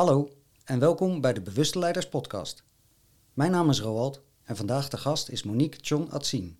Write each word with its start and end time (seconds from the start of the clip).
Hallo 0.00 0.30
en 0.64 0.78
welkom 0.78 1.20
bij 1.20 1.32
de 1.32 1.40
Bewuste 1.40 1.78
Leiders 1.78 2.08
Podcast. 2.08 2.64
Mijn 3.32 3.50
naam 3.50 3.70
is 3.70 3.80
Roald 3.80 4.22
en 4.42 4.56
vandaag 4.56 4.88
de 4.88 4.96
gast 4.96 5.28
is 5.28 5.42
Monique 5.42 5.78
Chon 5.80 6.10
Atzien. 6.10 6.58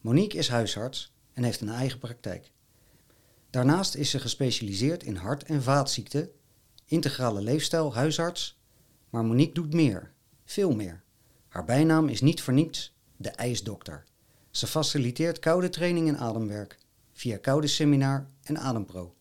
Monique 0.00 0.38
is 0.38 0.48
huisarts 0.48 1.14
en 1.32 1.42
heeft 1.42 1.60
een 1.60 1.68
eigen 1.68 1.98
praktijk. 1.98 2.52
Daarnaast 3.50 3.94
is 3.94 4.10
ze 4.10 4.18
gespecialiseerd 4.18 5.02
in 5.02 5.16
hart- 5.16 5.42
en 5.42 5.62
vaatziekten, 5.62 6.30
integrale 6.84 7.40
leefstijl, 7.40 7.94
huisarts. 7.94 8.60
Maar 9.10 9.24
Monique 9.24 9.54
doet 9.54 9.74
meer, 9.74 10.12
veel 10.44 10.74
meer. 10.74 11.02
Haar 11.48 11.64
bijnaam 11.64 12.08
is 12.08 12.20
niet 12.20 12.42
voor 12.42 12.54
niets 12.54 12.96
de 13.16 13.30
ijsdokter. 13.30 14.04
Ze 14.50 14.66
faciliteert 14.66 15.38
koude 15.38 15.68
training 15.68 16.08
en 16.08 16.18
ademwerk 16.18 16.78
via 17.12 17.36
Koude 17.36 17.66
Seminar 17.66 18.26
en 18.42 18.58
Adempro. 18.58 19.14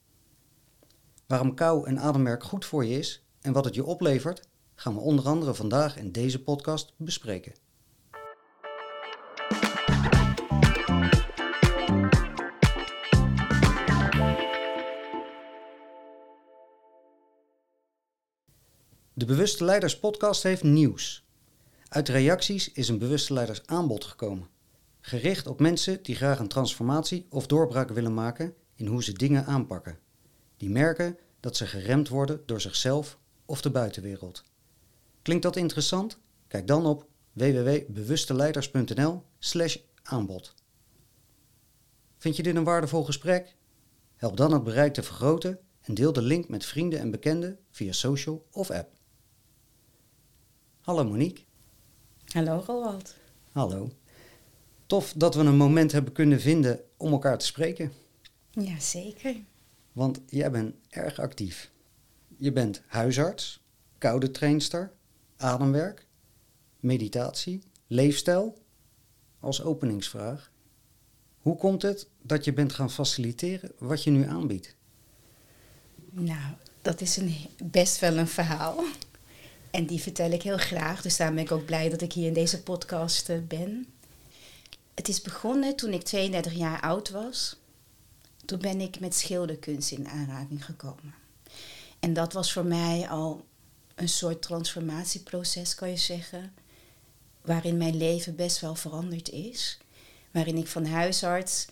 Waarom 1.28 1.56
kou 1.56 1.88
en 1.88 2.00
ademwerk 2.00 2.44
goed 2.44 2.66
voor 2.66 2.86
je 2.86 2.98
is 2.98 3.23
en 3.44 3.54
wat 3.54 3.66
het 3.66 3.76
je 3.76 3.86
oplevert, 3.86 4.48
gaan 4.76 4.94
we 4.94 5.00
onder 5.00 5.26
andere 5.26 5.54
vandaag 5.54 5.98
in 5.98 6.12
deze 6.12 6.44
podcast 6.44 6.94
bespreken. 6.98 7.54
De 19.14 19.26
Bewuste 19.26 19.64
Leiders 19.64 20.00
podcast 20.00 20.44
heeft 20.44 20.64
nieuws. 20.64 21.28
Uit 21.88 22.10
reacties 22.10 22.72
is 22.72 22.90
een 22.90 22.98
Bewuste 22.98 23.34
Leiders 23.34 23.66
aanbod 23.66 24.04
gekomen. 24.04 24.48
Gericht 25.00 25.48
op 25.48 25.60
mensen 25.60 26.04
die 26.04 26.16
graag 26.16 26.40
een 26.40 26.48
transformatie 26.48 27.26
of 27.30 27.48
doorbraak 27.48 27.90
willen 27.90 28.14
maken 28.14 28.54
in 28.76 28.86
hoe 28.86 29.04
ze 29.04 29.14
dingen 29.14 29.46
aanpakken. 29.46 30.00
Die 30.58 30.70
merken 30.70 31.18
dat 31.40 31.58
ze 31.58 31.66
geremd 31.66 32.10
worden 32.10 32.42
door 32.46 32.62
zichzelf 32.62 33.18
of 33.54 33.62
de 33.62 33.70
buitenwereld. 33.70 34.44
Klinkt 35.22 35.44
dat 35.44 35.56
interessant? 35.56 36.20
Kijk 36.48 36.68
dan 36.68 36.86
op 36.86 37.08
www.bewusteleiders.nl/slash 37.32 39.78
aanbod. 40.04 40.54
Vind 42.18 42.36
je 42.36 42.44
dit 42.44 42.56
een 42.56 42.64
waardevol 42.64 43.04
gesprek? 43.04 43.56
Help 44.16 44.38
dan 44.38 44.54
het 44.54 44.64
bereik 44.64 44.94
te 44.94 45.04
vergroten 45.04 45.60
en 45.82 45.94
deel 45.94 46.14
de 46.14 46.22
link 46.22 46.50
met 46.50 46.66
vrienden 46.66 47.00
en 47.00 47.12
bekenden 47.12 47.60
via 47.72 47.92
social 47.92 48.46
of 48.52 48.72
app. 48.72 48.92
Hallo 50.82 51.04
Monique. 51.04 51.44
Hallo 52.26 52.64
Roald. 52.66 53.16
Hallo. 53.52 53.90
Tof 54.86 55.14
dat 55.14 55.36
we 55.36 55.42
een 55.42 55.58
moment 55.58 55.92
hebben 55.92 56.14
kunnen 56.14 56.42
vinden 56.42 56.80
om 56.98 57.12
elkaar 57.12 57.38
te 57.38 57.46
spreken. 57.46 57.92
Ja, 58.52 58.80
zeker. 58.80 59.36
Want 59.92 60.22
jij 60.26 60.52
bent 60.52 60.76
erg 60.90 61.20
actief. 61.20 61.72
Je 62.38 62.52
bent 62.52 62.82
huisarts, 62.88 63.62
koude 63.98 64.32
trainster, 64.32 64.92
ademwerk, 65.38 66.06
meditatie, 66.80 67.64
leefstijl. 67.88 68.62
Als 69.40 69.64
openingsvraag. 69.64 70.52
Hoe 71.42 71.58
komt 71.58 71.82
het 71.82 72.08
dat 72.22 72.46
je 72.46 72.54
bent 72.54 72.74
gaan 72.74 72.92
faciliteren 72.92 73.72
wat 73.78 74.04
je 74.04 74.12
nu 74.12 74.28
aanbiedt? 74.28 74.76
Nou, 76.10 76.54
dat 76.82 77.02
is 77.02 77.18
een, 77.18 77.36
best 77.64 78.00
wel 78.00 78.18
een 78.18 78.28
verhaal. 78.28 78.84
En 79.72 79.86
die 79.86 80.02
vertel 80.02 80.32
ik 80.32 80.42
heel 80.42 80.58
graag. 80.58 81.02
Dus 81.02 81.18
daarom 81.18 81.36
ben 81.36 81.46
ik 81.46 81.52
ook 81.52 81.66
blij 81.66 81.90
dat 81.90 82.02
ik 82.02 82.14
hier 82.14 82.28
in 82.28 82.34
deze 82.34 82.64
podcast 82.64 83.30
eh, 83.30 83.38
ben. 83.48 83.88
Het 84.94 85.08
is 85.08 85.22
begonnen 85.22 85.76
toen 85.76 85.94
ik 85.94 86.04
32 86.04 86.54
jaar 86.54 86.82
oud 86.82 87.10
was. 87.10 87.60
Toen 88.46 88.60
ben 88.60 88.82
ik 88.82 89.00
met 89.00 89.16
schilderkunst 89.16 89.92
in 89.92 90.08
aanraking 90.08 90.66
gekomen. 90.66 91.14
En 92.04 92.14
dat 92.14 92.34
was 92.34 92.54
voor 92.54 92.66
mij 92.66 93.10
al 93.10 93.46
een 93.96 94.10
soort 94.10 94.42
transformatieproces, 94.42 95.76
kan 95.76 95.90
je 95.90 95.98
zeggen. 95.98 96.54
Waarin 97.42 97.78
mijn 97.78 97.98
leven 97.98 98.36
best 98.36 98.60
wel 98.60 98.76
veranderd 98.76 99.30
is. 99.30 99.78
Waarin 100.32 100.58
ik 100.58 100.68
van 100.68 100.86
huisarts 100.86 101.68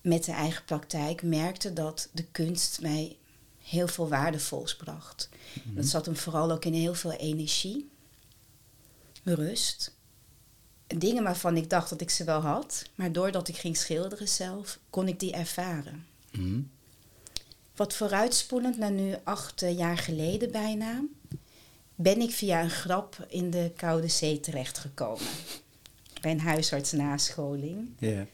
met 0.00 0.24
de 0.24 0.32
eigen 0.32 0.64
praktijk 0.64 1.22
merkte 1.22 1.72
dat 1.72 2.08
de 2.12 2.24
kunst 2.24 2.80
mij 2.80 3.16
heel 3.62 3.88
veel 3.88 4.08
waardevols 4.08 4.76
bracht. 4.76 5.28
Dat 5.64 5.86
zat 5.86 6.06
hem 6.06 6.16
vooral 6.16 6.50
ook 6.50 6.64
in 6.64 6.74
heel 6.74 6.94
veel 6.94 7.12
energie, 7.12 7.90
rust. 9.22 9.94
Dingen 10.86 11.22
waarvan 11.22 11.56
ik 11.56 11.70
dacht 11.70 11.90
dat 11.90 12.00
ik 12.00 12.10
ze 12.10 12.24
wel 12.24 12.40
had, 12.40 12.84
maar 12.94 13.12
doordat 13.12 13.48
ik 13.48 13.56
ging 13.56 13.76
schilderen 13.76 14.28
zelf, 14.28 14.78
kon 14.90 15.08
ik 15.08 15.20
die 15.20 15.32
ervaren. 15.32 16.06
Mhm. 16.30 16.60
Wat 17.76 17.94
vooruitspoelend 17.94 18.78
naar 18.78 18.90
nu 18.90 19.14
acht 19.24 19.62
eh, 19.62 19.76
jaar 19.78 19.98
geleden 19.98 20.50
bijna, 20.50 21.04
ben 21.94 22.20
ik 22.20 22.30
via 22.30 22.62
een 22.62 22.70
grap 22.70 23.26
in 23.28 23.50
de 23.50 23.72
Koude 23.76 24.08
Zee 24.08 24.40
terechtgekomen. 24.40 25.26
Bij 26.20 26.30
een 26.30 26.40
huisartsnascholing. 26.40 27.88
Ja. 27.98 28.26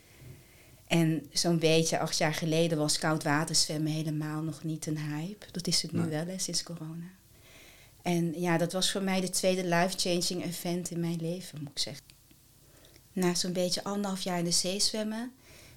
En 0.86 1.26
zo'n 1.32 1.58
beetje 1.58 1.98
acht 1.98 2.18
jaar 2.18 2.34
geleden 2.34 2.78
was 2.78 2.98
koud 2.98 3.22
waterzwemmen 3.22 3.92
helemaal 3.92 4.42
nog 4.42 4.64
niet 4.64 4.86
een 4.86 4.98
hype. 4.98 5.46
Dat 5.52 5.66
is 5.66 5.82
het 5.82 5.92
nu 5.92 6.00
Nee. 6.00 6.08
wel, 6.08 6.26
hè, 6.26 6.38
sinds 6.38 6.62
corona. 6.62 7.10
En 8.02 8.40
ja, 8.40 8.58
dat 8.58 8.72
was 8.72 8.90
voor 8.92 9.02
mij 9.02 9.20
de 9.20 9.30
tweede 9.30 9.64
life-changing 9.64 10.44
event 10.44 10.90
in 10.90 11.00
mijn 11.00 11.20
leven, 11.20 11.58
moet 11.60 11.70
ik 11.70 11.78
zeggen. 11.78 12.04
Na 13.12 13.34
zo'n 13.34 13.52
beetje 13.52 13.84
anderhalf 13.84 14.20
jaar 14.22 14.38
in 14.38 14.44
de 14.44 14.50
zee 14.50 14.80
zwemmen, 14.80 15.32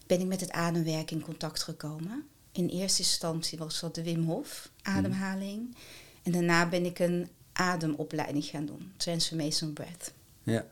ben 0.08 0.20
ik 0.20 0.26
met 0.28 0.42
het 0.42 0.52
ademwerk 0.52 1.12
in 1.12 1.22
contact 1.22 1.64
gekomen. 1.64 2.28
In 2.56 2.68
eerste 2.68 3.02
instantie 3.02 3.58
was 3.58 3.80
dat 3.80 3.96
de 3.96 4.04
Wim 4.04 4.26
Hof 4.26 4.70
ademhaling. 4.82 5.76
En 6.24 6.32
daarna 6.32 6.70
ben 6.70 6.86
ik 6.86 7.00
een 7.00 7.30
ademopleiding 7.54 8.46
gaan 8.46 8.66
doen, 8.66 8.92
Transformation 8.98 9.74
Breath. 9.74 10.12
Ja. 10.44 10.66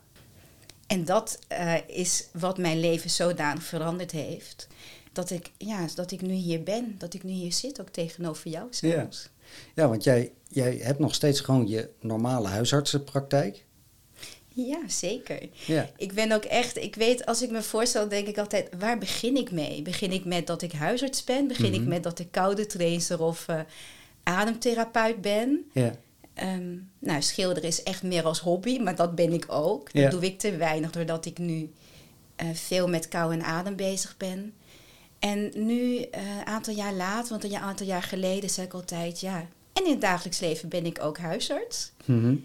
En 0.88 1.06
dat 1.06 1.40
eh, 1.48 1.76
is 1.88 2.28
wat 2.32 2.58
mijn 2.58 2.80
leven 2.80 3.10
zodanig 3.10 3.64
veranderd 3.64 4.12
heeft. 4.12 4.68
Dat 5.12 5.30
ik, 5.30 5.52
ja, 5.58 5.88
dat 5.96 6.12
ik 6.12 6.22
nu 6.22 6.34
hier 6.34 6.64
ben, 6.64 6.96
dat 6.98 7.14
ik 7.14 7.24
nu 7.24 7.32
hier 7.32 7.54
zit, 7.54 7.82
ook 7.82 7.90
tegenover 7.90 8.50
jou 8.50 8.68
zelfs. 8.70 9.30
ja, 9.76 9.88
want 9.88 10.04
jij, 10.04 10.32
jij 10.48 10.76
hebt 10.76 11.00
nog 11.00 11.16
steeds 11.16 11.40
gewoon 11.40 11.68
je 11.68 11.90
normale 12.00 12.48
huisartsenpraktijk. 12.48 13.66
Ja, 14.56 14.80
zeker. 14.88 15.50
Ja. 15.66 15.90
Ik 15.97 16.14
ben 16.14 16.31
ook 16.31 16.44
echt, 16.44 16.78
ik 16.78 16.96
weet, 16.96 17.25
als 17.25 17.41
ik 17.41 17.52
me 17.52 17.62
voorstel, 17.62 18.08
denk 18.08 18.28
ik 18.28 18.38
altijd, 18.38 18.69
waar 18.80 18.97
begin 18.97 19.36
ik 19.36 19.52
mee? 19.52 19.81
Begin 19.81 20.12
ik 20.12 20.25
met 20.25 20.47
dat 20.47 20.62
ik 20.62 20.72
huisarts 20.72 21.24
ben? 21.24 21.47
Begin 21.47 21.74
ik 21.74 21.80
Mhm. 21.80 21.90
met 21.90 22.03
dat 22.03 22.19
ik 22.19 22.28
koude 22.31 22.66
trainer 22.66 23.22
of 23.22 23.47
eh, 23.47 23.59
ademtherapeut 24.24 25.22
ben? 25.22 25.66
Ja. 25.74 25.96
Ehm, 26.34 26.75
nou, 27.00 27.22
schilderen 27.22 27.69
is 27.69 27.84
echt 27.84 28.03
meer 28.03 28.24
als 28.24 28.40
hobby, 28.40 28.80
maar 28.80 28.96
dat 28.96 29.16
ben 29.16 29.34
ik 29.34 29.46
ook. 29.47 29.94
Dat 29.94 30.12
doe 30.12 30.22
ik 30.25 30.40
te 30.40 30.56
weinig, 30.58 30.91
doordat 30.91 31.25
ik 31.25 31.38
nu 31.38 31.72
eh, 32.35 32.47
veel 32.53 32.88
met 32.88 33.08
kou 33.08 33.34
en 33.34 33.44
adem 33.44 33.75
bezig 33.75 34.18
ben. 34.18 34.53
En 35.20 35.52
nu, 35.56 35.97
eh, 36.02 36.22
een 36.40 36.46
aantal 36.46 36.74
jaar 36.74 36.94
later, 36.94 37.30
want 37.30 37.44
een 37.44 37.56
aantal 37.56 37.85
jaar 37.85 38.03
geleden 38.03 38.50
zei 38.50 38.66
ik 38.68 38.74
altijd, 38.74 39.20
ja... 39.20 39.47
En 39.74 39.85
in 39.85 39.91
het 39.91 40.02
dagelijks 40.02 40.40
leven 40.40 40.70
ben 40.70 40.85
ik 40.85 41.03
ook 41.03 41.18
huisarts. 41.18 41.91
Mhm. 42.06 42.35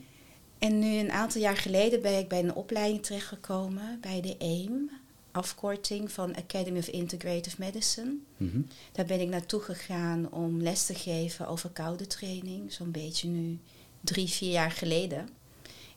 En 0.59 0.79
nu, 0.79 0.99
een 0.99 1.13
aantal 1.13 1.41
jaar 1.41 1.57
geleden, 1.57 2.03
ben 2.03 2.19
ik 2.19 2.29
bij 2.29 2.39
een 2.39 2.55
opleiding 2.55 3.03
terechtgekomen, 3.03 3.99
bij 4.01 4.21
de 4.21 4.37
AIM, 4.39 4.91
afkorting 5.33 6.13
van 6.13 6.37
Academy 6.37 6.79
of 6.79 6.89
Integrative 6.89 7.57
Medicine. 7.59 8.15
Mhm. 8.37 8.61
Daar 8.93 9.05
ben 9.05 9.21
ik 9.21 9.29
naartoe 9.29 9.61
gegaan 9.61 10.33
om 10.33 10.63
les 10.63 10.87
te 10.87 10.95
geven 10.95 11.49
over 11.49 11.71
koude 11.71 12.07
training, 12.07 12.73
zo'n 12.73 12.91
beetje 12.91 13.29
nu 13.29 13.59
drie, 14.01 14.29
vier 14.29 14.51
jaar 14.51 14.71
geleden. 14.71 15.29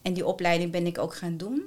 En 0.02 0.14
die 0.14 0.26
opleiding 0.26 0.72
ben 0.72 0.86
ik 0.86 0.98
ook 0.98 1.16
gaan 1.16 1.38
doen. 1.38 1.64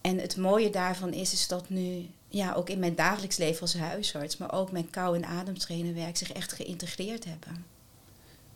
En 0.00 0.18
het 0.18 0.36
mooie 0.36 0.70
daarvan 0.70 1.12
is, 1.12 1.32
is 1.32 1.48
dat 1.48 1.68
nu, 1.68 2.06
ja, 2.28 2.52
ook 2.52 2.70
in 2.70 2.78
mijn 2.78 2.94
dagelijks 2.94 3.36
leven 3.36 3.60
als 3.60 3.74
huisarts, 3.74 4.36
maar 4.36 4.52
ook 4.52 4.72
mijn 4.72 4.90
kou- 4.90 5.16
en 5.16 5.24
ademtrainerwerk 5.24 6.16
zich 6.16 6.32
echt 6.32 6.52
geïntegreerd 6.52 7.24
hebben. 7.24 7.64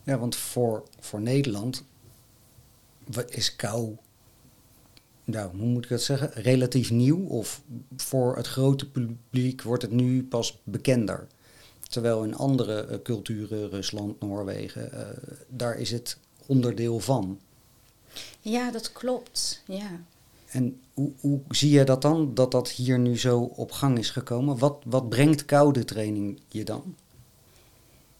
Ja, 0.03 0.17
want 0.17 0.35
voor, 0.35 0.83
voor 0.99 1.21
Nederland 1.21 1.83
wa- 3.11 3.25
is 3.27 3.55
kou, 3.55 3.95
nou, 5.23 5.57
hoe 5.57 5.67
moet 5.67 5.83
ik 5.83 5.89
dat 5.89 6.01
zeggen, 6.01 6.31
relatief 6.33 6.91
nieuw. 6.91 7.25
Of 7.27 7.61
voor 7.95 8.35
het 8.35 8.47
grote 8.47 8.89
publiek 8.89 9.61
wordt 9.61 9.81
het 9.83 9.91
nu 9.91 10.23
pas 10.23 10.59
bekender. 10.63 11.27
Terwijl 11.89 12.23
in 12.23 12.35
andere 12.35 12.79
eh, 12.85 12.97
culturen, 13.03 13.69
Rusland, 13.69 14.19
Noorwegen, 14.21 14.91
eh, 14.91 15.07
daar 15.47 15.77
is 15.77 15.91
het 15.91 16.17
onderdeel 16.45 16.99
van. 16.99 17.39
Ja, 18.39 18.71
dat 18.71 18.91
klopt. 18.91 19.63
Ja. 19.67 20.01
En 20.47 20.79
hoe, 20.93 21.11
hoe 21.19 21.39
zie 21.49 21.71
je 21.71 21.83
dat 21.83 22.01
dan, 22.01 22.33
dat 22.33 22.51
dat 22.51 22.69
hier 22.69 22.99
nu 22.99 23.17
zo 23.19 23.39
op 23.39 23.71
gang 23.71 23.97
is 23.97 24.09
gekomen? 24.09 24.57
Wat, 24.57 24.77
wat 24.85 25.09
brengt 25.09 25.45
koude 25.45 25.85
training 25.85 26.39
je 26.47 26.63
dan? 26.63 26.95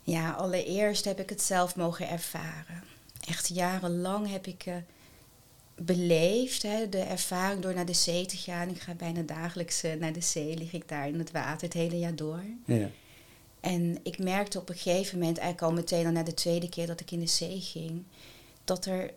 Ja, 0.01 0.31
allereerst 0.31 1.05
heb 1.05 1.19
ik 1.19 1.29
het 1.29 1.41
zelf 1.41 1.75
mogen 1.75 2.09
ervaren. 2.09 2.83
Echt 3.27 3.47
jarenlang 3.47 4.29
heb 4.31 4.47
ik 4.47 4.65
eh, 4.65 4.75
beleefd, 5.75 6.61
hè, 6.63 6.89
de 6.89 6.99
ervaring 6.99 7.61
door 7.61 7.73
naar 7.73 7.85
de 7.85 7.93
zee 7.93 8.25
te 8.25 8.37
gaan. 8.37 8.69
Ik 8.69 8.79
ga 8.81 8.93
bijna 8.93 9.21
dagelijks 9.21 9.83
eh, 9.83 9.93
naar 9.93 10.13
de 10.13 10.21
zee, 10.21 10.57
lig 10.57 10.73
ik 10.73 10.87
daar 10.89 11.07
in 11.07 11.19
het 11.19 11.31
water 11.31 11.61
het 11.67 11.73
hele 11.73 11.99
jaar 11.99 12.15
door. 12.15 12.43
Ja. 12.65 12.89
En 13.59 13.97
ik 14.03 14.17
merkte 14.19 14.59
op 14.59 14.69
een 14.69 14.75
gegeven 14.75 15.19
moment, 15.19 15.37
eigenlijk 15.37 15.71
al 15.71 15.77
meteen 15.81 16.05
al 16.05 16.11
na 16.11 16.23
de 16.23 16.33
tweede 16.33 16.69
keer 16.69 16.87
dat 16.87 16.99
ik 16.99 17.11
in 17.11 17.19
de 17.19 17.27
zee 17.27 17.59
ging, 17.61 18.03
dat 18.63 18.85
er 18.85 19.13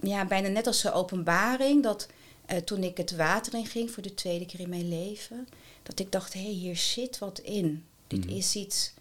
ja, 0.00 0.24
bijna 0.26 0.48
net 0.48 0.66
als 0.66 0.84
een 0.84 0.92
openbaring, 0.92 1.82
dat 1.82 2.08
eh, 2.46 2.58
toen 2.58 2.82
ik 2.82 2.96
het 2.96 3.16
water 3.16 3.54
in 3.54 3.66
ging 3.66 3.90
voor 3.90 4.02
de 4.02 4.14
tweede 4.14 4.46
keer 4.46 4.60
in 4.60 4.68
mijn 4.68 4.88
leven, 4.88 5.48
dat 5.82 5.98
ik 5.98 6.12
dacht, 6.12 6.32
hé, 6.32 6.40
hey, 6.42 6.50
hier 6.52 6.76
zit 6.76 7.18
wat 7.18 7.38
in. 7.38 7.84
Dit 8.06 8.24
Mhm. 8.24 8.36
is 8.36 8.54
iets 8.56 8.92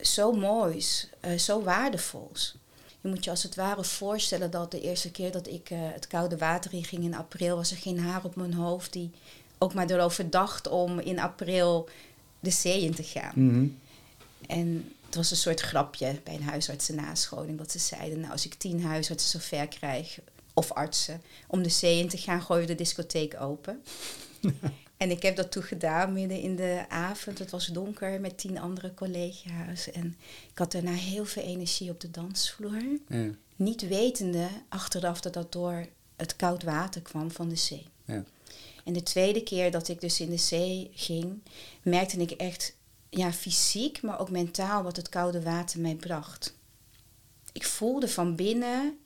zo 0.00 0.32
moois, 0.32 1.08
zo 1.38 1.62
waardevols. 1.62 2.54
Je 3.02 3.08
moet 3.08 3.24
je 3.24 3.30
als 3.30 3.42
het 3.42 3.54
ware 3.54 3.84
voorstellen 3.84 4.50
dat 4.50 4.70
de 4.70 4.80
eerste 4.80 5.10
keer 5.10 5.32
dat 5.32 5.46
ik 5.46 5.70
eh, 5.70 5.78
het 5.80 6.06
koude 6.06 6.36
water 6.36 6.74
in 6.74 6.84
ging 6.84 7.04
in 7.04 7.14
april, 7.14 7.56
was 7.56 7.70
er 7.70 7.76
geen 7.76 7.98
haar 7.98 8.24
op 8.24 8.36
mijn 8.36 8.54
hoofd 8.54 8.92
die 8.92 9.10
ook 9.58 9.74
maar 9.74 9.90
erover 9.90 10.30
dacht 10.30 10.68
om 10.68 10.98
in 10.98 11.18
april 11.18 11.88
de 12.40 12.50
zee 12.50 12.82
in 12.82 12.94
te 12.94 13.02
gaan. 13.02 13.32
Mhm. 13.34 13.66
En 14.46 14.92
het 15.06 15.14
was 15.14 15.30
een 15.30 15.36
soort 15.36 15.60
grapje 15.60 16.20
bij 16.24 16.34
een 16.34 16.42
huisartsennascholing. 16.42 17.58
Dat 17.58 17.70
ze 17.70 17.78
zeiden, 17.78 18.20
nou 18.20 18.32
als 18.32 18.46
ik 18.46 18.54
tien 18.54 18.82
huisartsen 18.82 19.40
zover 19.40 19.68
krijg, 19.68 20.18
of 20.54 20.72
artsen, 20.72 21.22
om 21.46 21.62
de 21.62 21.68
zee 21.68 21.98
in 21.98 22.08
te 22.08 22.18
gaan, 22.18 22.42
gooien 22.42 22.62
we 22.62 22.68
de 22.68 22.82
discotheek 22.82 23.40
open. 23.40 23.82
en 25.02 25.10
ik 25.10 25.22
heb 25.22 25.36
dat 25.36 25.52
toen 25.52 25.62
gedaan 25.62 26.12
midden 26.12 26.40
in 26.40 26.56
de 26.56 26.84
avond. 26.88 27.38
Het 27.38 27.50
was 27.50 27.66
donker 27.66 28.20
met 28.20 28.38
tien 28.38 28.58
andere 28.58 28.94
collega's. 28.94 29.90
En 29.90 30.16
ik 30.50 30.58
had 30.58 30.72
daarna 30.72 30.92
heel 30.92 31.24
veel 31.24 31.42
energie 31.42 31.90
op 31.90 32.00
de 32.00 32.10
dansvloer. 32.10 32.82
Ja. 33.08 33.30
Niet 33.56 33.88
wetende 33.88 34.48
achteraf 34.68 35.20
dat 35.20 35.34
dat 35.34 35.52
door 35.52 35.86
het 36.16 36.36
koud 36.36 36.62
water 36.62 37.02
kwam 37.02 37.30
van 37.30 37.48
de 37.48 37.56
zee. 37.56 37.86
Ja. 38.04 38.24
En 38.84 38.92
de 38.92 39.02
tweede 39.02 39.42
keer 39.42 39.70
dat 39.70 39.88
ik 39.88 40.00
dus 40.00 40.20
in 40.20 40.30
de 40.30 40.36
zee 40.36 40.90
ging, 40.94 41.42
merkte 41.82 42.16
ik 42.16 42.30
echt 42.30 42.76
ja, 43.08 43.32
fysiek, 43.32 44.02
maar 44.02 44.20
ook 44.20 44.30
mentaal 44.30 44.82
wat 44.82 44.96
het 44.96 45.08
koude 45.08 45.42
water 45.42 45.80
mij 45.80 45.94
bracht. 45.94 46.54
Ik 47.52 47.64
voelde 47.64 48.08
van 48.08 48.36
binnen 48.36 48.98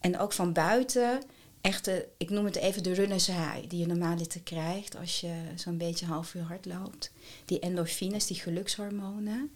en 0.00 0.18
ook 0.18 0.32
van 0.32 0.52
buiten 0.52 1.22
echt, 1.64 1.84
de, 1.84 2.08
ik 2.16 2.30
noem 2.30 2.44
het 2.44 2.56
even 2.56 2.82
de 2.82 2.94
runners 2.94 3.26
high, 3.26 3.68
die 3.68 3.78
je 3.78 3.86
normaal 3.86 4.16
te 4.16 4.40
krijgt 4.40 4.96
als 4.96 5.20
je 5.20 5.34
zo'n 5.54 5.76
beetje 5.76 6.06
half 6.06 6.34
uur 6.34 6.42
hard 6.42 6.66
loopt. 6.66 7.10
Die 7.44 7.58
endorfines, 7.58 8.26
die 8.26 8.36
gelukshormonen. 8.36 9.52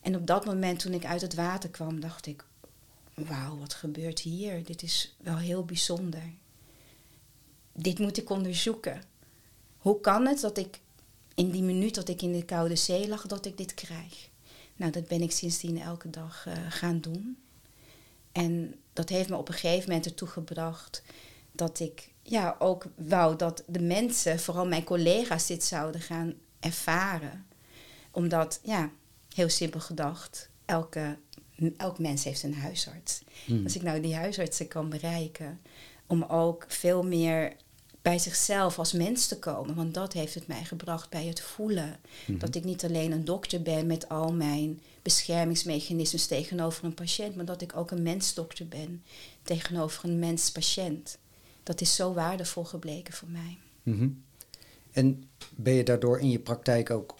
En 0.00 0.16
op 0.16 0.26
dat 0.26 0.44
moment 0.44 0.78
toen 0.78 0.92
ik 0.92 1.04
uit 1.04 1.20
het 1.20 1.34
water 1.34 1.70
kwam, 1.70 2.00
dacht 2.00 2.26
ik, 2.26 2.44
wauw, 3.14 3.58
wat 3.58 3.74
gebeurt 3.74 4.20
hier? 4.20 4.64
Dit 4.64 4.82
is 4.82 5.16
wel 5.22 5.36
heel 5.36 5.64
bijzonder. 5.64 6.32
Dit 7.72 7.98
moet 7.98 8.18
ik 8.18 8.30
onderzoeken. 8.30 9.02
Hoe 9.78 10.00
kan 10.00 10.26
het 10.26 10.40
dat 10.40 10.58
ik 10.58 10.80
in 11.34 11.50
die 11.50 11.62
minuut 11.62 11.94
dat 11.94 12.08
ik 12.08 12.22
in 12.22 12.32
de 12.32 12.44
koude 12.44 12.76
zee 12.76 13.08
lag, 13.08 13.26
dat 13.26 13.46
ik 13.46 13.56
dit 13.56 13.74
krijg? 13.74 14.28
Nou, 14.76 14.92
dat 14.92 15.08
ben 15.08 15.22
ik 15.22 15.32
sindsdien 15.32 15.80
elke 15.80 16.10
dag 16.10 16.46
uh, 16.46 16.54
gaan 16.68 17.00
doen. 17.00 17.38
En 18.32 18.74
dat 18.92 19.08
heeft 19.08 19.28
me 19.28 19.36
op 19.36 19.48
een 19.48 19.54
gegeven 19.54 19.88
moment 19.88 20.06
ertoe 20.06 20.28
gebracht 20.28 21.02
dat 21.60 21.80
ik 21.80 22.12
ja, 22.22 22.56
ook 22.58 22.86
wou 22.96 23.36
dat 23.36 23.62
de 23.66 23.80
mensen, 23.80 24.40
vooral 24.40 24.66
mijn 24.66 24.84
collega's, 24.84 25.46
dit 25.46 25.64
zouden 25.64 26.00
gaan 26.00 26.34
ervaren. 26.60 27.46
Omdat, 28.10 28.60
ja, 28.62 28.90
heel 29.34 29.48
simpel 29.48 29.80
gedacht, 29.80 30.48
elke, 30.64 31.18
elk 31.76 31.98
mens 31.98 32.24
heeft 32.24 32.42
een 32.42 32.54
huisarts. 32.54 33.22
Hmm. 33.44 33.64
Als 33.64 33.76
ik 33.76 33.82
nou 33.82 34.00
die 34.00 34.14
huisartsen 34.14 34.68
kan 34.68 34.88
bereiken, 34.88 35.60
om 36.06 36.22
ook 36.22 36.64
veel 36.68 37.02
meer 37.02 37.56
bij 38.02 38.18
zichzelf 38.18 38.78
als 38.78 38.92
mens 38.92 39.26
te 39.26 39.38
komen. 39.38 39.74
Want 39.74 39.94
dat 39.94 40.12
heeft 40.12 40.34
het 40.34 40.46
mij 40.46 40.64
gebracht 40.64 41.10
bij 41.10 41.26
het 41.26 41.40
voelen. 41.40 41.96
Mhm. 42.26 42.38
Dat 42.38 42.54
ik 42.54 42.64
niet 42.64 42.84
alleen 42.84 43.12
een 43.12 43.24
dokter 43.24 43.62
ben 43.62 43.86
met 43.86 44.08
al 44.08 44.32
mijn 44.32 44.80
beschermingsmechanismes 45.02 46.26
tegenover 46.26 46.84
een 46.84 46.94
patiënt, 46.94 47.36
maar 47.36 47.44
dat 47.44 47.62
ik 47.62 47.76
ook 47.76 47.90
een 47.90 48.02
mensdokter 48.02 48.68
ben 48.68 49.02
tegenover 49.42 50.04
een 50.04 50.18
mens-patiënt. 50.18 51.18
Dat 51.62 51.80
is 51.80 51.94
zo 51.94 52.12
waardevol 52.12 52.64
gebleken 52.64 53.14
voor 53.14 53.28
mij. 53.28 53.58
Mhm. 53.82 54.08
En 54.92 55.24
ben 55.54 55.72
je 55.72 55.84
daardoor 55.84 56.20
in 56.20 56.30
je 56.30 56.38
praktijk 56.38 56.90
ook 56.90 57.14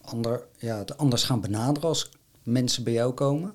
ander, 0.00 0.46
ja, 0.58 0.78
het 0.78 0.96
anders 0.96 1.22
gaan 1.22 1.40
benaderen 1.40 1.88
als 1.88 2.10
mensen 2.42 2.84
bij 2.84 2.92
jou 2.92 3.12
komen? 3.12 3.54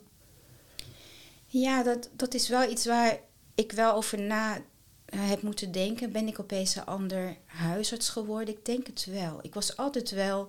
Ja, 1.45 1.83
dat, 1.83 2.09
dat 2.15 2.33
is 2.33 2.49
wel 2.49 2.71
iets 2.71 2.85
waar 2.85 3.19
ik 3.55 3.71
wel 3.71 3.93
over 3.93 4.21
na 4.21 4.57
uh, 4.57 4.61
heb 5.09 5.41
moeten 5.41 5.71
denken. 5.71 6.11
Ben 6.11 6.27
ik 6.27 6.39
opeens 6.39 6.75
een 6.75 6.85
ander 6.85 7.37
huisarts 7.45 8.09
geworden? 8.09 8.53
Ik 8.53 8.65
denk 8.65 8.87
het 8.87 9.05
wel. 9.05 9.39
Ik 9.41 9.53
was 9.53 9.77
altijd 9.77 10.11
wel 10.11 10.47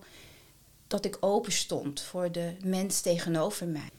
dat 0.86 1.04
ik 1.04 1.16
open 1.20 1.52
stond 1.52 2.00
voor 2.00 2.32
de 2.32 2.56
mens 2.64 3.00
tegenover 3.00 3.66
mij. 3.66 3.90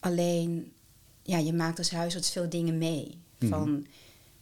Alleen, 0.00 0.72
ja, 1.22 1.38
je 1.38 1.52
maakt 1.52 1.78
als 1.78 1.90
huisarts 1.90 2.30
veel 2.30 2.48
dingen 2.48 2.78
mee. 2.78 3.18
Mhm. 3.38 3.50
Van 3.50 3.86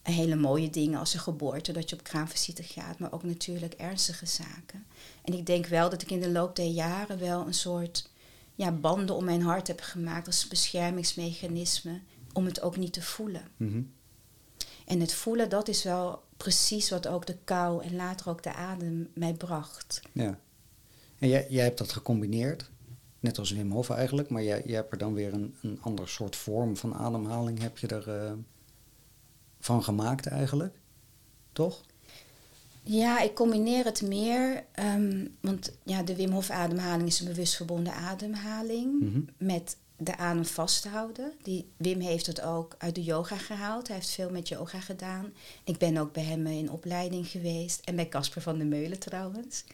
hele 0.02 0.36
mooie 0.36 0.70
dingen 0.70 0.98
als 0.98 1.14
een 1.14 1.20
geboorte, 1.20 1.72
dat 1.72 1.90
je 1.90 1.96
op 1.96 2.02
kraamvisite 2.02 2.62
gaat, 2.62 2.98
maar 2.98 3.12
ook 3.12 3.22
natuurlijk 3.22 3.74
ernstige 3.74 4.26
zaken. 4.26 4.86
En 5.24 5.32
ik 5.32 5.46
denk 5.46 5.66
wel 5.66 5.90
dat 5.90 6.02
ik 6.02 6.10
in 6.10 6.20
de 6.20 6.30
loop 6.30 6.56
der 6.56 6.66
jaren 6.66 7.18
wel 7.18 7.46
een 7.46 7.54
soort 7.54 8.10
ja, 8.54 8.72
banden 8.72 9.16
om 9.16 9.24
mijn 9.24 9.42
hart 9.42 9.66
heb 9.66 9.80
gemaakt 9.80 10.26
als 10.26 10.48
beschermingsmechanisme 10.48 12.00
om 12.32 12.44
het 12.44 12.62
ook 12.62 12.76
niet 12.76 12.92
te 12.92 13.02
voelen. 13.02 13.42
Mhm. 13.56 13.82
En 14.86 15.00
het 15.00 15.14
voelen, 15.14 15.48
dat 15.48 15.68
is 15.68 15.82
wel 15.84 16.22
precies 16.36 16.90
wat 16.90 17.08
ook 17.08 17.26
de 17.26 17.36
kou 17.44 17.84
en 17.84 17.96
later 17.96 18.28
ook 18.28 18.42
de 18.42 18.52
adem 18.52 19.08
mij 19.14 19.34
bracht. 19.34 20.02
Ja. 20.12 20.38
En 21.18 21.28
jij, 21.28 21.46
jij 21.48 21.64
hebt 21.64 21.78
dat 21.78 21.92
gecombineerd, 21.92 22.70
net 23.20 23.38
als 23.38 23.50
Wim 23.50 23.72
Hof 23.72 23.90
eigenlijk, 23.90 24.28
maar 24.28 24.42
jij, 24.42 24.62
jij 24.64 24.74
hebt 24.74 24.92
er 24.92 24.98
dan 24.98 25.14
weer 25.14 25.32
een, 25.32 25.54
een 25.62 25.78
ander 25.80 26.08
soort 26.08 26.36
vorm 26.36 26.76
van 26.76 26.94
ademhaling 26.94 27.60
heb 27.60 27.78
je 27.78 27.86
er 27.86 28.08
eh, 28.08 28.32
van 29.62 29.82
gemaakt 29.84 30.26
eigenlijk, 30.26 30.74
toch? 31.52 31.80
Ja, 32.82 33.20
ik 33.20 33.34
combineer 33.34 33.84
het 33.84 34.02
meer, 34.02 34.64
ehm, 34.72 35.26
want 35.40 35.72
ja, 35.84 36.02
de 36.02 36.16
Wim 36.16 36.30
Hof 36.30 36.50
ademhaling 36.50 37.08
is 37.08 37.20
een 37.20 37.26
bewust 37.26 37.54
verbonden 37.56 37.92
ademhaling 37.94 39.00
Mhm. 39.00 39.20
met 39.36 39.76
de 39.96 40.16
adem 40.16 40.44
vasthouden. 40.44 41.32
Die, 41.42 41.68
Wim 41.76 42.00
heeft 42.00 42.26
het 42.26 42.40
ook 42.40 42.74
uit 42.78 42.94
de 42.94 43.02
yoga 43.02 43.36
gehaald. 43.36 43.86
Hij 43.86 43.96
heeft 43.96 44.10
veel 44.10 44.30
met 44.30 44.48
yoga 44.48 44.80
gedaan. 44.80 45.32
Ik 45.64 45.78
ben 45.78 45.96
ook 45.96 46.12
bij 46.12 46.22
hem 46.24 46.46
in 46.46 46.70
opleiding 46.70 47.26
geweest. 47.26 47.80
En 47.84 47.96
bij 47.96 48.08
Casper 48.08 48.42
van 48.42 48.58
der 48.58 48.66
Meulen 48.66 48.98
trouwens. 48.98 49.64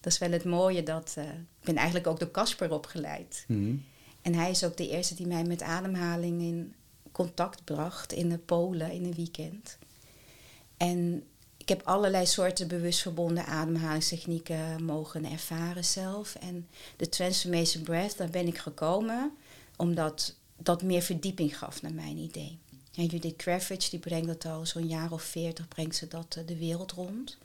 Dat 0.00 0.12
is 0.12 0.18
wel 0.18 0.30
het 0.30 0.44
mooie 0.44 0.82
dat... 0.82 1.14
eh, 1.16 1.24
ik 1.24 1.64
ben 1.64 1.76
eigenlijk 1.76 2.06
ook 2.06 2.18
door 2.18 2.30
Casper 2.30 2.72
opgeleid. 2.72 3.44
Mhm. 3.48 3.74
En 4.22 4.34
hij 4.34 4.50
is 4.50 4.64
ook 4.64 4.76
de 4.76 4.88
eerste 4.88 5.14
die 5.14 5.26
mij 5.26 5.44
met 5.44 5.62
ademhaling 5.62 6.40
in 6.42 6.74
contact 7.16 7.64
bracht 7.64 8.12
in 8.12 8.28
de 8.28 8.38
Polen 8.38 8.92
in 8.92 9.04
een 9.04 9.14
weekend. 9.14 9.78
En 10.76 11.24
ik 11.56 11.68
heb 11.68 11.82
allerlei 11.84 12.26
soorten 12.26 12.68
bewust 12.68 13.00
verbonden 13.00 13.46
ademhalingstechnieken 13.46 14.84
mogen 14.84 15.24
ervaren 15.24 15.84
zelf. 15.84 16.34
En 16.34 16.68
de 16.96 17.08
Transformation 17.08 17.82
Breath, 17.82 18.16
daar 18.16 18.30
ben 18.30 18.46
ik 18.46 18.58
gekomen 18.58 19.32
omdat 19.76 20.34
dat 20.56 20.82
meer 20.82 21.02
verdieping 21.02 21.58
gaf 21.58 21.82
naar 21.82 21.94
mijn 21.94 22.16
idee. 22.16 22.58
En 22.94 23.06
Judith 23.06 23.36
Kravitz, 23.36 23.88
die 23.88 23.98
brengt 23.98 24.26
dat 24.26 24.44
al 24.44 24.66
zo'n 24.66 24.88
jaar 24.88 25.12
of 25.12 25.22
veertig, 25.22 25.68
brengt 25.68 25.96
ze 25.96 26.08
dat 26.08 26.36
eh, 26.38 26.46
de 26.46 26.56
wereld 26.56 26.92
rond. 26.92 27.38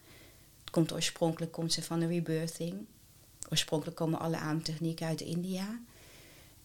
Het 0.59 0.69
komt 0.69 0.93
oorspronkelijk 0.93 1.51
komt 1.51 1.73
ze 1.73 1.83
van 1.83 1.99
de 1.99 2.07
rebirthing. 2.07 2.85
Oorspronkelijk 3.49 3.97
komen 3.97 4.19
alle 4.19 4.37
ademtechnieken 4.37 5.07
uit 5.07 5.21
India. 5.21 5.79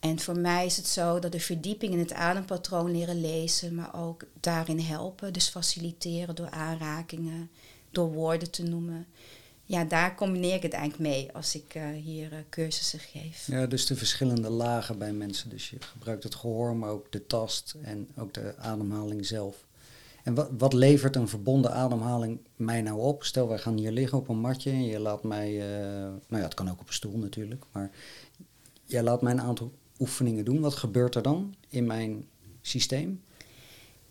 En 0.08 0.18
voor 0.18 0.38
mij 0.38 0.66
is 0.66 0.76
het 0.76 0.86
zo 0.86 1.18
dat 1.18 1.32
de 1.32 1.40
verdieping 1.40 1.92
in 1.92 1.98
het 1.98 2.12
adempatroon 2.12 2.90
leren 2.90 3.20
lezen, 3.20 3.74
maar 3.74 4.04
ook 4.04 4.24
daarin 4.40 4.78
helpen. 4.78 5.32
Dus 5.32 5.48
faciliteren 5.48 6.34
door 6.34 6.50
aanrakingen, 6.50 7.50
door 7.90 8.12
woorden 8.12 8.50
te 8.50 8.62
noemen. 8.62 9.06
Ja, 9.64 9.84
daar 9.84 10.14
combineer 10.14 10.54
ik 10.54 10.62
het 10.62 10.72
eigenlijk 10.72 11.10
mee 11.10 11.32
als 11.32 11.54
ik 11.54 11.74
uh, 11.74 11.82
hier 12.02 12.32
uh, 12.32 12.38
cursussen 12.50 12.98
geef. 12.98 13.46
Ja, 13.46 13.66
dus 13.66 13.86
de 13.86 13.96
verschillende 13.96 14.50
lagen 14.50 14.98
bij 14.98 15.12
mensen. 15.12 15.50
Dus 15.50 15.70
je 15.70 15.76
gebruikt 15.80 16.22
het 16.22 16.34
gehoor, 16.34 16.76
maar 16.76 16.90
ook 16.90 17.12
de 17.12 17.26
tast 17.26 17.74
en 17.82 18.08
ook 18.16 18.34
de 18.34 18.54
ademhaling 18.58 19.26
zelf. 19.26 19.64
En 20.22 20.34
wat, 20.34 20.48
wat 20.58 20.72
levert 20.72 21.16
een 21.16 21.28
verbonden 21.28 21.72
ademhaling 21.72 22.38
mij 22.56 22.82
nou 22.82 23.00
op? 23.00 23.24
Stel, 23.24 23.48
wij 23.48 23.58
gaan 23.58 23.76
hier 23.76 23.92
liggen 23.92 24.18
op 24.18 24.28
een 24.28 24.38
matje 24.38 24.70
en 24.70 24.84
je 24.84 24.98
laat 24.98 25.22
mij, 25.22 25.52
uh, 25.52 25.62
nou 26.00 26.16
ja, 26.28 26.42
het 26.42 26.54
kan 26.54 26.70
ook 26.70 26.80
op 26.80 26.86
een 26.86 26.94
stoel 26.94 27.18
natuurlijk, 27.18 27.64
maar 27.72 27.90
jij 28.84 29.02
laat 29.02 29.22
mij 29.22 29.32
een 29.32 29.40
aantal 29.40 29.72
oefeningen 29.98 30.44
doen. 30.44 30.60
Wat 30.60 30.74
gebeurt 30.74 31.14
er 31.14 31.22
dan 31.22 31.54
in 31.68 31.86
mijn 31.86 32.28
systeem? 32.60 33.22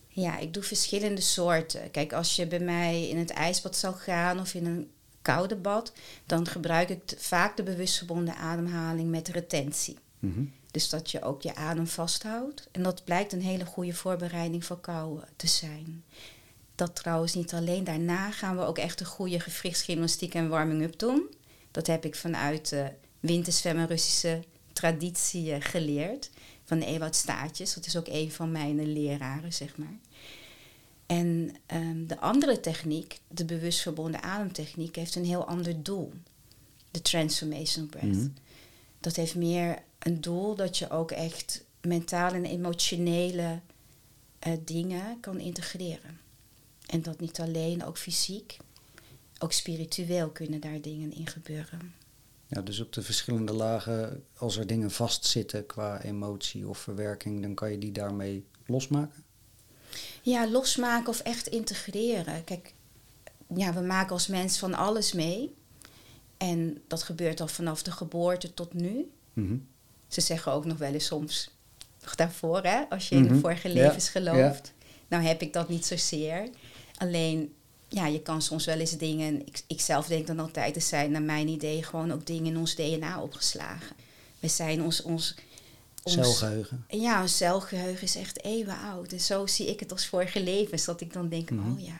Ja, 0.07 0.37
ik 0.37 0.53
doe 0.53 0.63
verschillende 0.63 1.21
soorten. 1.21 1.91
Kijk, 1.91 2.13
als 2.13 2.35
je 2.35 2.47
bij 2.47 2.59
mij 2.59 3.09
in 3.09 3.17
het 3.17 3.29
ijsbad 3.29 3.77
zou 3.77 3.95
gaan 3.95 4.39
of 4.39 4.53
in 4.53 4.65
een 4.65 4.91
koude 5.21 5.55
bad, 5.55 5.93
dan 6.25 6.47
gebruik 6.47 6.89
ik 6.89 7.01
vaak 7.17 7.57
de 7.57 7.63
bewust 7.63 7.97
verbonden 7.97 8.35
ademhaling 8.35 9.09
met 9.09 9.27
retentie. 9.27 9.97
Mm 10.19 10.33
-hmm. 10.33 10.51
Dus 10.71 10.89
dat 10.89 11.11
je 11.11 11.21
ook 11.21 11.41
je 11.41 11.55
adem 11.55 11.87
vasthoudt. 11.87 12.67
En 12.71 12.83
dat 12.83 13.03
blijkt 13.03 13.33
een 13.33 13.41
hele 13.41 13.65
goede 13.65 13.93
voorbereiding 13.93 14.65
voor 14.65 14.79
kou 14.79 15.19
te 15.35 15.47
zijn. 15.47 16.03
Dat 16.75 16.95
trouwens 16.95 17.33
niet 17.33 17.53
alleen. 17.53 17.83
Daarna 17.83 18.31
gaan 18.31 18.57
we 18.57 18.63
ook 18.63 18.77
echt 18.77 18.99
een 18.99 19.05
goede 19.05 19.39
gewrichtsgymnastiek 19.39 20.33
en 20.33 20.49
warming-up 20.49 20.99
doen. 20.99 21.29
Dat 21.71 21.87
heb 21.87 22.05
ik 22.05 22.15
vanuit 22.15 22.71
uh, 22.71 22.85
winterzwemmen 23.19 23.87
Russische 23.87 24.43
traditie 24.75 25.51
eh, 25.51 25.61
geleerd. 25.61 26.29
Van 26.63 26.79
Ewout 26.79 27.15
Staatjes. 27.15 27.73
Dat 27.73 27.85
is 27.85 27.97
ook 27.97 28.07
een 28.07 28.31
van 28.31 28.51
mijn 28.51 28.93
leraren, 28.93 29.53
zeg 29.53 29.77
maar. 29.77 29.97
En 31.05 31.55
ehm, 31.65 32.05
de 32.05 32.19
andere 32.19 32.59
techniek, 32.59 33.19
de 33.27 33.45
bewust 33.45 33.79
verbonden 33.79 34.23
ademtechniek, 34.23 34.95
heeft 34.95 35.15
een 35.15 35.25
heel 35.25 35.47
ander 35.47 35.83
doel. 35.83 36.13
De 36.91 37.01
transformational 37.01 37.89
breath. 37.89 38.15
Mhm. 38.15 38.27
Dat 38.99 39.15
heeft 39.15 39.35
meer 39.35 39.81
een 39.99 40.21
doel 40.21 40.55
dat 40.55 40.77
je 40.77 40.89
ook 40.89 41.11
echt 41.11 41.63
mentaal 41.81 42.33
en 42.33 42.45
emotionele 42.45 43.59
eh, 44.39 44.53
dingen 44.65 45.19
kan 45.19 45.39
integreren. 45.39 46.19
En 46.85 47.01
dat 47.01 47.19
niet 47.19 47.39
alleen, 47.39 47.85
ook 47.85 47.97
fysiek, 47.97 48.57
ook 49.39 49.51
spiritueel 49.51 50.29
kunnen 50.29 50.59
daar 50.59 50.81
dingen 50.81 51.13
in 51.13 51.27
gebeuren. 51.27 51.93
Ja, 52.47 52.61
dus 52.61 52.79
op 52.79 52.93
de 52.93 53.01
verschillende 53.01 53.53
lagen, 53.53 54.23
als 54.37 54.57
er 54.57 54.67
dingen 54.67 54.91
vastzitten 54.91 55.65
qua 55.65 56.01
emotie 56.01 56.67
of 56.67 56.77
verwerking, 56.77 57.41
dan 57.41 57.53
kan 57.53 57.71
je 57.71 57.77
die 57.77 57.91
daarmee 57.91 58.45
losmaken? 58.65 59.23
Ja, 60.21 60.49
losmaken 60.49 61.07
of 61.09 61.19
echt 61.19 61.47
integreren. 61.47 62.43
Kijk, 62.43 62.73
ja, 63.55 63.73
we 63.73 63.81
maken 63.81 64.11
als 64.11 64.27
mens 64.27 64.57
van 64.57 64.73
alles 64.73 65.13
mee. 65.13 65.55
En 66.37 66.81
dat 66.87 67.03
gebeurt 67.03 67.41
al 67.41 67.47
vanaf 67.47 67.83
de 67.83 67.91
geboorte 67.91 68.53
tot 68.53 68.73
nu. 68.73 69.11
Mhm. 69.33 69.57
Ze 70.07 70.21
zeggen 70.21 70.51
ook 70.51 70.65
nog 70.65 70.77
wel 70.77 70.93
eens 70.93 71.05
soms, 71.05 71.51
nog 72.03 72.15
daarvoor 72.15 72.61
hè, 72.63 72.83
als 72.89 73.09
je 73.09 73.15
in 73.15 73.23
de 73.23 73.29
Mhm. 73.29 73.39
vorige 73.39 73.67
Ja, 73.67 73.73
levens 73.73 74.09
gelooft. 74.09 74.73
Nou 75.07 75.23
heb 75.23 75.41
ik 75.41 75.53
dat 75.53 75.69
niet 75.69 75.85
zozeer. 75.85 76.49
Alleen, 76.97 77.53
ja, 77.95 78.05
je 78.07 78.21
kan 78.21 78.41
soms 78.41 78.65
wel 78.65 78.79
eens 78.79 78.97
dingen, 78.97 79.45
ik, 79.47 79.61
ik 79.67 79.81
zelf 79.81 80.07
denk 80.07 80.27
dan 80.27 80.39
altijd, 80.39 80.75
er 80.75 80.81
zijn 80.81 81.11
naar 81.11 81.21
mijn 81.21 81.47
idee 81.47 81.83
gewoon 81.83 82.11
ook 82.11 82.25
dingen 82.25 82.45
in 82.45 82.57
ons 82.57 82.75
DNA 82.75 83.21
opgeslagen. 83.21 83.95
We 84.39 84.47
zijn 84.47 84.83
ons, 84.83 85.01
ons, 85.01 85.35
ons 86.03 86.13
Celgeheugen. 86.15 86.85
ja, 86.89 87.21
ons 87.21 87.37
celgeheugen 87.37 88.03
is 88.03 88.15
echt 88.15 88.43
eeuwen 88.43 88.77
oud. 88.79 89.11
En 89.11 89.19
zo 89.19 89.47
zie 89.47 89.69
ik 89.69 89.79
het 89.79 89.91
als 89.91 90.05
vorige 90.07 90.43
levens. 90.43 90.85
Dat 90.85 91.01
ik 91.01 91.13
dan 91.13 91.29
denk, 91.29 91.49
Mhm. 91.49 91.71
oh 91.71 91.79
ja. 91.79 91.99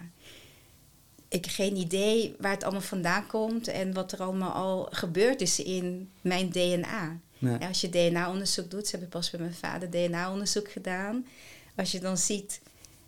Ik 1.30 1.46
heb 1.46 1.54
geen 1.54 1.75
idee 1.75 2.36
waar 2.40 2.52
het 2.52 2.64
allemaal 2.64 2.82
vandaan 2.82 3.28
komt 3.28 3.68
en 3.68 3.94
wat 3.94 4.12
er 4.12 4.22
allemaal 4.24 4.52
al 4.52 4.88
gebeurd 4.92 5.42
is 5.42 5.60
in 5.60 6.10
mijn 6.22 6.50
DNA. 6.52 7.20
Ja. 7.38 7.58
Als 7.58 7.82
je 7.82 7.90
DNA-onderzoek 7.90 8.72
doet, 8.72 8.86
ze 8.86 8.92
hebben 8.92 9.10
pas 9.10 9.30
bij 9.30 9.40
mijn 9.40 9.54
vader 9.54 9.90
DNA-onderzoek 9.90 10.72
gedaan. 10.72 11.25
Als 11.75 11.92
je 11.92 12.00
dan 12.00 12.18
ziet 12.18 12.60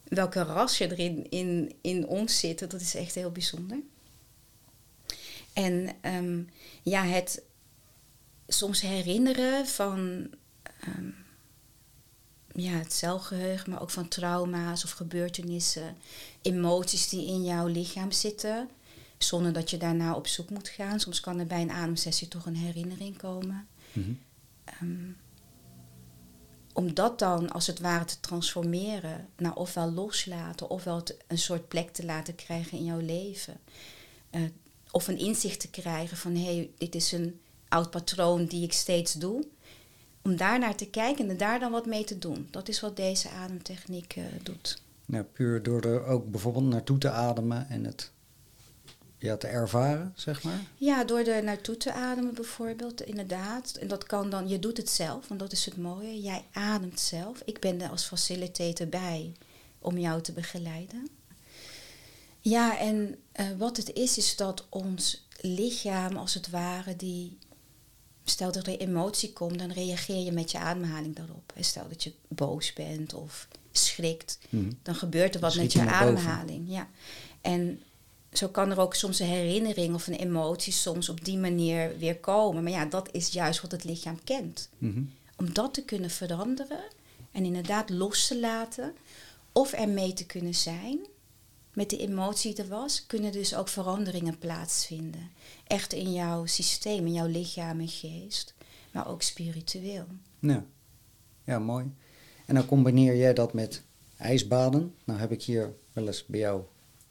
welke 0.09 0.43
ras 0.43 0.77
je 0.77 0.91
erin 0.91 1.29
in, 1.29 1.75
in 1.81 2.07
ons 2.07 2.39
zit, 2.39 2.59
dat 2.59 2.81
is 2.81 2.95
echt 2.95 3.15
heel 3.15 3.31
bijzonder. 3.31 3.79
En 5.53 5.89
ehm, 6.01 6.43
ja, 6.83 7.03
het 7.03 7.43
soms 8.47 8.81
herinneren 8.81 9.67
van 9.67 10.29
ehm, 10.79 11.09
ja, 12.51 12.71
het 12.71 12.93
celgeheugen, 12.93 13.69
maar 13.69 13.81
ook 13.81 13.89
van 13.89 14.07
trauma's 14.07 14.83
of 14.83 14.91
gebeurtenissen, 14.91 15.97
emoties 16.41 17.09
die 17.09 17.27
in 17.27 17.43
jouw 17.43 17.67
lichaam 17.67 18.11
zitten, 18.11 18.69
zonder 19.17 19.53
dat 19.53 19.69
je 19.69 19.77
daarna 19.77 20.15
op 20.15 20.27
zoek 20.27 20.49
moet 20.49 20.69
gaan. 20.69 20.99
Soms 20.99 21.19
kan 21.19 21.39
er 21.39 21.47
bij 21.47 21.61
een 21.61 21.71
ademsessie 21.71 22.27
toch 22.27 22.45
een 22.45 22.55
herinnering 22.55 23.17
komen. 23.17 23.67
Mhm. 23.93 24.11
Ehm, 24.63 25.09
om 26.77 26.93
dat 26.93 27.19
dan 27.19 27.49
als 27.49 27.67
het 27.67 27.79
ware 27.79 28.05
te 28.05 28.19
transformeren, 28.19 29.27
nou 29.37 29.55
ofwel 29.55 29.91
loslaten, 29.91 30.69
ofwel 30.69 31.03
een 31.27 31.37
soort 31.37 31.67
plek 31.67 31.89
te 31.89 32.05
laten 32.05 32.35
krijgen 32.35 32.77
in 32.77 32.83
jouw 32.83 32.99
leven. 32.99 33.59
Eh, 34.29 34.41
of 34.91 35.07
een 35.07 35.17
inzicht 35.17 35.59
te 35.59 35.69
krijgen 35.69 36.17
van 36.17 36.35
hé, 36.35 36.55
hey, 36.55 36.69
dit 36.77 36.95
is 36.95 37.11
een 37.11 37.39
oud 37.67 37.91
patroon 37.91 38.45
die 38.45 38.63
ik 38.63 38.73
steeds 38.73 39.13
doe. 39.13 39.47
Om 40.21 40.35
daar 40.35 40.59
naar 40.59 40.75
te 40.75 40.89
kijken 40.89 41.29
en 41.29 41.37
daar 41.37 41.59
dan 41.59 41.71
wat 41.71 41.85
mee 41.85 42.03
te 42.03 42.19
doen. 42.19 42.47
Dat 42.51 42.69
is 42.69 42.79
wat 42.79 42.95
deze 42.95 43.29
ademtechniek 43.29 44.15
eh, 44.15 44.23
doet. 44.43 44.81
Ja, 45.05 45.23
puur 45.23 45.63
door 45.63 45.81
er 45.81 46.05
ook 46.05 46.31
bijvoorbeeld 46.31 46.65
naartoe 46.65 46.97
te 46.97 47.09
ademen 47.09 47.69
en 47.69 47.83
het 47.83 48.11
ja, 49.17 49.37
te 49.37 49.47
ervaren, 49.47 50.13
zeg 50.15 50.43
maar. 50.43 50.61
Ja, 50.75 51.03
door 51.03 51.19
er 51.19 51.43
naartoe 51.43 51.77
te 51.77 51.93
ademen 51.93 52.33
bijvoorbeeld, 52.33 53.01
inderdaad. 53.01 53.71
En 53.75 53.87
dat 53.87 54.03
kan 54.03 54.29
dan, 54.29 54.47
je 54.47 54.59
doet 54.59 54.77
het 54.77 54.89
zelf, 54.89 55.27
want 55.27 55.39
dat 55.39 55.51
is 55.51 55.65
het 55.65 55.77
mooie. 55.77 56.21
Jij 56.21 56.43
ademt 56.51 56.99
zelf. 56.99 57.41
Ik 57.45 57.59
ben 57.59 57.81
er 57.81 57.89
als 57.89 58.03
facilitator 58.05 58.87
bij 58.87 59.33
om 59.79 59.97
jou 59.97 60.21
te 60.21 60.31
begeleiden. 60.31 61.07
Ja, 62.41 62.79
en 62.79 63.15
eh, 63.31 63.45
wat 63.57 63.77
het 63.77 63.93
is, 63.93 64.17
is 64.17 64.35
dat 64.35 64.65
ons 64.69 65.27
lichaam 65.41 66.17
als 66.17 66.33
het 66.33 66.49
ware, 66.49 66.95
die, 66.95 67.37
stel 68.23 68.51
dat 68.51 68.67
er 68.67 68.77
emotie 68.79 69.33
komt, 69.33 69.59
dan 69.59 69.71
reageer 69.71 70.23
je 70.23 70.31
met 70.31 70.51
je 70.51 70.57
ademhaling 70.57 71.15
daarop. 71.15 71.51
En 71.55 71.63
Stel 71.63 71.87
dat 71.89 72.03
je 72.03 72.13
boos 72.27 72.73
bent 72.73 73.13
of 73.13 73.47
schrikt, 73.71 74.39
Mhm. 74.49 74.71
dan 74.83 74.95
gebeurt 74.95 75.35
er 75.35 75.41
wat 75.41 75.51
Schiet 75.51 75.63
met 75.63 75.73
je 75.73 75.79
je 75.79 75.85
naar 75.85 75.99
boven. 76.05 76.17
ademhaling. 76.17 76.65
Ja. 76.69 76.87
En 77.41 77.81
zo 78.37 78.47
kan 78.47 78.71
er 78.71 78.79
ook 78.79 78.95
soms 78.95 79.19
een 79.19 79.27
herinnering 79.27 79.93
of 79.93 80.07
een 80.07 80.13
emotie 80.13 80.73
soms 80.73 81.09
op 81.09 81.25
die 81.25 81.37
manier 81.37 81.97
weer 81.97 82.17
komen. 82.17 82.63
Maar 82.63 82.71
ja, 82.71 82.85
dat 82.85 83.09
is 83.11 83.27
juist 83.27 83.61
wat 83.61 83.71
het 83.71 83.83
lichaam 83.83 84.23
kent. 84.23 84.69
Mhm. 84.77 85.03
Om 85.35 85.53
dat 85.53 85.73
te 85.73 85.83
kunnen 85.83 86.09
veranderen 86.09 86.83
en 87.31 87.45
inderdaad 87.45 87.89
los 87.89 88.27
te 88.27 88.39
laten 88.39 88.93
of 89.51 89.73
ermee 89.73 90.13
te 90.13 90.25
kunnen 90.25 90.55
zijn 90.55 90.99
met 91.77 91.89
de 91.89 91.97
emotie 91.97 92.53
die 92.53 92.63
er 92.63 92.69
was, 92.69 93.05
kunnen 93.05 93.31
dus 93.31 93.55
ook 93.55 93.67
veranderingen 93.67 94.37
plaatsvinden. 94.37 95.29
Echt 95.67 95.93
in 95.93 96.13
jouw 96.13 96.45
systeem, 96.45 97.05
in 97.05 97.13
jouw 97.13 97.27
lichaam 97.27 97.79
en 97.79 97.87
geest, 97.87 98.53
maar 98.91 99.07
ook 99.07 99.21
spiritueel. 99.21 100.05
Ja. 100.39 100.65
ja, 101.43 101.59
mooi. 101.59 101.91
En 102.45 102.55
dan 102.55 102.65
combineer 102.65 103.15
jij 103.15 103.33
dat 103.33 103.53
met 103.53 103.81
ijsbaden. 104.17 104.95
Nou 105.03 105.19
heb 105.19 105.31
ik 105.31 105.43
hier 105.43 105.73
wel 105.93 106.07
eens 106.07 106.25
bij 106.25 106.39
jou 106.39 106.61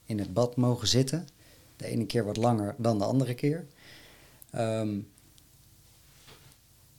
in 0.07 0.19
het 0.19 0.35
bad 0.35 0.57
mogen 0.57 0.89
zitten. 0.89 1.29
De 1.77 1.87
ene 1.87 2.07
keer 2.07 2.25
wat 2.25 2.37
langer 2.37 2.75
dan 2.79 2.99
de 2.99 3.05
andere 3.05 3.35
keer. 3.35 3.67
Ehm, 4.51 4.99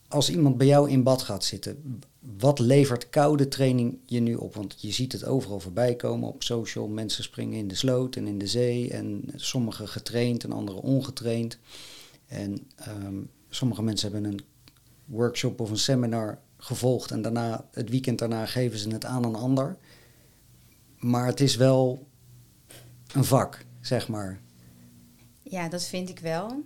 als 0.08 0.30
iemand 0.30 0.58
bij 0.58 0.68
jou 0.68 0.90
in 0.90 1.04
bad 1.04 1.22
gaat 1.22 1.44
zitten, 1.44 2.02
wat 2.38 2.60
levert 2.60 3.10
koude 3.10 3.48
training 3.48 3.98
je 4.06 4.20
nu 4.20 4.36
op? 4.36 4.56
Want 4.56 4.76
je 4.82 4.92
ziet 4.92 5.12
het 5.12 5.26
overal 5.26 5.60
voorbij 5.60 5.96
komen 5.96 6.30
op 6.30 6.44
social. 6.44 6.88
Mensen 6.88 7.24
springen 7.24 7.58
in 7.58 7.68
de 7.68 7.76
sloot 7.76 8.16
en 8.16 8.28
in 8.28 8.38
de 8.38 8.48
zee. 8.48 8.90
En 8.90 9.24
sommigen 9.36 9.88
getraind 9.88 10.44
en 10.44 10.52
anderen 10.52 10.82
ongetraind. 10.82 11.58
En 12.28 12.68
ehm, 12.76 13.16
sommige 13.50 13.84
mensen 13.84 14.12
hebben 14.12 14.32
een 14.32 14.42
workshop 15.06 15.60
of 15.60 15.70
een 15.70 15.78
seminar 15.78 16.40
gevolgd. 16.58 17.12
En 17.12 17.22
daarna, 17.22 17.68
het 17.72 17.90
weekend 17.90 18.20
daarna 18.20 18.46
geven 18.46 18.80
ze 18.80 18.90
het 18.90 19.06
aan 19.06 19.24
een 19.24 19.36
ander. 19.36 19.78
Maar 21.00 21.26
het 21.26 21.40
is 21.40 21.56
wel 21.56 22.07
een 23.14 23.26
vak, 23.26 23.66
zeg 23.82 24.08
maar. 24.08 24.40
Ja, 25.42 25.70
dat 25.70 25.84
vind 25.86 26.10
ik 26.10 26.20
wel. 26.20 26.64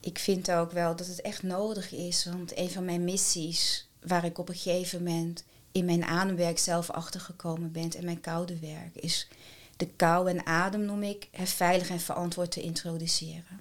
Ik 0.00 0.18
vind 0.18 0.50
ook 0.50 0.72
wel 0.72 0.96
dat 0.96 1.06
het 1.06 1.20
echt 1.20 1.42
nodig 1.42 1.92
is, 1.92 2.24
want 2.24 2.56
een 2.58 2.70
van 2.70 2.84
mijn 2.84 3.04
missies, 3.04 3.88
waar 4.00 4.24
ik 4.24 4.38
op 4.38 4.48
een 4.48 4.54
gegeven 4.54 5.02
moment 5.02 5.44
in 5.72 5.84
mijn 5.84 6.04
ademwerk 6.04 6.58
zelf 6.58 6.90
achtergekomen 6.90 7.72
ben 7.72 7.90
en 7.90 8.04
mijn 8.04 8.20
koude 8.20 8.58
werk, 8.58 8.94
is 8.94 9.28
de 9.76 9.86
kou 9.86 10.28
en 10.28 10.46
adem 10.46 10.84
noem 10.84 11.02
ik 11.02 11.28
veilig 11.32 11.90
en 11.90 12.00
verantwoord 12.00 12.50
te 12.50 12.62
introduceren. 12.62 13.60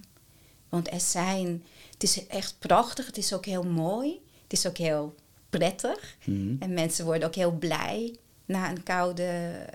Want 0.70 0.92
er 0.92 1.00
zijn, 1.00 1.64
het 1.94 2.04
is 2.04 2.28
echt 2.28 2.56
prachtig, 2.60 3.06
het 3.06 3.18
is 3.18 3.34
ook 3.34 3.46
heel 3.46 3.64
mooi, 3.64 4.20
het 4.44 4.54
is 4.54 4.68
ook 4.68 4.78
heel 4.78 5.16
prettig. 5.50 6.18
Mhm. 6.26 6.56
En 6.60 6.74
mensen 6.74 7.06
worden 7.06 7.28
ook 7.28 7.36
heel 7.36 7.52
blij 7.52 8.16
na 8.46 8.70
een 8.70 8.84
koude 8.84 9.24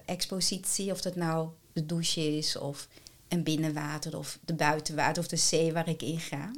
expositie, 0.04 0.90
of 0.90 1.00
dat 1.00 1.16
nou 1.16 1.48
de 1.76 1.86
douche 1.86 2.36
is 2.36 2.56
of 2.56 2.88
een 3.28 3.42
binnenwater 3.42 4.18
of 4.18 4.38
de 4.44 4.54
buitenwater 4.54 5.22
of 5.22 5.28
de 5.28 5.36
zee 5.36 5.72
waar 5.72 5.88
ik 5.88 6.02
in 6.02 6.20
ga. 6.20 6.50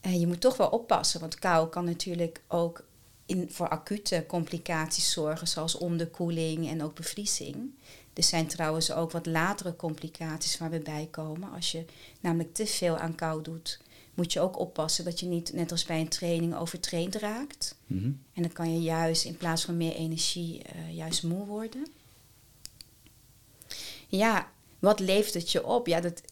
En 0.00 0.20
je 0.20 0.26
moet 0.26 0.40
toch 0.40 0.56
wel 0.56 0.68
oppassen, 0.68 1.20
want 1.20 1.38
kou 1.38 1.68
kan 1.68 1.84
natuurlijk 1.84 2.40
ook 2.48 2.84
in, 3.26 3.50
voor 3.50 3.68
acute 3.68 4.24
complicaties 4.26 5.12
zorgen, 5.12 5.48
zoals 5.48 5.74
onderkoeling 5.74 6.68
en 6.68 6.82
ook 6.82 6.94
bevriezing. 6.94 7.70
Er 8.14 8.22
zijn 8.22 8.46
trouwens 8.46 8.92
ook 8.92 9.10
wat 9.10 9.26
latere 9.26 9.76
complicaties 9.76 10.58
waar 10.58 10.70
we 10.70 10.78
bij 10.78 11.08
komen. 11.10 11.52
Als 11.52 11.72
je 11.72 11.84
namelijk 12.20 12.54
te 12.54 12.66
veel 12.66 12.96
aan 12.96 13.14
kou 13.14 13.42
doet, 13.42 13.80
moet 14.14 14.32
je 14.32 14.40
ook 14.40 14.58
oppassen 14.58 15.04
dat 15.04 15.20
je 15.20 15.26
niet, 15.26 15.52
net 15.52 15.70
als 15.70 15.84
bij 15.84 16.00
een 16.00 16.08
training, 16.08 16.56
overtraind 16.56 17.14
raakt. 17.14 17.76
Mhm. 17.86 18.10
En 18.32 18.42
dan 18.42 18.52
kan 18.52 18.74
je 18.74 18.80
juist 18.80 19.24
in 19.24 19.36
plaats 19.36 19.64
van 19.64 19.76
meer 19.76 19.94
energie 19.94 20.62
eh, 20.62 20.96
juist 20.96 21.22
moe 21.22 21.46
worden. 21.46 21.86
Ja, 24.08 24.50
wat 24.78 25.00
leeft 25.00 25.34
het 25.34 25.52
je 25.52 25.64
op? 25.66 25.86
Ja, 25.86 26.00
dat, 26.00 26.22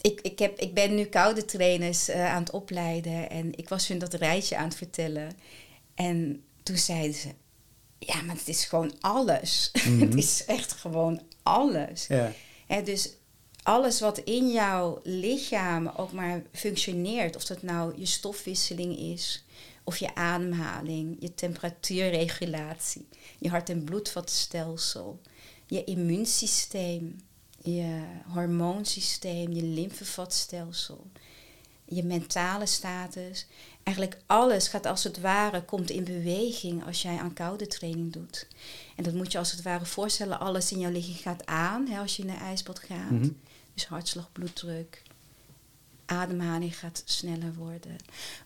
ik, 0.00 0.20
ik, 0.20 0.38
heb, 0.38 0.58
ik 0.58 0.74
ben 0.74 0.94
nu 0.94 1.04
koude 1.04 1.44
trainers 1.44 2.08
eh, 2.08 2.32
aan 2.32 2.42
het 2.42 2.50
opleiden 2.50 3.30
en 3.30 3.58
ik 3.58 3.68
was 3.68 3.88
hun 3.88 3.98
dat 3.98 4.14
rijtje 4.14 4.56
aan 4.56 4.68
het 4.68 4.76
vertellen. 4.76 5.32
En 5.94 6.42
toen 6.62 6.76
zeiden 6.76 7.14
ze, 7.14 7.28
ja, 7.98 8.22
maar 8.22 8.36
het 8.36 8.48
is 8.48 8.64
gewoon 8.64 8.94
alles. 9.00 9.70
Mhm. 9.88 10.00
het 10.00 10.14
is 10.14 10.44
echt 10.44 10.72
gewoon 10.72 11.22
alles. 11.42 12.06
Ja. 12.06 12.32
Dus 12.84 13.12
alles 13.62 14.00
wat 14.00 14.18
in 14.18 14.50
jouw 14.50 15.00
lichaam 15.02 15.88
ook 15.96 16.12
maar 16.12 16.42
functioneert, 16.52 17.36
of 17.36 17.44
dat 17.44 17.62
nou 17.62 17.92
je 17.96 18.06
stofwisseling 18.06 18.98
is, 18.98 19.44
of 19.84 19.96
je 19.96 20.14
ademhaling, 20.14 21.16
je 21.20 21.34
temperatuurregulatie, 21.34 23.08
je 23.38 23.48
hart- 23.48 23.70
en 23.70 23.84
bloedvatstelsel, 23.84 25.20
je 25.68 25.84
immuunsysteem, 25.84 27.20
je 27.62 28.02
hormoonsysteem, 28.26 29.52
je 29.52 29.62
lymfevatstelsel, 29.62 31.06
je 31.84 32.02
mentale 32.02 32.66
status. 32.66 33.46
Eigenlijk 33.82 34.18
alles 34.26 34.68
gaat 34.68 34.86
als 34.86 35.04
het 35.04 35.20
ware, 35.20 35.62
komt 35.62 35.90
in 35.90 36.04
beweging 36.04 36.86
als 36.86 37.02
jij 37.02 37.18
aan 37.18 37.32
koude 37.32 37.66
training 37.66 38.12
doet. 38.12 38.46
En 38.96 39.04
dat 39.04 39.14
moet 39.14 39.32
je 39.32 39.38
als 39.38 39.50
het 39.50 39.62
ware 39.62 39.86
voorstellen, 39.86 40.40
alles 40.40 40.72
in 40.72 40.78
jouw 40.78 40.90
lichaam 40.90 41.16
gaat 41.16 41.46
aan 41.46 41.86
hè, 41.86 41.98
als 41.98 42.16
je 42.16 42.22
in 42.22 42.28
een 42.28 42.36
ijsbad 42.36 42.78
gaat. 42.78 43.10
Mhm. 43.10 43.28
Dus 43.74 43.86
hartslag, 43.86 44.32
bloeddruk, 44.32 45.02
ademhaling 46.06 46.78
gaat 46.78 47.02
sneller 47.04 47.54
worden. 47.54 47.96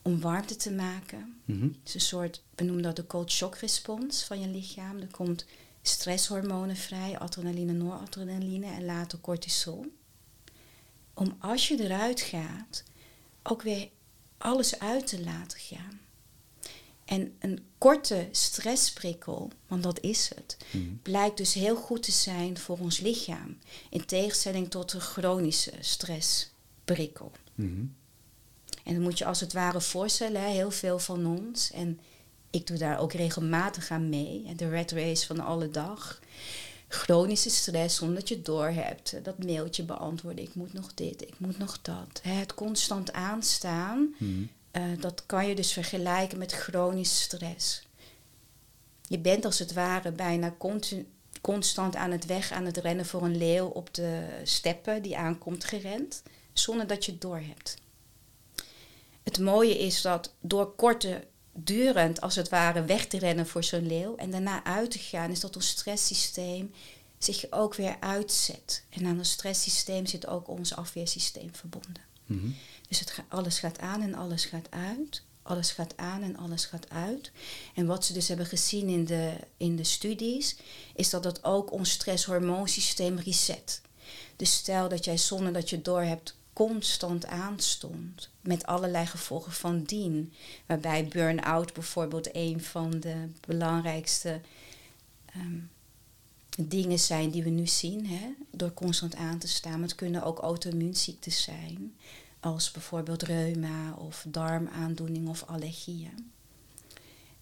Om 0.02 0.20
warmte 0.20 0.56
te 0.56 0.70
maken. 0.70 1.40
Mhm. 1.44 1.62
Het 1.62 1.78
is 1.84 1.94
een 1.94 2.00
soort, 2.00 2.42
we 2.54 2.64
noemen 2.64 2.82
dat 2.82 2.96
de 2.96 3.06
cold 3.06 3.30
shock 3.30 3.56
respons 3.56 4.24
van 4.24 4.40
je 4.40 4.48
lichaam. 4.48 4.98
Er 4.98 5.10
komt 5.10 5.44
stresshormonen 5.82 6.76
vrij, 6.76 7.18
adrenaline, 7.18 7.72
noradrenaline 7.72 8.66
en 8.66 8.84
later 8.84 9.20
cortisol. 9.20 9.86
Om 11.14 11.36
als 11.38 11.68
je 11.68 11.82
eruit 11.84 12.20
gaat, 12.20 12.82
ook 13.42 13.62
weer 13.62 13.88
alles 14.38 14.78
uit 14.78 15.06
te 15.06 15.20
laten 15.22 15.58
gaan. 15.58 16.00
En 17.04 17.34
een 17.38 17.64
korte 17.78 18.28
stressprikkel, 18.30 19.50
want 19.66 19.82
dat 19.82 20.00
is 20.00 20.28
het, 20.34 20.56
Mhm. 20.72 20.84
blijkt 21.02 21.36
dus 21.36 21.54
heel 21.54 21.76
goed 21.76 22.02
te 22.02 22.12
zijn 22.12 22.58
voor 22.58 22.78
ons 22.78 22.98
lichaam. 22.98 23.58
In 23.90 24.04
tegenstelling 24.06 24.70
tot 24.70 24.92
een 24.92 25.00
chronische 25.00 25.72
stressprikkel. 25.80 27.32
Mhm. 27.54 27.84
En 28.84 28.94
dan 28.94 29.02
moet 29.02 29.18
je 29.18 29.24
als 29.24 29.40
het 29.40 29.52
ware 29.52 29.80
voorstellen, 29.80 30.42
hè, 30.42 30.48
heel 30.48 30.70
veel 30.70 30.98
van 30.98 31.26
ons. 31.26 31.70
En 31.70 32.00
ik 32.52 32.66
doe 32.66 32.76
daar 32.76 32.98
ook 32.98 33.12
regelmatig 33.12 33.90
aan 33.90 34.08
mee. 34.08 34.54
De 34.56 34.68
red 34.68 34.90
race 34.90 35.26
van 35.26 35.40
alle 35.40 35.70
dag. 35.70 36.20
Chronische 36.88 37.50
stress 37.50 37.96
zonder 37.96 38.16
dat 38.16 38.28
je 38.28 38.34
het 38.34 38.44
doorhebt. 38.44 39.16
Dat 39.22 39.44
mailtje 39.44 39.82
beantwoorden. 39.82 40.44
Ik 40.44 40.54
moet 40.54 40.72
nog 40.72 40.94
dit, 40.94 41.22
ik 41.22 41.38
moet 41.38 41.58
nog 41.58 41.82
dat. 41.82 42.20
Het 42.22 42.54
constant 42.54 43.12
aanstaan. 43.12 44.14
Mhm. 44.18 44.42
eh, 44.70 44.82
dat 45.00 45.22
kan 45.26 45.48
je 45.48 45.54
dus 45.54 45.72
vergelijken 45.72 46.38
met 46.38 46.52
chronische 46.52 47.22
stress. 47.22 47.86
Je 49.08 49.18
bent 49.18 49.44
als 49.44 49.58
het 49.58 49.72
ware 49.72 50.12
bijna 50.12 50.54
continu, 50.58 51.06
constant 51.40 51.96
aan 51.96 52.10
het 52.10 52.26
weg, 52.26 52.52
aan 52.52 52.64
het 52.64 52.76
rennen 52.76 53.06
voor 53.06 53.22
een 53.22 53.36
leeuw 53.36 53.66
op 53.66 53.94
de 53.94 54.40
steppen 54.42 55.02
die 55.02 55.16
aankomt 55.16 55.64
gerend, 55.64 56.22
zonder 56.52 56.86
dat 56.86 57.04
je 57.04 57.12
het 57.12 57.20
doorhebt. 57.20 57.76
Het 59.22 59.38
mooie 59.38 59.78
is 59.78 60.02
dat 60.02 60.34
door 60.40 60.74
korte 60.74 61.24
durend 61.52 62.20
als 62.20 62.34
het 62.34 62.48
ware 62.48 62.84
weg 62.84 63.06
te 63.06 63.18
rennen 63.18 63.46
voor 63.46 63.64
zo'n 63.64 63.86
leeuw 63.86 64.16
en 64.16 64.30
daarna 64.30 64.64
uit 64.64 64.90
te 64.90 64.98
gaan, 64.98 65.30
is 65.30 65.40
dat 65.40 65.56
ons 65.56 65.66
stresssysteem 65.68 66.72
zich 67.18 67.44
ook 67.50 67.74
weer 67.74 67.96
uitzet. 68.00 68.82
En 68.88 69.06
aan 69.06 69.18
ons 69.18 69.30
stresssysteem 69.30 70.06
zit 70.06 70.26
ook 70.26 70.48
ons 70.48 70.74
afweersysteem 70.76 71.54
verbonden. 71.54 72.02
Mhm. 72.26 72.46
Dus 72.88 73.00
het 73.00 73.10
ga- 73.10 73.24
alles 73.28 73.58
gaat 73.58 73.78
aan 73.78 74.02
en 74.02 74.14
alles 74.14 74.44
gaat 74.44 74.66
uit. 74.70 75.22
Alles 75.42 75.70
gaat 75.70 75.96
aan 75.96 76.22
en 76.22 76.36
alles 76.36 76.64
gaat 76.64 76.90
uit. 76.90 77.30
En 77.74 77.86
wat 77.86 78.04
ze 78.04 78.12
dus 78.12 78.28
hebben 78.28 78.46
gezien 78.46 78.88
in 78.88 79.04
de, 79.04 79.32
in 79.56 79.76
de 79.76 79.84
studies, 79.84 80.56
is 80.94 81.10
dat 81.10 81.22
dat 81.22 81.44
ook 81.44 81.72
ons 81.72 81.90
stresshormoonsysteem 81.90 83.18
reset. 83.18 83.80
Dus 84.36 84.52
stel 84.52 84.88
dat 84.88 85.04
jij 85.04 85.16
zonder 85.16 85.52
dat 85.52 85.70
je 85.70 85.76
het 85.76 85.84
doorhebt 85.84 86.34
constant 86.52 87.26
aanstond, 87.26 88.30
met 88.40 88.66
allerlei 88.66 89.06
gevolgen 89.06 89.52
van 89.52 89.82
dien. 89.82 90.32
Waarbij 90.66 91.08
burn-out 91.08 91.72
bijvoorbeeld 91.72 92.28
een 92.32 92.60
van 92.60 92.90
de 92.90 93.28
belangrijkste 93.46 94.40
ehm, 95.26 95.58
dingen 96.58 96.98
zijn 96.98 97.30
die 97.30 97.42
we 97.42 97.50
nu 97.50 97.66
zien, 97.66 98.06
hè, 98.06 98.34
door 98.50 98.74
constant 98.74 99.14
aan 99.14 99.38
te 99.38 99.48
staan. 99.48 99.72
Maar 99.72 99.88
het 99.88 99.94
kunnen 99.94 100.22
ook 100.22 100.38
auto-immuunziektes 100.38 101.42
zijn, 101.42 101.94
als 102.40 102.70
bijvoorbeeld 102.70 103.22
reuma 103.22 103.94
of 103.94 104.24
darmaandoening 104.28 105.28
of 105.28 105.42
allergieën. 105.42 106.32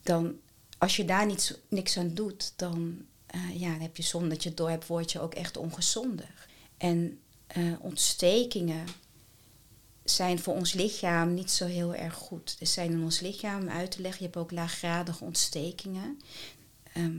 Dan, 0.03 0.35
als 0.79 0.97
je 0.97 1.05
daar 1.05 1.27
niets, 1.27 1.55
niks 1.69 1.99
aan 1.99 2.15
doet, 2.15 2.53
dan, 2.57 3.05
eh, 3.27 3.61
ja, 3.61 3.71
dan 3.71 3.81
heb 3.81 3.97
je 3.97 4.03
zonder 4.03 4.29
dat 4.29 4.43
je 4.43 4.49
het 4.49 4.59
door 4.59 4.71
hebt, 4.71 4.87
word 4.87 5.13
je 5.13 5.21
ook 5.21 5.35
echt 5.35 5.57
ongezonder. 5.57 6.49
En 6.77 7.19
eh, 7.53 7.63
ontstekingen 7.81 8.87
zijn 10.05 10.39
voor 10.39 10.55
ons 10.55 10.73
lichaam 10.73 11.35
niet 11.35 11.51
zo 11.51 11.67
heel 11.67 11.95
erg 11.95 12.15
goed. 12.15 12.57
Er 12.61 12.67
zijn 12.67 12.91
in 12.91 13.03
ons 13.03 13.21
lichaam, 13.21 13.69
uit 13.69 13.91
te 13.91 14.01
leggen, 14.01 14.19
je 14.21 14.25
hebt 14.27 14.37
ook 14.37 14.51
laaggradige 14.51 15.25
ontstekingen. 15.25 16.21
Ehm, 16.93 17.17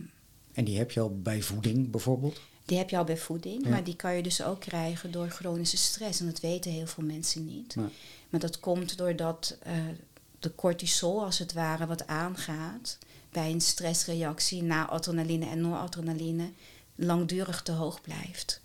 En 0.53 0.63
die 0.65 0.77
heb 0.77 0.91
je 0.91 0.99
al 0.99 1.21
bij 1.21 1.41
voeding 1.41 1.91
bijvoorbeeld? 1.91 2.39
die 2.65 2.77
heb 2.77 2.89
je 2.89 2.97
al 2.97 3.03
bij 3.03 3.17
voeding, 3.17 3.63
Ja. 3.63 3.69
maar 3.69 3.83
die 3.83 3.95
kan 3.95 4.15
je 4.15 4.23
dus 4.23 4.43
ook 4.43 4.59
krijgen 4.59 5.11
door 5.11 5.29
chronische 5.29 5.77
stress. 5.77 6.19
En 6.19 6.25
dat 6.25 6.39
weten 6.39 6.71
heel 6.71 6.87
veel 6.87 7.03
mensen 7.03 7.45
niet. 7.45 7.75
Maar 8.29 8.39
dat 8.39 8.59
komt 8.59 8.97
doordat 8.97 9.57
eh, 9.63 9.73
de 10.39 10.55
cortisol 10.55 11.23
als 11.23 11.39
het 11.39 11.53
ware 11.53 11.85
wat 11.85 12.07
aangaat 12.07 12.97
bij 13.31 13.51
een 13.51 13.61
stressreactie 13.61 14.63
na 14.63 14.87
adrenaline 14.87 15.45
en 15.45 15.61
noradrenaline 15.61 16.51
langdurig 16.95 17.61
te 17.61 17.71
hoog 17.71 18.01
blijft. 18.01 18.60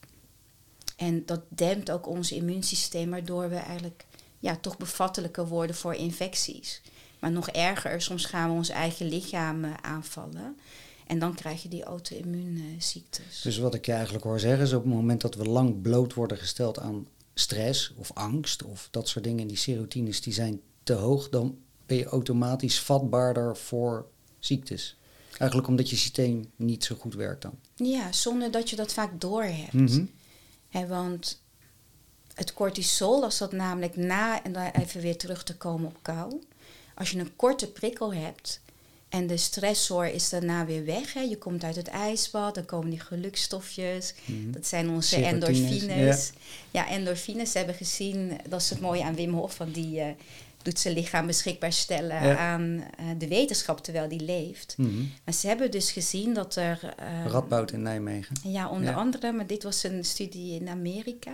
En 0.97 1.27
dat 1.27 1.41
dempt 1.49 1.91
ook 1.91 2.07
ons 2.07 2.33
immuunsysteem, 2.33 3.11
waardoor 3.11 3.49
we 3.49 3.57
eigenlijk 3.57 4.07
ja, 4.39 4.57
toch 4.57 4.77
bevattelijker 4.77 5.47
worden 5.49 5.77
voor 5.77 5.95
infecties. 5.95 6.83
Maar 7.19 7.33
nog 7.33 7.49
erger, 7.49 8.03
soms 8.03 8.25
gaan 8.25 8.51
we 8.51 8.57
ons 8.57 8.69
eigen 8.69 9.09
lichaam 9.09 9.65
eh, 9.65 9.75
aanvallen. 9.83 10.57
En 11.07 11.19
dan 11.19 11.35
krijg 11.35 11.63
je 11.63 11.69
die 11.69 11.85
auto-immuunziektes. 11.85 13.41
Dus 13.43 13.59
wat 13.59 13.75
ik 13.75 13.87
je 13.87 13.93
eigenlijk 13.93 14.25
hoor 14.25 14.41
zeggen 14.41 14.65
is 14.65 14.73
op 14.73 14.85
het 14.85 14.93
moment 14.93 15.21
dat 15.21 15.35
we 15.35 15.45
lang 15.45 15.83
bloot 15.83 16.15
worden 16.15 16.39
gesteld 16.39 16.79
aan 16.79 17.07
stress 17.35 17.93
of 17.97 18.11
angst 18.15 18.63
of 18.63 18.89
dat 18.91 19.09
soort 19.09 19.25
dingen, 19.25 19.47
die 19.47 19.57
serotines 19.57 20.21
die 20.21 20.33
zijn 20.33 20.61
te 20.83 20.93
hoog, 20.93 21.29
dan 21.29 21.59
ben 21.87 21.97
je 21.97 22.05
automatisch 22.05 22.81
vatbaarder 22.81 23.57
voor 23.57 24.07
ziektes. 24.39 24.97
Eigenlijk 25.39 25.69
omdat 25.69 25.91
je 25.91 25.97
systeem 25.97 26.51
niet 26.57 26.85
zo 26.85 26.95
goed 26.99 27.15
werkt 27.15 27.43
dan. 27.43 27.59
Ja, 27.75 28.13
zonder 28.13 28.51
dat 28.51 28.71
je 28.71 28.77
dat 28.77 28.93
vaak 28.93 29.21
doorhebt. 29.21 29.73
Mhm. 29.73 30.05
Want 30.85 31.43
het 32.35 32.53
cortisol, 32.53 33.25
als 33.25 33.39
dat 33.39 33.53
namelijk 33.53 33.97
na, 33.97 34.43
en 34.43 34.53
dan 34.53 34.71
even 34.83 35.01
weer 35.01 35.17
terug 35.17 35.43
te 35.43 35.57
komen 35.57 35.87
op 35.87 35.99
kou. 36.03 36.43
Als 36.95 37.11
je 37.11 37.19
een 37.19 37.37
korte 37.37 37.73
prikkel 37.73 38.15
hebt 38.15 38.61
en 39.09 39.27
de 39.27 39.37
stressor 39.37 40.07
is 40.07 40.29
daarna 40.29 40.67
weer 40.67 40.85
weg. 40.85 41.13
Hè, 41.13 41.21
je 41.21 41.39
komt 41.39 41.65
uit 41.65 41.77
het 41.77 41.89
ijsbad, 41.89 42.55
dan 42.55 42.65
komen 42.65 42.91
die 42.91 43.01
gelukstofjes. 43.01 44.15
Mhm. 44.25 44.51
Dat 44.51 44.67
zijn 44.67 44.91
onze 44.91 45.25
endorfines. 45.25 46.33
Ja. 46.71 46.89
endorfines 46.89 47.55
hebben 47.55 47.75
gezien, 47.75 48.41
dat 48.49 48.61
is 48.61 48.71
het 48.71 48.81
mooie 48.81 49.05
aan 49.05 49.15
Wim 49.15 49.35
Hof, 49.35 49.59
want 49.59 49.75
die 49.75 50.01
eh, 50.01 50.09
doet 50.67 50.79
zijn 50.79 50.95
lichaam 50.95 51.27
beschikbaar 51.27 51.73
stellen 51.73 52.23
Ja. 52.27 52.37
aan 52.37 52.85
eh, 52.99 53.05
de 53.19 53.29
wetenschap 53.29 53.81
terwijl 53.85 54.09
die 54.09 54.21
leeft. 54.21 54.75
Mhm. 54.79 55.05
Maar 55.25 55.35
ze 55.35 55.47
hebben 55.47 55.71
dus 55.71 55.91
gezien 55.93 56.35
dat 56.35 56.57
er... 56.57 56.95
eh, 56.97 57.27
Radboud 57.27 57.73
in 57.73 57.83
Nijmegen. 57.83 58.37
ja, 58.45 58.69
onder 58.69 58.91
Ja. 58.91 58.97
andere, 58.97 59.33
maar 59.33 59.47
dit 59.47 59.63
was 59.63 59.83
een 59.83 60.05
studie 60.05 60.61
in 60.61 60.69
Amerika 60.69 61.31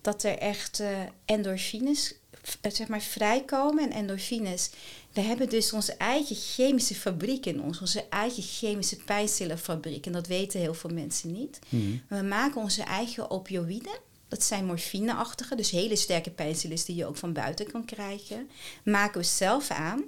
dat 0.00 0.22
er 0.22 0.38
echt 0.38 0.80
eh, 0.80 0.88
endorfines 1.24 2.14
eh, 2.60 2.72
zeg 2.72 2.88
maar, 2.88 3.00
vrijkomen. 3.00 3.84
En 3.84 3.92
endorfines, 3.96 4.70
we 5.12 5.20
hebben 5.20 5.48
dus 5.48 5.72
onze 5.72 5.92
eigen 5.94 6.36
chemische 6.36 6.94
fabriek 6.94 7.46
in 7.46 7.62
ons, 7.62 7.80
onze 7.80 8.04
eigen 8.10 8.42
chemische 8.42 8.96
pijnstillerfabriek. 8.96 10.06
En 10.06 10.12
dat 10.12 10.26
weten 10.26 10.60
heel 10.60 10.74
veel 10.74 10.90
mensen 10.90 11.32
niet. 11.32 11.58
Mhm. 11.68 11.82
We 12.08 12.22
maken 12.22 12.60
onze 12.60 12.82
eigen 12.82 13.30
opioïden. 13.30 13.98
Dat 14.30 14.42
zijn 14.42 14.64
morfineachtige, 14.64 15.54
dus 15.54 15.70
hele 15.70 15.96
sterke 15.96 16.30
pijnstillers 16.30 16.84
die 16.84 16.96
je 16.96 17.06
ook 17.06 17.16
van 17.16 17.32
buiten 17.32 17.70
kan 17.70 17.84
krijgen. 17.84 18.50
Maken 18.84 19.20
we 19.20 19.26
zelf 19.26 19.70
aan. 19.70 20.02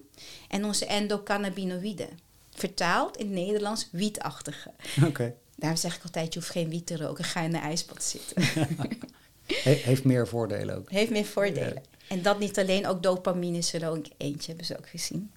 En 0.48 0.64
onze 0.64 0.86
endocannabinoïden. 0.86 2.08
Vertaald 2.54 3.16
in 3.16 3.26
het 3.26 3.34
Nederlands 3.34 3.88
wietachtige. 3.90 4.70
Oké. 5.06 5.34
Daarom 5.56 5.78
zeg 5.78 5.96
ik 5.96 6.02
altijd, 6.02 6.32
je 6.34 6.38
hoeft 6.38 6.52
geen 6.52 6.68
wiet 6.68 6.86
te 6.86 6.96
roken, 6.96 7.24
ga 7.24 7.40
in 7.40 7.52
de 7.52 7.58
ijsbad 7.58 8.04
zitten. 8.04 8.42
He- 9.46 9.70
heeft 9.70 10.04
meer 10.04 10.28
voordelen 10.28 10.76
ook. 10.76 10.90
Heeft 10.90 11.10
meer 11.10 11.24
voordelen. 11.24 11.82
En 12.08 12.22
dat 12.22 12.38
niet 12.38 12.58
alleen, 12.58 12.86
ook 12.86 13.02
dopamine 13.02 13.58
is 13.58 13.72
er 13.72 13.88
ook 13.88 14.06
eentje, 14.16 14.48
hebben 14.48 14.66
ze 14.66 14.78
ook 14.78 14.88
gezien. 14.88 15.30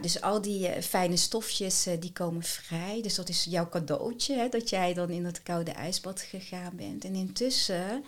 Dus 0.00 0.20
al 0.20 0.42
die 0.42 0.68
eh, 0.68 0.82
fijne 0.82 1.16
stofjes, 1.16 1.86
eh, 1.86 2.00
die 2.00 2.12
komen 2.12 2.42
vrij. 2.42 3.02
Dus 3.02 3.14
dat 3.14 3.28
is 3.28 3.44
jouw 3.44 3.68
cadeautje, 3.68 4.34
hè, 4.34 4.48
dat 4.48 4.68
jij 4.68 4.94
dan 4.94 5.10
in 5.10 5.22
dat 5.22 5.42
koude 5.42 5.70
ijsbad 5.70 6.20
gegaan 6.20 6.76
bent. 6.76 7.04
En 7.04 7.14
intussen, 7.14 8.04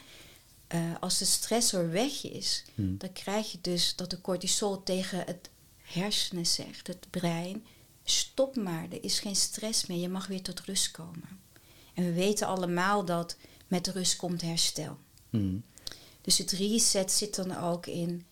eh, 0.67 0.81
als 1.01 1.19
de 1.19 1.25
stressor 1.25 1.91
weg 1.91 2.25
is, 2.31 2.65
Hmm. 2.75 2.99
dan 2.99 3.13
krijg 3.13 3.53
je 3.53 3.59
dus 3.61 3.97
dat 3.97 4.11
de 4.11 4.21
cortisol 4.21 4.83
tegen 4.83 5.19
het 5.27 5.51
hersenen 5.83 6.47
zegt, 6.47 6.87
het 6.87 7.07
brein, 7.11 7.65
stop 8.05 8.57
maar, 8.57 8.87
er 8.91 9.05
is 9.05 9.21
geen 9.21 9.37
stress 9.37 9.87
meer, 9.87 9.99
je 9.99 10.09
mag 10.09 10.27
weer 10.27 10.43
tot 10.43 10.61
rust 10.61 10.91
komen. 10.91 11.39
En 11.95 12.05
we 12.05 12.13
weten 12.13 12.47
allemaal 12.47 13.05
dat 13.05 13.37
met 13.69 13.87
rust 13.87 14.17
komt 14.17 14.43
herstel. 14.43 14.97
Mm. 15.31 15.63
Dus 16.21 16.39
het 16.39 16.51
reset 16.51 17.13
zit 17.13 17.35
dan 17.35 17.59
ook 17.59 17.87
in 17.87 18.25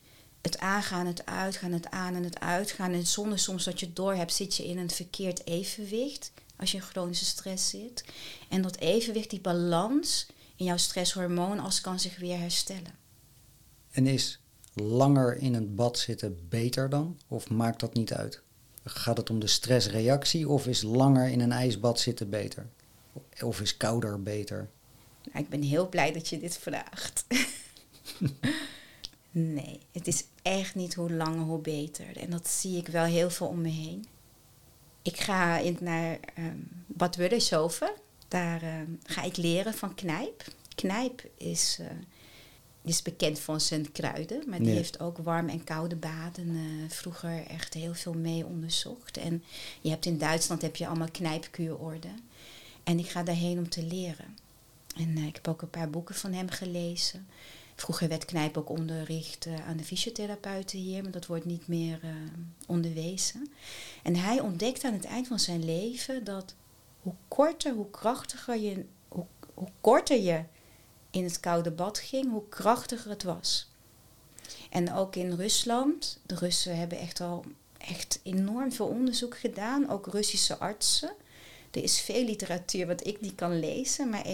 het 0.43 0.59
aangaan, 0.59 1.07
het 1.07 1.27
uitgaan, 1.27 1.73
het 1.73 1.91
aan 1.91 2.15
en 2.15 2.25
het 2.25 2.41
uitgaan. 2.41 2.93
En 2.93 3.07
zonder 3.07 3.39
soms 3.39 3.65
dat 3.65 3.81
je 3.81 3.87
het 3.87 3.97
door 3.97 4.15
hebt, 4.15 4.33
zit 4.33 4.57
je 4.57 4.67
in 4.67 4.79
een 4.79 4.91
verkeerd 4.91 5.47
evenwicht 5.47 6.33
als 6.57 6.71
je 6.71 6.77
in 6.77 6.83
chronische 6.83 7.25
stress 7.25 7.69
zit. 7.69 8.05
En 8.49 8.63
dat 8.63 8.77
evenwicht, 8.77 9.31
die 9.31 9.41
balans 9.41 10.27
in 10.57 10.65
jouw 10.65 10.77
stresshormoon, 10.77 11.59
als 11.59 11.81
kan 11.81 12.01
zich 12.01 12.19
weer 12.19 12.39
herstellen. 12.39 12.95
En 13.91 14.07
is 14.07 14.41
langer 14.73 15.37
in 15.37 15.55
een 15.55 15.75
bad 15.75 15.99
zitten 15.99 16.39
beter 16.49 16.91
dan? 16.91 17.19
Of 17.29 17.51
maakt 17.51 17.81
dat 17.81 17.95
niet 17.95 18.13
uit? 18.13 18.41
Gaat 18.85 19.17
het 19.17 19.31
om 19.31 19.39
de 19.39 19.47
stressreactie 19.47 20.49
of 20.49 20.67
is 20.67 20.83
langer 20.83 21.29
in 21.29 21.41
een 21.41 21.53
ijsbad 21.53 22.01
zitten 22.01 22.31
beter? 22.31 22.67
Of 23.43 23.61
is 23.61 23.77
kouder 23.77 24.23
beter? 24.23 24.69
Nou, 25.33 25.45
ik 25.45 25.51
ben 25.51 25.63
heel 25.63 25.89
blij 25.89 26.13
dat 26.13 26.29
je 26.29 26.39
dit 26.39 26.59
vraagt. 26.59 27.25
nee, 29.31 29.81
het 29.93 30.07
is 30.07 30.25
echt 30.43 30.75
niet 30.75 30.95
hoe 30.95 31.13
langer 31.13 31.45
hoe 31.45 31.59
beter. 31.61 32.17
En 32.17 32.31
dat 32.31 32.49
zie 32.49 32.77
ik 32.77 32.89
wel 32.89 33.05
heel 33.05 33.31
veel 33.31 33.47
om 33.47 33.61
me 33.61 33.69
heen. 33.69 34.07
Ik 35.03 35.17
ga 35.21 35.59
in, 35.59 35.77
naar 35.81 36.19
um, 36.39 36.69
Bad 36.87 37.17
Wurdershoven. 37.17 37.91
Daar 38.29 38.63
ehm, 38.63 38.91
ga 39.05 39.23
ik 39.23 39.37
leren 39.37 39.75
van 39.75 39.95
Knijp. 39.95 40.45
Knijp 40.75 41.29
is, 41.37 41.79
uh, 41.81 41.87
is 42.85 43.03
bekend 43.03 43.39
van 43.39 43.61
zijn 43.61 43.93
kruiden, 43.93 44.43
maar 44.49 44.59
die 44.59 44.69
Ja. 44.69 44.75
heeft 44.75 45.01
ook 45.01 45.19
warm 45.19 45.49
en 45.49 45.65
koude 45.65 45.97
baden 45.97 46.49
eh, 46.49 46.91
vroeger 46.91 47.47
echt 47.47 47.75
heel 47.75 47.95
veel 47.95 48.15
mee 48.15 48.47
onderzocht. 48.47 49.17
En 49.17 49.45
je 49.81 49.91
hebt 49.91 50.07
in 50.07 50.19
Duitsland 50.19 50.63
heb 50.63 50.77
je 50.77 50.87
allemaal 50.87 51.11
knijpkuurorden. 51.11 52.19
En 52.85 52.99
ik 52.99 53.09
ga 53.09 53.23
daarheen 53.23 53.59
om 53.59 53.69
te 53.69 53.83
leren. 53.83 54.37
En 54.97 55.17
eh, 55.17 55.27
ik 55.27 55.35
heb 55.35 55.49
ook 55.49 55.63
een 55.63 55.71
paar 55.71 55.91
boeken 55.91 56.15
van 56.15 56.33
hem 56.33 56.51
gelezen. 56.51 57.27
Vroeger 57.81 58.09
werd 58.09 58.25
Knijp 58.25 58.57
ook 58.57 58.69
onderricht 58.69 59.47
eh, 59.47 59.69
aan 59.69 59.77
de 59.77 59.85
fysiotherapeuten 59.85 60.79
hier, 60.79 61.03
maar 61.03 61.13
dat 61.13 61.27
wordt 61.27 61.45
niet 61.45 61.69
meer 61.69 61.99
eh, 62.03 62.11
onderwezen. 62.67 63.49
En 64.03 64.17
hij 64.17 64.41
ontdekte 64.41 64.87
aan 64.87 64.93
het 64.93 65.05
eind 65.05 65.27
van 65.27 65.39
zijn 65.39 65.65
leven 65.65 66.25
dat 66.25 66.55
hoe 67.03 67.15
korter, 67.29 67.75
hoe 67.75 67.91
krachtiger 67.91 68.57
je, 68.57 68.85
hoe, 69.09 69.27
hoe 69.55 69.69
korter 69.81 70.21
je 70.21 70.43
in 71.11 71.25
het 71.25 71.41
koude 71.41 71.71
bad 71.71 71.99
ging, 71.99 72.31
hoe 72.31 72.49
krachtiger 72.49 73.11
het 73.11 73.23
was. 73.23 73.71
En 74.71 74.93
ook 74.93 75.17
in 75.17 75.33
Rusland, 75.33 76.21
de 76.27 76.35
Russen 76.35 76.77
hebben 76.77 76.99
echt 76.99 77.21
al 77.21 77.45
echt 77.79 78.21
enorm 78.23 78.73
veel 78.73 78.87
onderzoek 78.87 79.39
gedaan, 79.39 79.91
ook 79.91 80.07
Russische 80.07 80.57
artsen. 80.57 81.13
Er 81.71 81.83
is 81.83 82.01
veel 82.01 82.25
literatuur 82.25 82.87
wat 82.87 83.07
ik 83.07 83.21
niet 83.21 83.35
kan 83.35 83.59
lezen, 83.59 84.09
maar 84.09 84.25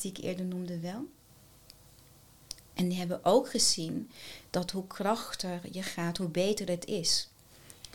die 0.00 0.10
ik 0.10 0.18
eerder 0.18 0.44
noemde, 0.44 0.80
wel. 0.80 1.06
En 2.74 2.88
die 2.88 2.98
hebben 2.98 3.24
ook 3.24 3.50
gezien 3.50 4.10
dat 4.50 4.70
hoe 4.70 4.86
krachtiger 4.86 5.60
je 5.70 5.82
gaat, 5.82 6.16
hoe 6.16 6.28
beter 6.28 6.68
het 6.68 6.84
is. 6.84 7.28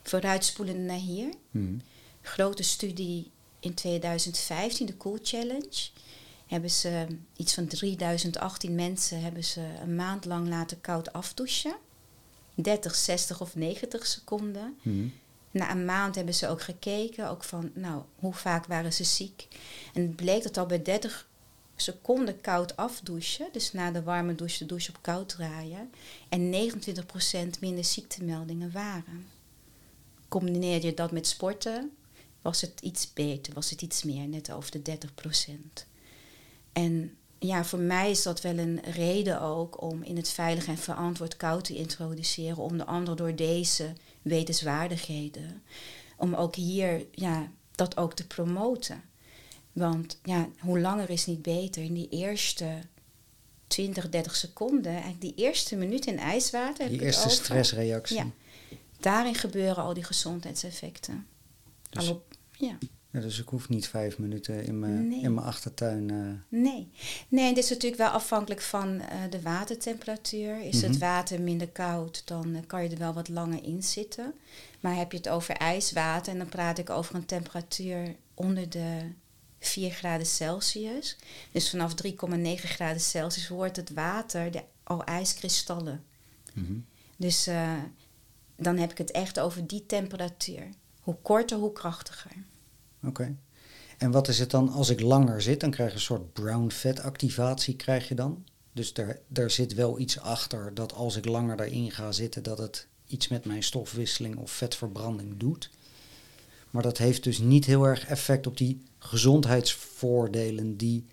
Vooruitspoelend 0.03 0.79
naar 0.79 0.97
hier. 0.97 1.33
Mm. 1.51 1.81
Grote 2.21 2.63
studie 2.63 3.31
in 3.59 3.73
2015, 3.73 4.85
de 4.85 4.97
Cool 4.97 5.17
Challenge. 5.21 5.89
Hebben 6.47 6.69
ze 6.69 7.05
iets 7.35 7.53
van 7.53 7.67
3018 7.67 8.75
mensen 8.75 9.21
hebben 9.21 9.43
ze 9.43 9.61
een 9.81 9.95
maand 9.95 10.25
lang 10.25 10.47
laten 10.47 10.81
koud 10.81 11.13
afdouchen. 11.13 11.75
30, 12.55 12.95
60 12.95 13.41
of 13.41 13.55
90 13.55 14.05
seconden. 14.05 14.77
Mm. 14.81 15.13
Na 15.51 15.71
een 15.71 15.85
maand 15.85 16.15
hebben 16.15 16.33
ze 16.33 16.47
ook 16.47 16.61
gekeken, 16.61 17.29
ook 17.29 17.43
van, 17.43 17.71
nou, 17.73 18.03
hoe 18.15 18.33
vaak 18.33 18.65
waren 18.65 18.93
ze 18.93 19.03
ziek? 19.03 19.47
En 19.93 20.01
het 20.01 20.15
bleek 20.15 20.43
dat 20.43 20.57
al 20.57 20.65
bij 20.65 20.81
30 20.81 21.27
seconden 21.81 22.41
koud 22.41 22.75
afdouchen, 22.75 23.49
dus 23.51 23.71
na 23.73 23.91
de 23.91 24.03
warme 24.03 24.35
douche 24.35 24.57
de 24.57 24.65
douche 24.65 24.89
op 24.89 25.01
koud 25.01 25.29
draaien, 25.29 25.91
en 26.29 26.71
29% 27.55 27.59
minder 27.59 27.83
ziektemeldingen 27.83 28.71
waren. 28.71 29.27
Combineer 30.27 30.85
je 30.85 30.93
dat 30.93 31.11
met 31.11 31.27
sporten, 31.27 31.91
was 32.41 32.61
het 32.61 32.81
iets 32.81 33.13
beter, 33.13 33.53
was 33.53 33.69
het 33.69 33.81
iets 33.81 34.03
meer, 34.03 34.27
net 34.27 34.51
over 34.51 34.71
de 34.71 34.97
30%. 35.81 35.85
En 36.73 37.17
ja, 37.39 37.65
voor 37.65 37.79
mij 37.79 38.09
is 38.11 38.23
dat 38.23 38.41
wel 38.41 38.57
een 38.57 38.81
reden 38.81 39.41
ook 39.41 39.81
om 39.81 40.03
in 40.03 40.15
het 40.17 40.29
veilig 40.29 40.67
en 40.67 40.77
verantwoord 40.77 41.37
koud 41.37 41.63
te 41.63 41.75
introduceren, 41.75 42.57
om 42.57 42.77
de 42.77 42.85
ander 42.85 43.15
door 43.15 43.35
deze 43.35 43.93
wetenswaardigheden, 44.21 45.63
om 46.17 46.33
ook 46.33 46.55
hier 46.55 47.05
ja, 47.11 47.51
dat 47.75 47.97
ook 47.97 48.13
te 48.13 48.27
promoten. 48.27 49.03
Want 49.79 50.19
ja, 50.23 50.47
hoe 50.59 50.79
langer 50.79 51.09
is 51.09 51.25
niet 51.25 51.41
beter. 51.41 51.83
In 51.83 51.93
die 51.93 52.09
eerste 52.09 52.67
20, 53.67 54.09
30 54.09 54.35
seconden, 54.35 54.91
eigenlijk 54.91 55.21
die 55.21 55.33
eerste 55.35 55.75
minuut 55.75 56.05
in 56.05 56.17
ijswater. 56.19 56.83
heb 56.83 56.91
Die 56.91 57.01
eerste 57.01 57.29
stressreactie. 57.29 58.15
Ja. 58.17 58.25
Daarin 58.99 59.35
gebeuren 59.35 59.83
al 59.83 59.93
die 59.93 60.03
gezondheidseffecten. 60.03 61.27
Dus- 61.89 62.07
Al 62.09 62.13
op, 62.15 62.35
ja. 62.57 62.77
Ja, 63.11 63.19
dus 63.19 63.39
ik 63.39 63.47
hoef 63.47 63.69
niet 63.69 63.87
vijf 63.87 64.17
minuten 64.17 64.63
in 64.63 64.79
mijn, 64.79 65.07
Nee. 65.07 65.21
in 65.21 65.33
mijn 65.33 65.45
achtertuin. 65.47 66.09
eh, 66.09 66.59
Nee. 66.59 66.91
Nee, 67.27 67.53
dit 67.53 67.63
is 67.63 67.69
natuurlijk 67.69 68.01
wel 68.01 68.09
afhankelijk 68.09 68.61
van 68.61 68.99
eh, 68.99 69.17
de 69.29 69.41
watertemperatuur. 69.41 70.61
Is 70.61 70.81
het 70.81 70.91
Mhm. 70.91 70.99
water 70.99 71.41
minder 71.41 71.67
koud, 71.69 72.21
dan 72.25 72.55
eh, 72.55 72.61
kan 72.67 72.83
je 72.83 72.89
er 72.89 72.97
wel 72.97 73.13
wat 73.13 73.29
langer 73.29 73.63
in 73.63 73.83
zitten. 73.83 74.33
Maar 74.79 74.95
heb 74.95 75.11
je 75.11 75.17
het 75.17 75.29
over 75.29 75.55
ijswater, 75.55 76.31
en 76.33 76.37
dan 76.37 76.49
praat 76.49 76.77
ik 76.77 76.89
over 76.89 77.15
een 77.15 77.25
temperatuur 77.25 78.15
onder 78.33 78.69
de 78.69 78.99
4 79.59 79.91
graden 79.91 80.27
Celsius. 80.27 81.17
Dus 81.51 81.69
vanaf 81.69 81.93
3,9 82.05 82.11
graden 82.55 83.01
Celsius 83.01 83.47
wordt 83.47 83.75
het 83.75 83.93
water 83.93 84.51
de, 84.51 84.63
al 84.83 85.03
ijskristallen. 85.03 86.03
mhm. 86.53 86.73
Dus 87.17 87.47
eh, 87.47 87.73
dan 88.55 88.77
heb 88.77 88.91
ik 88.91 88.97
het 88.97 89.11
echt 89.11 89.39
over 89.39 89.67
die 89.67 89.85
temperatuur. 89.85 90.69
Hoe 90.99 91.15
korter, 91.21 91.57
hoe 91.57 91.73
krachtiger. 91.73 92.31
Oké. 93.03 93.35
En 93.97 94.11
wat 94.11 94.27
is 94.27 94.39
het 94.39 94.51
dan 94.51 94.69
als 94.69 94.89
ik 94.89 94.99
langer 94.99 95.41
zit? 95.41 95.59
Dan 95.59 95.71
krijg 95.71 95.89
je 95.89 95.95
een 95.95 96.01
soort 96.01 96.33
brown 96.33 96.69
fat 96.69 96.99
activatie 96.99 97.75
krijg 97.75 98.07
je 98.07 98.15
dan. 98.15 98.45
Dus 98.71 98.93
daar, 98.93 99.19
daar 99.27 99.51
zit 99.51 99.73
wel 99.73 99.99
iets 99.99 100.19
achter 100.19 100.73
dat 100.73 100.93
als 100.93 101.15
ik 101.15 101.25
langer 101.25 101.57
daarin 101.57 101.91
ga 101.91 102.11
zitten, 102.11 102.43
dat 102.43 102.57
het 102.57 102.87
iets 103.07 103.27
met 103.27 103.45
mijn 103.45 103.63
stofwisseling 103.63 104.35
of 104.35 104.51
vetverbranding 104.51 105.37
doet. 105.37 105.69
Maar 106.69 106.83
dat 106.83 106.97
heeft 106.97 107.23
dus 107.23 107.37
niet 107.37 107.65
heel 107.65 107.83
erg 107.83 108.05
effect 108.07 108.47
op 108.47 108.57
die 108.57 108.83
gezondheidsvoordelen 108.99 110.77
die 110.77 111.05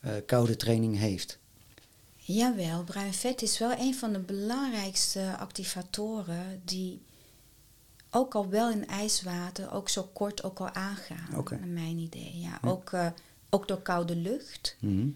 eh, 0.00 0.12
koude 0.26 0.56
training 0.56 0.96
heeft. 0.98 1.38
Jawel, 2.16 2.84
bruin 2.84 3.12
vet 3.14 3.42
is 3.42 3.58
wel 3.58 3.72
een 3.78 3.94
van 3.94 4.12
de 4.12 4.18
belangrijkste 4.18 5.36
activatoren 5.38 6.60
die 6.64 7.00
ook 8.10 8.34
al 8.34 8.48
wel 8.48 8.70
in 8.70 8.86
ijswater 8.86 9.72
ook 9.72 9.88
zo 9.88 10.08
kort 10.12 10.42
ook 10.42 10.58
al 10.60 10.68
aangaan, 10.70 11.36
Oké. 11.36 11.56
naar 11.56 11.68
mijn 11.68 11.98
idee. 11.98 12.38
Ja, 12.38 12.58
Ja. 12.62 12.68
Ook, 12.68 12.92
eh, 12.92 13.06
ook 13.50 13.68
door 13.68 13.82
koude 13.82 14.16
lucht. 14.16 14.76
Mhm. 14.80 15.08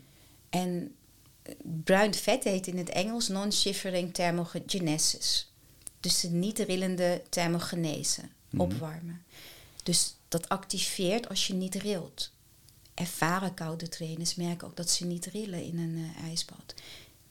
En 0.50 0.94
eh, 1.42 1.54
bruin 1.84 2.14
vet 2.14 2.44
heet 2.44 2.66
in 2.66 2.78
het 2.78 2.88
Engels 2.88 3.28
non-shivering 3.28 4.14
thermogenesis. 4.14 5.50
Dus 6.00 6.20
de 6.20 6.28
niet 6.30 6.58
rillende 6.58 7.22
thermogenese, 7.28 8.20
Mhm. 8.50 8.60
opwarmen. 8.62 9.22
Dus 9.82 10.14
dat 10.32 10.48
activeert 10.48 11.28
als 11.28 11.46
je 11.46 11.54
niet 11.54 11.74
rilt. 11.74 12.32
Ervaren 12.94 13.54
koude 13.54 13.88
trainers 13.88 14.34
merken 14.34 14.66
ook 14.66 14.76
dat 14.76 14.90
ze 14.90 15.06
niet 15.06 15.26
rillen 15.26 15.62
in 15.62 15.78
een 15.78 15.96
eh, 15.96 16.24
ijsbad. 16.24 16.74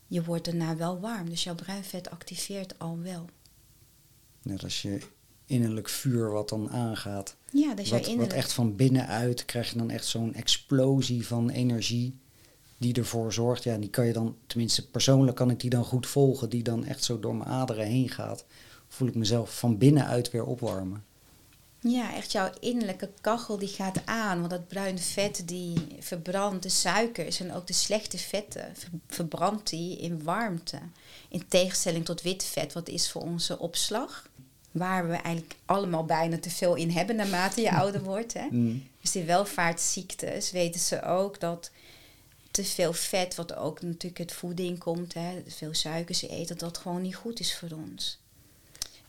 Je 0.06 0.24
wordt 0.24 0.44
daarna 0.44 0.76
wel 0.76 1.00
warm, 1.00 1.28
dus 1.28 1.44
jouw 1.44 1.54
bruin 1.54 1.84
vet 1.84 2.10
activeert 2.10 2.78
al 2.78 2.98
wel. 2.98 3.24
Net 4.42 4.62
als 4.62 4.82
je 4.82 4.98
innerlijk 5.46 5.88
vuur 5.88 6.30
wat 6.30 6.48
dan 6.48 6.70
aangaat. 6.70 7.36
Ja, 7.52 7.74
dat 7.74 7.84
is 7.84 7.90
Wat, 7.90 8.14
wat 8.14 8.32
echt 8.32 8.52
van 8.52 8.76
binnenuit 8.76 9.44
krijg 9.44 9.70
je 9.70 9.78
dan 9.78 9.90
echt 9.90 10.06
zo'n 10.06 10.34
explosie 10.34 11.26
van 11.26 11.50
energie 11.50 12.18
die 12.76 12.94
ervoor 12.94 13.32
zorgt. 13.32 13.64
Ja, 13.64 13.76
die 13.76 13.90
kan 13.90 14.06
je 14.06 14.12
dan, 14.12 14.36
tenminste 14.46 14.90
persoonlijk 14.90 15.36
kan 15.36 15.50
ik 15.50 15.60
die 15.60 15.70
dan 15.70 15.84
goed 15.84 16.06
volgen, 16.06 16.50
die 16.50 16.62
dan 16.62 16.84
echt 16.84 17.04
zo 17.04 17.20
door 17.20 17.34
mijn 17.34 17.50
aderen 17.50 17.86
heen 17.86 18.08
gaat. 18.08 18.44
Voel 18.88 19.08
ik 19.08 19.14
mezelf 19.14 19.58
van 19.58 19.78
binnenuit 19.78 20.30
weer 20.30 20.44
opwarmen. 20.44 21.04
Ja, 21.84 22.14
echt 22.14 22.32
jouw 22.32 22.50
innerlijke 22.60 23.10
kachel 23.20 23.58
die 23.58 23.68
gaat 23.68 24.06
aan. 24.06 24.38
Want 24.38 24.50
dat 24.50 24.68
bruine 24.68 24.98
vet 24.98 25.42
die 25.46 25.74
verbrandt 26.00 26.62
de 26.62 26.68
suikers 26.68 27.40
en 27.40 27.52
ook 27.52 27.66
de 27.66 27.72
slechte 27.72 28.18
vetten. 28.18 28.72
ver- 28.76 28.88
verbrandt 29.08 29.70
die 29.70 29.98
in 29.98 30.22
warmte. 30.22 30.78
In 31.28 31.48
tegenstelling 31.48 32.04
tot 32.04 32.22
wit 32.22 32.44
vet, 32.44 32.72
wat 32.72 32.88
is 32.88 33.10
voor 33.10 33.22
onze 33.22 33.58
opslag. 33.58 34.28
Waar 34.70 35.08
we 35.08 35.14
eigenlijk 35.14 35.54
allemaal 35.64 36.04
bijna 36.04 36.38
te 36.38 36.50
veel 36.50 36.74
in 36.74 36.90
hebben 36.90 37.16
naarmate 37.16 37.60
je 37.60 37.72
ouder 37.82 38.02
wordt. 38.02 38.32
Hè? 38.32 38.46
Mm. 38.50 38.88
Dus 39.00 39.10
die 39.10 39.24
welvaartsziektes 39.24 40.50
weten 40.50 40.80
ze 40.80 41.02
ook 41.02 41.40
dat 41.40 41.70
te 42.50 42.64
veel 42.64 42.92
vet, 42.92 43.34
wat 43.34 43.54
ook 43.54 43.82
natuurlijk 43.82 44.20
uit 44.20 44.32
voeding 44.32 44.78
komt, 44.78 45.14
hè, 45.14 45.42
veel 45.46 45.74
suikers 45.74 46.22
eten, 46.22 46.46
dat 46.46 46.58
dat 46.58 46.78
gewoon 46.78 47.02
niet 47.02 47.14
goed 47.16 47.40
is 47.40 47.56
voor 47.56 47.70
ons. 47.86 48.18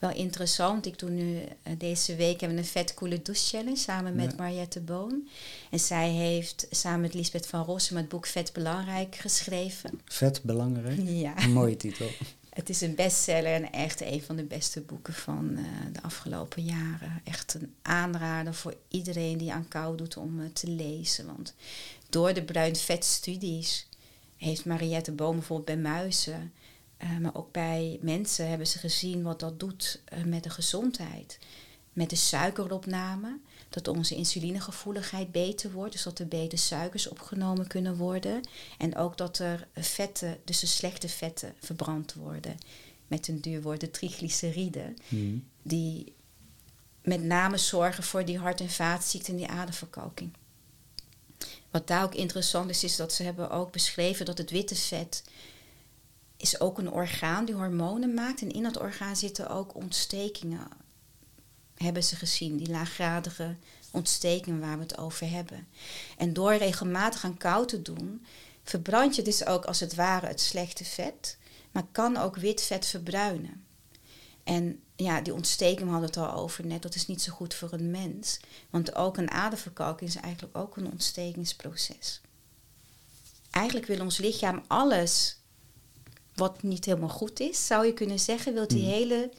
Wel 0.07 0.15
interessant. 0.15 0.85
Ik 0.85 0.99
doe 0.99 1.09
nu 1.09 1.41
eh, 1.63 1.73
deze 1.77 2.15
week 2.15 2.39
hebben 2.39 2.57
we 2.57 2.63
een 2.63 2.69
vet 2.69 2.93
coole 2.93 3.21
douche 3.21 3.45
challenge 3.45 3.77
samen 3.77 4.15
met 4.15 4.31
Ja. 4.31 4.37
Mariette 4.37 4.79
Boon. 4.79 5.27
En 5.71 5.79
zij 5.79 6.09
heeft 6.09 6.67
samen 6.71 7.01
met 7.01 7.13
Lisbeth 7.13 7.47
van 7.47 7.63
Rossum 7.63 7.97
het 7.97 8.09
boek 8.09 8.25
Vet 8.25 8.53
Belangrijk 8.53 9.15
geschreven. 9.15 10.01
Vet 10.05 10.43
belangrijk. 10.43 10.99
Ja. 11.03 11.43
Een 11.43 11.53
mooie 11.53 11.77
titel. 11.77 12.07
Het 12.53 12.69
is 12.69 12.81
een 12.81 12.95
bestseller 12.95 13.53
en 13.53 13.71
echt 13.71 14.01
een 14.01 14.21
van 14.21 14.35
de 14.35 14.43
beste 14.43 14.81
boeken 14.81 15.13
van 15.13 15.57
eh, 15.57 15.63
de 15.93 16.01
afgelopen 16.01 16.63
jaren. 16.63 17.21
Echt 17.23 17.53
een 17.53 17.73
aanrader 17.81 18.53
voor 18.53 18.75
iedereen 18.87 19.37
die 19.37 19.53
aan 19.53 19.67
kou 19.67 19.97
doet 19.97 20.17
om 20.17 20.39
eh, 20.41 20.45
te 20.53 20.67
lezen. 20.67 21.25
Want 21.25 21.53
door 22.09 22.33
de 22.33 22.43
bruin 22.43 22.75
vetstudies 22.75 23.87
heeft 24.37 24.65
Mariette 24.65 25.11
Boom 25.11 25.35
bijvoorbeeld 25.35 25.81
bij 25.81 25.91
muizen, 25.91 26.53
eh, 27.03 27.17
maar 27.17 27.35
ook 27.35 27.51
bij 27.51 27.99
mensen 28.01 28.49
hebben 28.49 28.67
ze 28.67 28.77
gezien 28.79 29.23
wat 29.23 29.39
dat 29.39 29.59
doet 29.59 30.01
eh, 30.05 30.23
met 30.23 30.43
de 30.43 30.49
gezondheid. 30.49 31.39
Met 31.93 32.09
de 32.09 32.15
suikeropname, 32.15 33.37
dat 33.69 33.87
onze 33.87 34.15
insulinegevoeligheid 34.15 35.31
beter 35.31 35.71
wordt, 35.71 35.91
dus 35.91 36.03
dat 36.03 36.19
er 36.19 36.27
beter 36.27 36.57
suikers 36.57 37.07
opgenomen 37.07 37.67
kunnen 37.67 37.95
worden. 37.95 38.41
En 38.77 38.95
ook 38.95 39.17
dat 39.17 39.39
er 39.39 39.67
vetten, 39.75 40.37
dus 40.43 40.59
de 40.59 40.65
slechte 40.67 41.09
vetten, 41.09 41.53
verbrand 41.59 42.13
worden. 42.13 42.57
Met 43.07 43.27
een 43.27 43.41
duur 43.41 43.61
woord 43.61 43.79
de 43.79 43.91
triglyceriden, 43.91 44.95
Mhm. 45.09 45.37
die 45.61 46.13
met 47.01 47.23
name 47.23 47.57
zorgen 47.57 48.03
voor 48.03 48.25
die 48.25 48.37
hart- 48.37 48.61
en 48.61 48.69
vaatziekten 48.69 49.33
en 49.33 49.39
die 49.39 49.47
aderverkalking. 49.49 50.33
Wat 51.71 51.87
daar 51.87 52.03
ook 52.03 52.15
interessant 52.15 52.69
is, 52.69 52.83
is 52.83 52.95
dat 52.95 53.13
ze 53.13 53.23
hebben 53.23 53.49
ook 53.49 53.71
beschreven 53.71 54.25
dat 54.25 54.37
het 54.37 54.49
witte 54.49 54.75
vet 54.75 55.23
is 56.43 56.59
ook 56.59 56.77
een 56.77 56.91
orgaan 56.91 57.45
die 57.45 57.55
hormonen 57.55 58.13
maakt. 58.13 58.41
En 58.41 58.51
in 58.51 58.63
dat 58.63 58.79
orgaan 58.79 59.15
zitten 59.15 59.49
ook 59.49 59.75
ontstekingen, 59.75 60.67
hebben 61.75 62.03
ze 62.03 62.15
gezien. 62.15 62.57
Die 62.57 62.69
laaggradige 62.69 63.55
ontstekingen 63.91 64.59
waar 64.59 64.77
we 64.77 64.83
het 64.83 64.97
over 64.97 65.29
hebben. 65.29 65.67
En 66.17 66.33
door 66.33 66.55
regelmatig 66.55 67.23
aan 67.23 67.37
kou 67.37 67.67
te 67.67 67.81
doen, 67.81 68.25
verbrand 68.63 69.15
je 69.15 69.21
dus 69.21 69.45
ook 69.45 69.65
als 69.65 69.79
het 69.79 69.95
ware 69.95 70.27
het 70.27 70.41
slechte 70.41 70.85
vet. 70.85 71.37
Maar 71.71 71.85
kan 71.91 72.17
ook 72.17 72.35
wit 72.35 72.61
vet 72.61 72.85
verbruinen. 72.85 73.65
En 74.43 74.81
ja, 74.95 75.21
die 75.21 75.33
ontsteking 75.33 75.89
hadden 75.89 76.07
het 76.07 76.17
al 76.17 76.33
over 76.33 76.65
net. 76.65 76.81
Dat 76.81 76.95
is 76.95 77.07
niet 77.07 77.21
zo 77.21 77.31
goed 77.31 77.53
voor 77.53 77.73
een 77.73 77.91
mens. 77.91 78.39
Want 78.69 78.95
ook 78.95 79.17
een 79.17 79.31
aderverkalking 79.31 80.09
is 80.09 80.15
eigenlijk 80.15 80.57
ook 80.57 80.77
een 80.77 80.91
ontstekingsproces. 80.91 82.21
Eigenlijk 83.51 83.85
wil 83.85 84.01
ons 84.01 84.17
lichaam 84.17 84.63
alles 84.67 85.37
wat 86.35 86.63
niet 86.63 86.85
helemaal 86.85 87.09
goed 87.09 87.39
is, 87.39 87.65
zou 87.67 87.85
je 87.85 87.93
kunnen 87.93 88.19
zeggen, 88.19 88.53
wil 88.53 88.67
die 88.67 88.83
Mm. 88.83 88.89
hele 88.89 89.29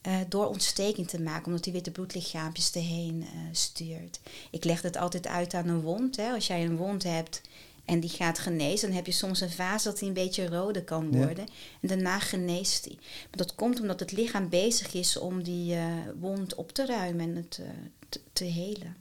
eh, 0.00 0.16
door 0.28 0.46
ontsteking 0.46 1.08
te 1.08 1.20
maken, 1.20 1.46
omdat 1.46 1.64
die 1.64 1.72
witte 1.72 1.90
bloedlichaampjes 1.90 2.70
erheen 2.72 3.22
eh, 3.22 3.28
stuurt. 3.52 4.20
Ik 4.50 4.64
leg 4.64 4.82
het 4.82 4.96
altijd 4.96 5.26
uit 5.26 5.54
aan 5.54 5.68
een 5.68 5.80
wond. 5.80 6.16
Hè. 6.16 6.30
Als 6.32 6.46
jij 6.46 6.64
een 6.64 6.76
wond 6.76 7.02
hebt 7.02 7.40
en 7.84 8.00
die 8.00 8.10
gaat 8.10 8.38
genezen, 8.38 8.86
dan 8.88 8.96
heb 8.96 9.06
je 9.06 9.12
soms 9.12 9.40
een 9.40 9.50
fase 9.50 9.88
dat 9.88 9.98
die 9.98 10.08
een 10.08 10.14
beetje 10.14 10.48
rode 10.48 10.84
kan 10.84 11.08
Ja. 11.10 11.16
worden. 11.18 11.46
En 11.80 11.88
daarna 11.88 12.18
geneest 12.18 12.84
die. 12.84 12.94
Maar 13.00 13.36
dat 13.36 13.54
komt 13.54 13.80
omdat 13.80 14.00
het 14.00 14.12
lichaam 14.12 14.48
bezig 14.48 14.94
is 14.94 15.16
om 15.16 15.42
die 15.42 15.74
eh, 15.74 15.84
wond 16.20 16.54
op 16.54 16.72
te 16.72 16.86
ruimen 16.86 17.20
en 17.28 17.36
het 17.36 17.60
te, 18.08 18.20
te 18.32 18.44
helen. 18.44 18.96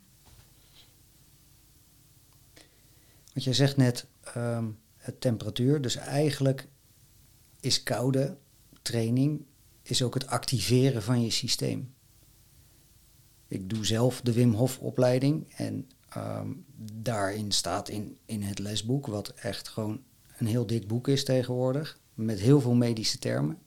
Want 3.34 3.43
jij 3.43 3.54
zegt 3.54 3.78
net 3.78 4.06
het 4.97 5.21
temperatuur. 5.21 5.82
Dus 5.82 5.95
eigenlijk 5.95 6.67
is 7.60 7.84
koude 7.84 8.38
training 8.82 9.45
is 9.82 10.02
ook 10.04 10.13
het 10.13 10.28
activeren 10.28 11.04
van 11.04 11.22
je 11.22 11.30
systeem. 11.30 11.93
Ik 13.48 13.69
doe 13.69 13.86
zelf 13.86 14.22
de 14.22 14.34
Wim 14.34 14.54
Hof 14.54 14.80
opleiding 14.80 15.54
en 15.56 15.89
ehm, 16.10 16.48
daarin 16.93 17.52
staat 17.52 17.89
in, 17.89 18.17
in 18.26 18.41
het 18.41 18.60
lesboek, 18.60 19.08
wat 19.08 19.30
echt 19.30 19.67
gewoon 19.67 20.02
een 20.38 20.48
heel 20.48 20.65
dik 20.65 20.88
boek 20.88 21.08
is 21.08 21.24
tegenwoordig, 21.24 22.00
met 22.13 22.39
heel 22.39 22.62
veel 22.62 22.76
medische 22.76 23.19
termen. 23.19 23.58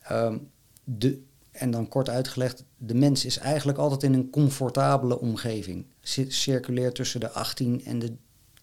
Ehm, 0.00 0.38
de, 0.84 1.22
en 1.50 1.70
dan 1.70 1.88
kort 1.88 2.08
uitgelegd, 2.08 2.64
de 2.76 2.94
mens 2.94 3.24
is 3.24 3.38
eigenlijk 3.38 3.78
altijd 3.78 4.02
in 4.02 4.14
een 4.14 4.30
comfortabele 4.30 5.20
omgeving. 5.20 5.86
Cir- 6.00 6.32
Circuleert 6.32 6.94
tussen 6.94 7.20
de 7.20 7.30
18 7.30 7.84
en 7.84 7.98
de 7.98 8.16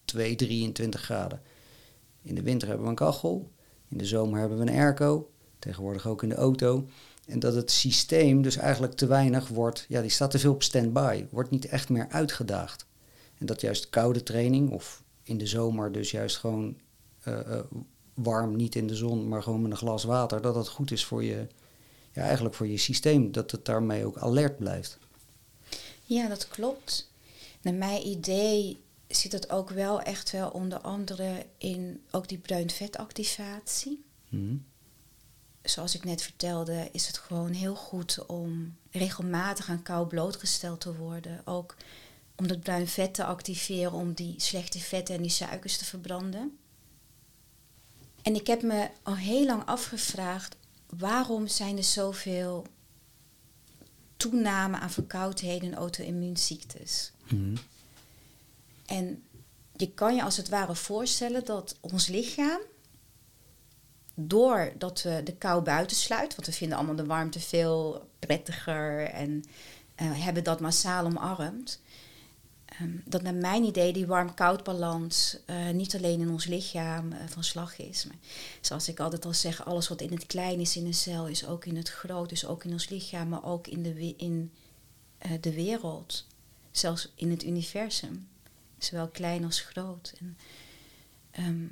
2, 0.06 0.36
23 0.36 1.02
graden. 1.02 1.42
In 2.22 2.36
de 2.36 2.42
winter 2.42 2.68
hebben 2.68 2.86
we 2.86 2.92
een 2.92 2.98
kachel, 2.98 3.52
in 3.94 4.00
de 4.00 4.06
zomer 4.06 4.40
hebben 4.40 4.58
we 4.58 4.72
een 4.72 4.78
airco, 4.78 5.30
tegenwoordig 5.60 6.08
ook 6.08 6.24
in 6.24 6.30
de 6.30 6.36
auto. 6.36 6.88
En 7.26 7.40
dat 7.40 7.56
het 7.56 7.72
systeem 7.72 8.42
dus 8.42 8.58
eigenlijk 8.58 8.94
te 8.94 9.06
weinig 9.06 9.48
wordt, 9.48 9.86
ja, 9.88 10.02
die 10.02 10.10
staat 10.10 10.32
te 10.32 10.40
veel 10.40 10.54
op 10.54 10.64
standby, 10.64 11.26
wordt 11.30 11.50
niet 11.50 11.66
echt 11.66 11.90
meer 11.90 12.08
uitgedaagd. 12.10 12.86
En 13.38 13.46
dat 13.46 13.62
juist 13.62 13.90
koude 13.90 14.24
training, 14.24 14.72
of 14.72 15.04
in 15.24 15.38
de 15.38 15.48
zomer 15.48 15.92
dus 15.92 16.12
juist 16.12 16.38
gewoon 16.38 16.78
eh, 17.22 17.40
eh, 17.40 17.64
warm, 18.14 18.56
niet 18.56 18.76
in 18.76 18.88
de 18.88 18.96
zon, 18.96 19.28
maar 19.28 19.44
gewoon 19.44 19.62
met 19.62 19.72
een 19.72 19.78
glas 19.78 20.04
water, 20.04 20.42
dat 20.42 20.54
dat 20.54 20.68
goed 20.68 20.92
is 20.92 21.06
voor 21.06 21.24
je, 21.24 21.48
ja, 22.12 22.22
eigenlijk 22.22 22.56
voor 22.56 22.68
je 22.68 22.78
systeem, 22.78 23.32
dat 23.32 23.52
het 23.52 23.66
daarmee 23.66 24.06
ook 24.06 24.18
alert 24.18 24.58
blijft. 24.58 24.98
Ja, 26.04 26.28
dat 26.28 26.48
klopt. 26.48 27.12
Naar 27.62 27.74
mijn 27.74 28.08
idee 28.08 28.80
zit 29.16 29.32
het 29.32 29.50
ook 29.50 29.70
wel 29.70 30.02
echt 30.02 30.32
wel 30.32 30.50
onder 30.50 30.80
andere 30.80 31.46
in 31.58 32.04
ook 32.12 32.28
die 32.28 32.38
bruin 32.38 32.70
vetactivatie. 32.70 34.06
Mhm. 34.30 34.56
Zoals 35.62 35.96
ik 35.96 36.04
net 36.04 36.22
vertelde, 36.22 36.90
is 36.92 37.08
het 37.08 37.18
gewoon 37.18 37.52
heel 37.52 37.76
goed 37.76 38.26
om 38.26 38.76
regelmatig 38.92 39.70
aan 39.70 39.84
kou 39.84 40.08
blootgesteld 40.08 40.82
te 40.82 40.96
worden. 40.96 41.42
Ook 41.46 41.76
om 42.36 42.48
dat 42.48 42.60
bruin 42.60 42.88
vet 42.88 43.14
te 43.14 43.26
activeren, 43.26 43.92
om 43.92 44.14
die 44.14 44.36
slechte 44.38 44.80
vetten 44.80 45.16
en 45.16 45.22
die 45.22 45.32
suikers 45.32 45.78
te 45.78 45.86
verbranden. 45.86 46.58
En 48.22 48.36
ik 48.36 48.48
heb 48.48 48.62
me 48.62 48.90
al 49.04 49.16
heel 49.16 49.46
lang 49.46 49.66
afgevraagd, 49.66 50.56
waarom 50.90 51.48
zijn 51.48 51.78
er 51.78 51.84
zoveel 51.84 52.66
toename 54.18 54.78
aan 54.78 54.92
verkoudheden 54.92 55.72
en 55.72 55.78
auto-immuunziektes? 55.78 57.12
Mhm. 57.28 57.56
En 58.86 59.24
je 59.76 59.94
kan 59.94 60.16
je 60.16 60.24
als 60.24 60.38
het 60.38 60.50
ware 60.50 60.76
voorstellen 60.76 61.46
dat 61.46 61.78
ons 61.80 62.08
lichaam, 62.08 62.60
doordat 64.16 65.02
we 65.02 65.22
de 65.24 65.36
kou 65.36 65.64
buitensluiten, 65.64 66.36
want 66.36 66.48
we 66.48 66.54
vinden 66.54 66.78
allemaal 66.78 66.96
de 66.96 67.06
warmte 67.06 67.40
veel 67.40 68.10
prettiger 68.20 69.04
en 69.04 69.44
eh, 69.96 70.24
hebben 70.24 70.44
dat 70.44 70.60
massaal 70.60 71.06
omarmd, 71.06 71.82
ehm, 72.66 72.98
dat 73.06 73.22
naar 73.22 73.34
mijn 73.34 73.64
idee 73.64 73.94
die 73.94 74.08
warm-koud 74.08 74.64
balans 74.64 75.38
eh, 75.46 75.70
niet 75.70 75.96
alleen 75.96 76.20
in 76.20 76.30
ons 76.30 76.46
lichaam 76.46 77.12
eh, 77.12 77.20
van 77.28 77.44
slag 77.44 77.80
is. 77.80 78.06
Maar 78.06 78.18
zoals 78.62 78.88
ik 78.88 79.00
altijd 79.00 79.26
al 79.26 79.34
zeg, 79.34 79.66
alles 79.66 79.88
wat 79.88 80.02
in 80.02 80.12
het 80.12 80.26
klein 80.26 80.60
is 80.60 80.76
in 80.76 80.86
een 80.86 80.94
cel 80.94 81.28
is 81.28 81.46
ook 81.46 81.66
in 81.66 81.76
het 81.76 81.90
groot, 81.90 82.30
dus 82.30 82.46
ook 82.46 82.64
in 82.64 82.72
ons 82.72 82.90
lichaam, 82.90 83.30
maar 83.30 83.46
ook 83.46 83.68
in 83.68 83.84
de, 83.84 84.14
in, 84.18 84.52
de 85.42 85.54
wereld, 85.54 86.26
zelfs 86.72 87.12
in 87.16 87.30
het 87.30 87.44
universum 87.44 88.28
zowel 88.86 89.08
klein 89.08 89.46
als 89.46 89.60
groot. 89.60 90.14
En, 90.20 90.38
ehm, 91.32 91.68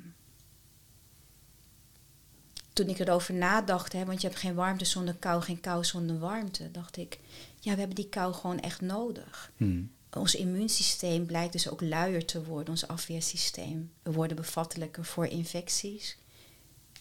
toen 2.72 2.88
ik 2.88 2.98
erover 2.98 3.34
nadacht, 3.34 3.92
hè, 3.92 4.04
want 4.04 4.20
je 4.20 4.26
hebt 4.26 4.40
geen 4.40 4.54
warmte 4.54 4.84
zonder 4.84 5.14
kou, 5.14 5.42
geen 5.42 5.60
kou 5.60 5.84
zonder 5.84 6.18
warmte, 6.18 6.70
dacht 6.70 6.96
ik, 6.96 7.18
ja, 7.60 7.72
we 7.72 7.78
hebben 7.78 7.96
die 7.96 8.08
kou 8.08 8.34
gewoon 8.34 8.60
echt 8.60 8.80
nodig. 8.80 9.52
Mhm. 9.56 9.82
Ons 10.18 10.34
immuunsysteem 10.34 11.26
blijkt 11.26 11.52
dus 11.52 11.68
ook 11.68 11.80
luier 11.80 12.26
te 12.26 12.44
worden, 12.44 12.68
ons 12.68 12.86
afweersysteem. 12.86 13.92
We 14.02 14.12
worden 14.12 14.36
bevattelijker 14.36 15.04
voor 15.04 15.26
infecties. 15.26 16.16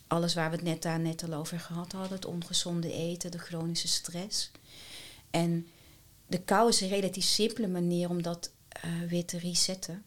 Alles 0.07 0.33
waar 0.33 0.49
we 0.49 0.55
het 0.55 0.65
net 0.65 0.81
daar 0.81 0.99
net 0.99 1.23
al 1.23 1.33
over 1.33 1.59
gehad 1.59 1.91
hadden, 1.91 2.13
het 2.13 2.25
ongezonde 2.25 2.93
eten, 2.93 3.31
de 3.31 3.37
chronische 3.37 3.87
stress. 3.87 4.51
En 5.29 5.67
de 6.27 6.41
kou 6.41 6.69
is 6.69 6.81
een 6.81 6.89
relatief 6.89 7.25
simpele 7.25 7.67
manier 7.67 8.09
om 8.09 8.21
dat 8.21 8.51
eh, 8.71 8.91
weer 9.09 9.25
te 9.25 9.37
resetten. 9.39 10.03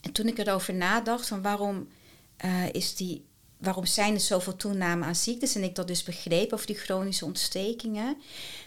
En 0.00 0.12
toen 0.12 0.26
ik 0.26 0.38
erover 0.38 0.74
nadacht 0.74 1.26
van 1.28 1.42
waarom, 1.42 1.88
eh, 2.36 2.72
is 2.72 2.94
die, 2.96 3.24
waarom 3.56 3.86
zijn 3.86 4.14
er 4.14 4.20
zoveel 4.20 4.56
toename 4.56 5.04
aan 5.04 5.16
ziektes 5.16 5.54
en 5.54 5.62
ik 5.62 5.74
dat 5.74 5.86
dus 5.88 6.02
begreep 6.02 6.52
over 6.52 6.66
die 6.66 6.76
chronische 6.76 7.24
ontstekingen, 7.24 8.16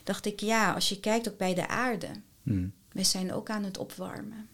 dacht 0.04 0.26
ik 0.26 0.40
ja, 0.40 0.74
als 0.74 0.90
je 0.90 1.00
kijkt 1.00 1.30
ook 1.30 1.38
bij 1.38 1.54
de 1.54 1.68
aarde, 1.68 2.10
Mhm. 2.44 2.68
we 2.92 3.04
zijn 3.04 3.34
ook 3.34 3.50
aan 3.50 3.64
het 3.64 3.78
opwarmen. 3.78 4.48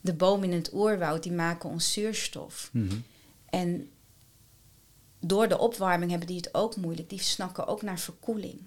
De 0.00 0.14
bomen 0.14 0.50
in 0.50 0.56
het 0.56 0.72
oerwoud 0.72 1.22
die 1.22 1.32
maken 1.32 1.68
ons 1.68 1.92
zuurstof. 1.92 2.68
Mhm. 2.72 2.96
En 3.50 3.90
door 5.20 5.48
de 5.48 5.58
opwarming 5.58 6.10
hebben 6.10 6.28
die 6.28 6.36
het 6.36 6.54
ook 6.54 6.76
moeilijk. 6.76 7.08
Die 7.10 7.20
snakken 7.22 7.66
ook 7.66 7.82
naar 7.82 7.98
verkoeling. 7.98 8.60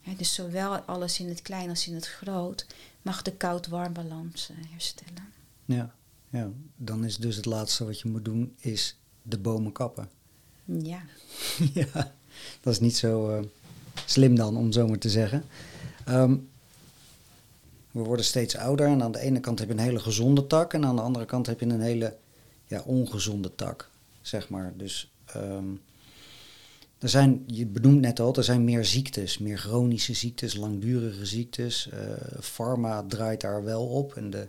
Hè, 0.00 0.14
dus 0.16 0.34
zowel 0.34 0.76
alles 0.76 1.20
in 1.20 1.28
het 1.28 1.42
klein 1.42 1.68
als 1.68 1.86
in 1.86 1.94
het 1.94 2.08
groot 2.08 2.66
mag 3.02 3.22
de 3.22 3.32
koud-warm 3.32 3.92
balans 3.92 4.50
eh, 4.50 4.56
herstellen. 4.70 5.32
Ja. 5.64 5.94
ja, 6.30 6.50
dan 6.76 7.04
is 7.04 7.16
dus 7.16 7.36
het 7.36 7.46
laatste 7.46 7.84
wat 7.84 8.00
je 8.00 8.08
moet 8.08 8.24
doen, 8.24 8.54
is 8.58 8.96
de 9.22 9.38
bomen 9.38 9.72
kappen. 9.72 10.08
Ja, 10.64 11.02
ja. 11.74 12.12
dat 12.60 12.72
is 12.72 12.80
niet 12.80 12.96
zo 12.96 13.38
uh, 13.38 13.44
slim 14.06 14.34
dan, 14.34 14.56
om 14.56 14.72
zo 14.72 14.88
maar 14.88 14.98
te 14.98 15.10
zeggen. 15.10 15.44
Ehm, 16.04 16.36
we 17.90 18.00
worden 18.00 18.24
steeds 18.24 18.56
ouder 18.56 18.86
en 18.86 19.02
aan 19.02 19.12
de 19.12 19.18
ene 19.18 19.40
kant 19.40 19.58
heb 19.58 19.68
je 19.68 19.74
een 19.74 19.80
hele 19.80 20.00
gezonde 20.00 20.46
tak 20.46 20.72
en 20.72 20.84
aan 20.84 20.96
de 20.96 21.02
andere 21.02 21.24
kant 21.24 21.46
heb 21.46 21.60
je 21.60 21.66
een 21.66 21.80
hele 21.80 22.16
ja, 22.66 22.80
ongezonde 22.80 23.54
tak, 23.54 23.90
zeg 24.20 24.48
maar. 24.48 24.72
Dus 24.76 25.12
um, 25.36 25.80
er 27.02 27.08
zijn, 27.08 27.44
je 27.46 27.66
benoemt 27.66 28.00
net 28.00 28.20
al, 28.20 28.34
er 28.34 28.44
zijn 28.44 28.64
meer 28.64 28.84
ziektes, 28.84 29.38
meer 29.38 29.58
chronische 29.58 30.14
ziektes, 30.14 30.54
langdurige 30.54 31.26
ziektes. 31.26 31.88
Uh, 31.92 31.98
pharma 32.40 33.04
draait 33.08 33.40
daar 33.40 33.64
wel 33.64 33.86
op 33.86 34.14
en 34.14 34.30
de 34.30 34.48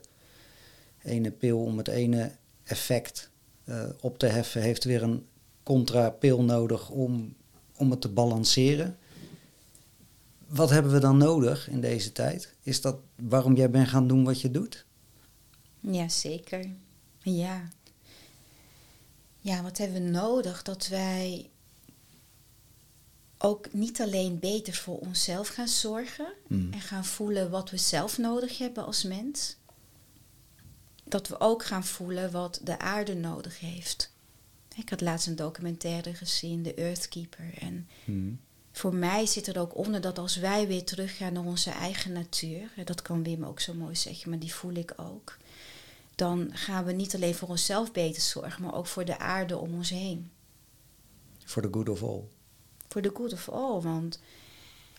ene 1.01 1.31
pil 1.31 1.63
om 1.63 1.77
het 1.77 1.87
ene 1.87 2.31
effect 2.63 3.29
uh, 3.65 3.83
op 4.01 4.17
te 4.17 4.25
heffen 4.25 4.61
heeft 4.61 4.83
weer 4.83 5.03
een 5.03 5.25
contra-pil 5.63 6.43
nodig 6.43 6.89
om, 6.89 7.35
om 7.75 7.91
het 7.91 8.01
te 8.01 8.09
balanceren. 8.09 8.97
Wat 10.47 10.69
hebben 10.69 10.91
we 10.91 10.99
dan 10.99 11.17
nodig 11.17 11.69
in 11.69 11.81
deze 11.81 12.11
tijd? 12.11 12.53
Is 12.61 12.81
dat 12.81 12.97
waarom 13.15 13.55
jij 13.55 13.69
bent 13.69 13.87
gaan 13.87 14.07
doen 14.07 14.23
wat 14.23 14.41
je 14.41 14.51
doet? 14.51 14.85
Ja, 15.79 16.09
zeker. 16.09 16.69
Ja. 17.21 17.67
Ja, 19.39 19.63
wat 19.63 19.77
hebben 19.77 20.03
we 20.03 20.09
nodig? 20.09 20.61
Dat 20.61 20.87
wij 20.87 21.49
ook 23.45 23.73
niet 23.73 24.01
alleen 24.01 24.39
beter 24.39 24.73
voor 24.73 24.97
onszelf 24.97 25.47
gaan 25.47 25.67
zorgen 25.67 26.33
en 26.49 26.81
gaan 26.81 27.05
voelen 27.05 27.49
wat 27.49 27.69
we 27.69 27.77
zelf 27.77 28.17
nodig 28.17 28.57
hebben 28.57 28.85
als 28.85 29.03
mens. 29.03 29.55
Dat 31.03 31.27
we 31.27 31.39
ook 31.39 31.65
gaan 31.65 31.85
voelen 31.85 32.31
wat 32.31 32.59
de 32.63 32.79
aarde 32.79 33.15
nodig 33.15 33.59
heeft. 33.59 34.11
Ik 34.75 34.89
had 34.89 35.01
laatst 35.01 35.27
een 35.27 35.35
documentaire 35.35 36.13
gezien, 36.13 36.63
The 36.63 36.73
Earthkeeper. 36.73 37.53
En 37.59 37.87
voor 38.71 38.95
mij 38.95 39.25
zit 39.25 39.47
er 39.47 39.59
ook 39.59 39.77
onder 39.77 40.01
dat 40.01 40.19
als 40.19 40.35
wij 40.35 40.67
weer 40.67 40.83
teruggaan 40.83 41.33
naar 41.33 41.45
onze 41.45 41.71
eigen 41.71 42.11
natuur, 42.11 42.69
dat 42.85 43.01
kan 43.01 43.23
Wim 43.23 43.43
ook 43.43 43.59
zo 43.59 43.73
mooi 43.73 43.95
zeggen, 43.95 44.29
maar 44.29 44.39
die 44.39 44.53
voel 44.53 44.73
ik 44.73 44.93
ook. 44.95 45.37
Dan 46.15 46.49
gaan 46.53 46.85
we 46.85 46.91
niet 46.91 47.15
alleen 47.15 47.35
voor 47.35 47.49
onszelf 47.49 47.91
beter 47.91 48.21
zorgen, 48.21 48.63
maar 48.63 48.75
ook 48.75 48.87
voor 48.87 49.05
de 49.05 49.19
aarde 49.19 49.57
om 49.57 49.73
ons 49.73 49.89
heen. 49.89 50.31
For 51.45 51.61
the 51.61 51.69
good 51.71 51.89
of 51.89 52.03
all 52.03 52.23
voor 52.93 53.01
de 53.01 53.11
good 53.13 53.33
of 53.33 53.49
all. 53.49 53.81
Want 53.81 54.19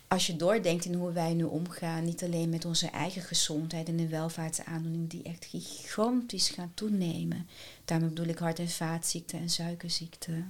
als 0.09 0.27
je 0.27 0.37
doordenkt 0.37 0.85
in 0.85 0.95
hoe 0.95 1.13
wij 1.13 1.35
nu 1.35 1.45
omgaan, 1.45 2.05
niet 2.05 2.23
alleen 2.23 2.49
met 2.49 2.65
onze 2.65 2.89
eigen 2.89 3.23
gezondheid 3.23 3.89
en 3.89 3.97
de 3.97 4.09
welvaartsaandoening 4.09 5.11
die 5.11 5.23
echt 5.23 5.45
gigantisch 5.45 6.49
gaan 6.49 6.73
toenemen. 6.75 7.49
Daarmee 7.85 8.09
bedoel 8.09 8.27
ik 8.27 8.39
hart- 8.39 8.59
en 8.59 8.69
vaatziekten 8.69 9.39
en 9.39 9.51
suikerziekte 9.51 10.45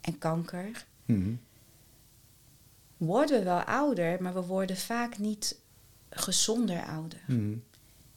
en 0.00 0.18
kanker. 0.18 0.86
Mhm. 1.04 1.32
Worden 2.96 3.38
we 3.38 3.44
wel 3.44 3.60
ouder, 3.60 4.22
maar 4.22 4.34
we 4.34 4.42
worden 4.42 4.76
vaak 4.76 5.18
niet 5.18 5.56
gezonder 6.10 6.84
ouder. 6.84 7.20
Mhm. 7.26 7.54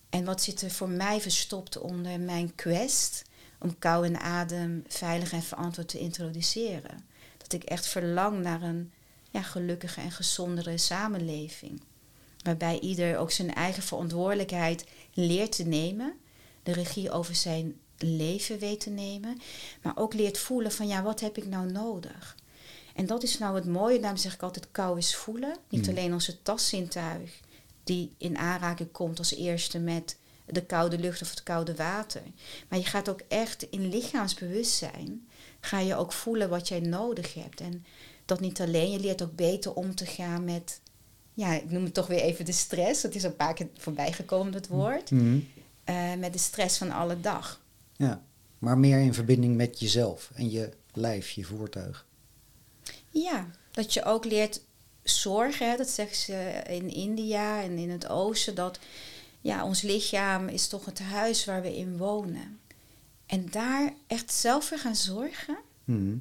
En 0.10 0.26
wat 0.26 0.42
zit 0.42 0.62
er 0.62 0.72
voor 0.72 0.90
mij 0.90 1.22
verstopt 1.22 1.78
onder 1.78 2.20
mijn 2.20 2.56
quest 2.56 3.24
om 3.60 3.80
kou 3.80 4.06
en 4.06 4.20
adem 4.20 4.84
veilig 4.88 5.32
en 5.32 5.44
verantwoord 5.44 5.88
te 5.88 6.00
introduceren? 6.00 7.11
Dat 7.52 7.62
ik 7.62 7.70
echt 7.70 7.88
verlang 7.88 8.42
naar 8.42 8.62
een 8.62 8.92
ja, 9.30 9.42
gelukkige 9.42 10.02
en 10.02 10.12
gezondere 10.12 10.78
samenleving. 10.78 11.82
Waarbij 12.44 12.80
ieder 12.80 13.18
ook 13.18 13.32
zijn 13.32 13.54
eigen 13.54 13.84
verantwoordelijkheid 13.84 14.86
leert 15.14 15.52
te 15.52 15.64
nemen, 15.64 16.14
de 16.64 16.72
regie 16.72 17.12
over 17.12 17.36
zijn 17.36 17.80
leven 17.98 18.60
weet 18.60 18.80
te 18.80 18.90
nemen, 18.90 19.42
maar 19.82 19.98
ook 19.98 20.14
leert 20.14 20.38
voelen 20.38 20.72
van 20.72 20.88
ja, 20.88 21.04
wat 21.04 21.20
heb 21.20 21.38
ik 21.38 21.46
nou 21.46 21.72
nodig? 21.72 22.36
En 22.96 23.06
dat 23.06 23.24
is 23.24 23.38
nou 23.38 23.56
het 23.56 23.66
mooie, 23.66 24.00
daarom 24.00 24.20
zeg 24.20 24.34
ik 24.34 24.42
altijd 24.42 24.72
kou 24.72 24.98
is 24.98 25.16
voelen. 25.16 25.58
Niet 25.70 25.86
hmm. 25.86 25.98
alleen 25.98 26.14
onze 26.14 26.42
taszintuig 26.42 27.40
die 27.84 28.12
in 28.18 28.38
aanraking 28.38 28.92
komt 28.92 29.18
als 29.18 29.36
eerste 29.36 29.80
met 29.80 30.18
de 30.46 30.66
koude 30.66 31.00
lucht 31.00 31.22
of 31.22 31.30
het 31.30 31.44
koude 31.44 31.76
water. 31.76 32.22
Maar 32.70 32.80
je 32.80 32.86
gaat 32.86 33.10
ook 33.10 33.22
echt 33.28 33.64
in 33.70 33.90
lichaamsbewustzijn 33.90 35.28
ga 35.60 35.80
je 35.80 35.96
ook 35.96 36.14
voelen 36.14 36.50
wat 36.50 36.68
jij 36.68 36.80
nodig 36.80 37.34
hebt. 37.34 37.62
En 37.62 37.86
dat 38.26 38.40
niet 38.40 38.62
alleen, 38.62 38.92
je 38.92 39.00
leert 39.00 39.22
ook 39.22 39.36
beter 39.36 39.74
om 39.74 39.96
te 39.96 40.06
gaan 40.06 40.44
met, 40.44 40.80
ja, 41.34 41.54
ik 41.54 41.72
noem 41.72 41.84
het 41.84 41.94
toch 41.94 42.08
weer 42.08 42.22
even 42.22 42.46
de 42.46 42.52
stress. 42.52 43.02
Dat 43.02 43.16
is 43.16 43.24
een 43.24 43.36
paar 43.36 43.54
keer 43.54 43.68
voorbij 43.78 44.12
gekomen, 44.14 44.52
dat 44.52 44.68
woord. 44.68 45.12
Mhm. 45.12 45.40
Eh, 45.84 46.14
met 46.14 46.34
de 46.34 46.40
stress 46.40 46.78
van 46.78 46.92
alle 46.92 47.20
dag. 47.20 47.62
Ja, 47.96 48.22
maar 48.60 48.78
meer 48.78 49.00
in 49.00 49.14
verbinding 49.14 49.56
met 49.56 49.80
jezelf 49.80 50.32
en 50.34 50.50
je 50.50 50.70
lijf, 50.94 51.30
je 51.30 51.44
voertuig. 51.44 52.06
Ja, 53.10 53.48
dat 53.72 53.94
je 53.94 54.04
ook 54.04 54.26
leert 54.26 54.62
zorgen. 55.04 55.78
Dat 55.78 55.90
zeggen 55.90 56.16
ze 56.16 56.62
in 56.68 56.90
India 56.90 57.64
en 57.64 57.78
in 57.78 57.90
het 57.90 58.08
oosten. 58.08 58.56
Dat 58.56 58.80
ja, 59.42 59.66
ons 59.66 59.82
lichaam 59.82 60.48
is 60.48 60.68
toch 60.68 60.86
het 60.86 61.00
huis 61.00 61.46
waar 61.46 61.62
we 61.62 61.78
in 61.78 61.98
wonen. 61.98 62.60
En 63.26 63.50
daar 63.50 63.94
echt 64.08 64.32
zelf 64.32 64.66
voor 64.66 64.78
gaan 64.78 64.96
zorgen. 64.96 65.58
Mhm. 65.84 66.18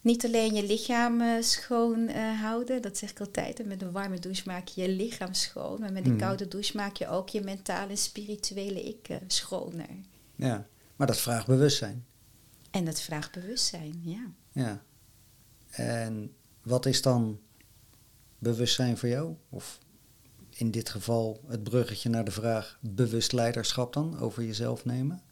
Niet 0.00 0.24
alleen 0.24 0.54
je 0.54 0.66
lichaam 0.66 1.20
uh, 1.20 1.42
schoon 1.42 1.98
uh, 1.98 2.40
houden, 2.40 2.82
dat 2.82 2.98
zeg 2.98 3.10
ik 3.10 3.20
altijd. 3.20 3.60
En 3.60 3.68
met 3.68 3.82
een 3.82 3.92
warme 3.92 4.18
douche 4.18 4.42
maak 4.46 4.68
je 4.68 4.82
je 4.82 4.88
lichaam 4.88 5.34
schoon. 5.34 5.80
Maar 5.80 5.92
met 5.92 6.04
een 6.04 6.10
mhm. 6.10 6.20
koude 6.20 6.48
douche 6.48 6.76
maak 6.76 6.96
je 6.96 7.08
ook 7.08 7.28
je 7.28 7.40
mentale 7.40 7.90
en 7.90 7.96
spirituele 7.96 8.82
ik 8.82 9.08
uh, 9.08 9.16
schoner. 9.26 9.88
Ja, 10.36 10.66
maar 10.96 11.06
dat 11.06 11.20
vraagt 11.20 11.46
bewustzijn. 11.46 12.04
En 12.70 12.84
dat 12.84 13.00
vraagt 13.00 13.32
bewustzijn, 13.32 14.00
ja. 14.02 14.30
Ja. 14.52 14.82
En 15.70 16.34
wat 16.62 16.86
is 16.86 17.02
dan 17.02 17.40
bewustzijn 18.38 18.98
voor 18.98 19.08
jou? 19.08 19.34
Of 19.48 19.78
in 20.56 20.70
dit 20.70 20.88
geval 20.88 21.40
het 21.46 21.62
bruggetje 21.62 22.08
naar 22.08 22.24
de 22.24 22.30
vraag 22.30 22.78
bewust 22.80 23.32
leiderschap 23.32 23.92
dan 23.92 24.18
over 24.18 24.44
jezelf 24.44 24.84
nemen? 24.84 25.22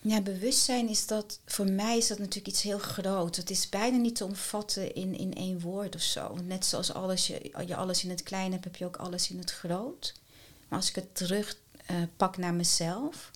Ja, 0.00 0.20
bewustzijn 0.20 0.88
is 0.88 1.06
dat, 1.06 1.40
voor 1.46 1.70
mij 1.70 1.96
is 1.96 2.06
dat 2.06 2.18
natuurlijk 2.18 2.48
iets 2.48 2.62
heel 2.62 2.78
groot. 2.78 3.36
Het 3.36 3.50
is 3.50 3.68
bijna 3.68 3.96
niet 3.96 4.16
te 4.16 4.24
omvatten 4.24 4.94
in, 4.94 5.18
in 5.18 5.34
één 5.34 5.60
woord 5.60 5.94
of 5.94 6.00
zo. 6.00 6.36
Net 6.46 6.64
zoals 6.64 6.92
alles, 6.92 7.26
je, 7.26 7.52
je 7.66 7.76
alles 7.76 8.04
in 8.04 8.10
het 8.10 8.22
klein 8.22 8.52
hebt, 8.52 8.64
heb 8.64 8.76
je 8.76 8.84
ook 8.84 8.96
alles 8.96 9.30
in 9.30 9.38
het 9.38 9.50
groot. 9.50 10.14
Maar 10.68 10.78
als 10.78 10.88
ik 10.88 10.94
het 10.94 11.14
terug 11.14 11.56
uh, 11.90 11.96
pak 12.16 12.36
naar 12.36 12.54
mezelf, 12.54 13.30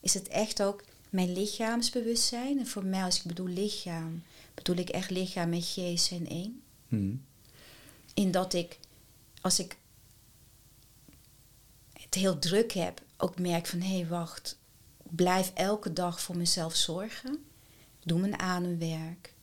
is 0.00 0.14
het 0.14 0.28
echt 0.28 0.62
ook 0.62 0.84
mijn 1.10 1.32
lichaamsbewustzijn. 1.32 2.58
En 2.58 2.66
voor 2.66 2.84
mij, 2.84 3.02
als 3.02 3.16
ik 3.16 3.24
bedoel 3.24 3.46
lichaam, 3.46 4.22
bedoel 4.54 4.76
ik 4.76 4.88
echt 4.88 5.10
lichaam 5.10 5.48
met 5.48 5.64
G 5.64 5.76
en 6.10 6.26
één. 6.26 6.62
Hmm 6.88 7.26
in 8.18 8.30
dat 8.30 8.52
ik, 8.52 8.78
als 9.40 9.58
ik 9.58 9.76
het 11.92 12.14
heel 12.14 12.38
druk 12.38 12.72
heb, 12.72 13.02
ook 13.16 13.38
merk 13.38 13.66
van 13.66 13.80
hé, 13.80 13.96
hey, 13.96 14.06
wacht, 14.06 14.58
blijf 15.02 15.52
elke 15.54 15.92
dag 15.92 16.20
voor 16.20 16.36
mezelf 16.36 16.74
zorgen. 16.74 17.44
Doe 18.04 18.18
mijn 18.18 18.38
ademwerk. 18.38 19.34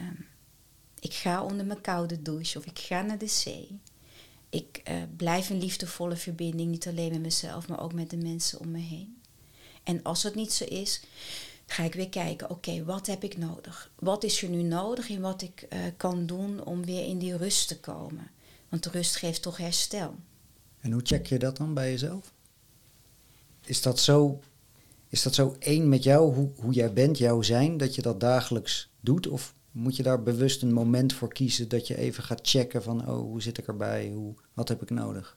Um, 0.00 0.26
ik 1.00 1.12
ga 1.12 1.44
onder 1.44 1.66
mijn 1.66 1.80
koude 1.80 2.22
douche 2.22 2.58
of 2.58 2.66
ik 2.66 2.78
ga 2.78 3.02
naar 3.02 3.18
de 3.18 3.26
zee. 3.26 3.80
Ik 4.48 4.82
uh, 4.90 5.02
blijf 5.16 5.50
een 5.50 5.58
liefdevolle 5.58 6.16
verbinding, 6.16 6.70
niet 6.70 6.86
alleen 6.86 7.10
met 7.10 7.20
mezelf, 7.20 7.68
maar 7.68 7.80
ook 7.80 7.92
met 7.92 8.10
de 8.10 8.16
mensen 8.16 8.60
om 8.60 8.70
me 8.70 8.78
heen. 8.78 9.20
En 9.82 10.02
als 10.02 10.22
het 10.22 10.34
niet 10.34 10.52
zo 10.52 10.64
is, 10.64 11.02
ga 11.72 11.82
ik 11.82 11.94
weer 11.94 12.08
kijken, 12.08 12.50
oké, 12.50 12.84
wat 12.84 13.06
heb 13.06 13.24
ik 13.24 13.36
nodig? 13.36 13.90
Wat 13.98 14.24
is 14.24 14.42
er 14.42 14.48
nu 14.48 14.62
nodig 14.62 15.10
en 15.10 15.20
wat 15.20 15.42
ik 15.42 15.66
uh, 15.72 15.78
kan 15.96 16.26
doen 16.26 16.64
om 16.64 16.84
weer 16.84 17.06
in 17.06 17.18
die 17.18 17.36
rust 17.36 17.68
te 17.68 17.80
komen? 17.80 18.30
Want 18.68 18.86
rust 18.86 19.16
geeft 19.16 19.42
toch 19.42 19.56
herstel. 19.56 20.14
En 20.80 20.92
hoe 20.92 21.00
check 21.04 21.26
je 21.26 21.38
dat 21.38 21.56
dan 21.56 21.74
bij 21.74 21.90
jezelf? 21.90 22.32
Is 23.64 23.82
dat 23.82 24.00
zo, 24.00 24.40
is 25.08 25.22
dat 25.22 25.34
zo 25.34 25.56
één 25.58 25.88
met 25.88 26.02
jou, 26.02 26.34
hoe, 26.34 26.50
hoe 26.56 26.72
jij 26.72 26.92
bent, 26.92 27.18
jouw 27.18 27.42
zijn, 27.42 27.76
dat 27.76 27.94
je 27.94 28.02
dat 28.02 28.20
dagelijks 28.20 28.90
doet? 29.00 29.26
Of 29.26 29.54
moet 29.70 29.96
je 29.96 30.02
daar 30.02 30.22
bewust 30.22 30.62
een 30.62 30.72
moment 30.72 31.12
voor 31.12 31.32
kiezen 31.32 31.68
dat 31.68 31.86
je 31.86 31.96
even 31.96 32.22
gaat 32.22 32.48
checken 32.48 32.82
van, 32.82 33.08
oh, 33.08 33.20
hoe 33.20 33.42
zit 33.42 33.58
ik 33.58 33.66
erbij? 33.66 34.10
Hoe, 34.10 34.34
wat 34.52 34.68
heb 34.68 34.82
ik 34.82 34.90
nodig? 34.90 35.36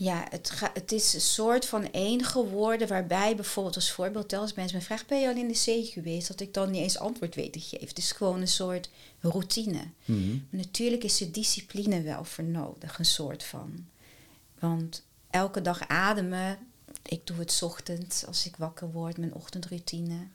Ja, 0.00 0.26
het, 0.30 0.52
het 0.72 0.92
is 0.92 1.14
een 1.14 1.20
soort 1.20 1.66
van 1.66 1.92
één 1.92 2.24
geworden 2.24 2.88
waarbij 2.88 3.34
bijvoorbeeld 3.36 3.74
als 3.74 3.92
voorbeeld 3.92 4.32
als 4.32 4.54
mensen 4.54 4.78
me 4.78 4.84
vragen, 4.84 5.06
ben 5.08 5.20
je 5.20 5.28
al 5.28 5.36
in 5.36 5.48
de 5.48 5.54
zee 5.54 5.84
geweest? 5.84 6.28
Dat 6.28 6.40
ik 6.40 6.54
dan 6.54 6.70
niet 6.70 6.82
eens 6.82 6.98
antwoord 6.98 7.34
weet 7.34 7.52
te 7.52 7.60
geven. 7.60 7.88
Het 7.88 7.98
is 7.98 8.12
gewoon 8.12 8.40
een 8.40 8.48
soort 8.48 8.90
routine. 9.20 9.80
Mhm. 10.04 10.38
Natuurlijk 10.50 11.04
is 11.04 11.20
er 11.20 11.32
discipline 11.32 12.02
wel 12.02 12.24
voor 12.24 12.44
nodig, 12.44 12.98
een 12.98 13.04
soort 13.04 13.44
van. 13.44 13.86
Want 14.58 15.02
elke 15.30 15.62
dag 15.62 15.88
ademen, 15.88 16.58
ik 17.02 17.26
doe 17.26 17.36
het 17.36 17.62
ochtends 17.62 18.26
als 18.26 18.46
ik 18.46 18.56
wakker 18.56 18.90
word, 18.90 19.18
mijn 19.18 19.34
ochtendroutine. 19.34 20.26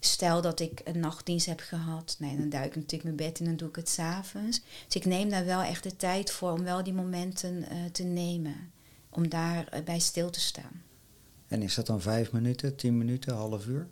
Stel 0.00 0.40
dat 0.40 0.60
ik 0.60 0.80
een 0.84 1.00
nachtdienst 1.00 1.46
heb 1.46 1.60
gehad, 1.60 2.16
nee, 2.18 2.36
dan 2.36 2.48
duik 2.48 2.66
ik 2.66 2.76
natuurlijk 2.76 3.04
mijn 3.04 3.30
bed 3.30 3.40
in 3.40 3.46
en 3.46 3.56
doe 3.56 3.68
ik 3.68 3.76
het 3.76 3.88
s'avonds. 3.88 4.60
Dus 4.86 4.96
ik 4.96 5.04
neem 5.04 5.28
daar 5.28 5.44
wel 5.44 5.62
echt 5.62 5.82
de 5.82 5.96
tijd 5.96 6.30
voor 6.30 6.50
om 6.52 6.62
wel 6.62 6.82
die 6.82 6.92
momenten 6.92 7.54
uh, 7.54 7.84
te 7.92 8.02
nemen 8.02 8.70
om 9.12 9.28
daar 9.28 9.82
bij 9.84 9.98
stil 9.98 10.30
te 10.30 10.40
staan. 10.40 10.82
En 11.48 11.62
is 11.62 11.74
dat 11.74 11.86
dan 11.86 12.00
vijf 12.00 12.32
minuten, 12.32 12.76
tien 12.76 12.98
minuten, 12.98 13.34
half 13.34 13.66
uur? 13.66 13.88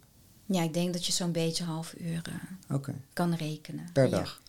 Ja, 0.47 0.63
ik 0.63 0.75
denk 0.75 0.93
dat 0.93 1.07
je 1.07 1.13
zo'n 1.13 1.33
beetje 1.33 1.65
half 1.65 1.95
uur 1.99 2.23
uh, 2.29 2.77
Oké. 2.77 2.95
kan 3.13 3.35
rekenen. 3.35 3.89
Per 3.93 4.05
Ja. 4.05 4.11
dag? 4.11 4.43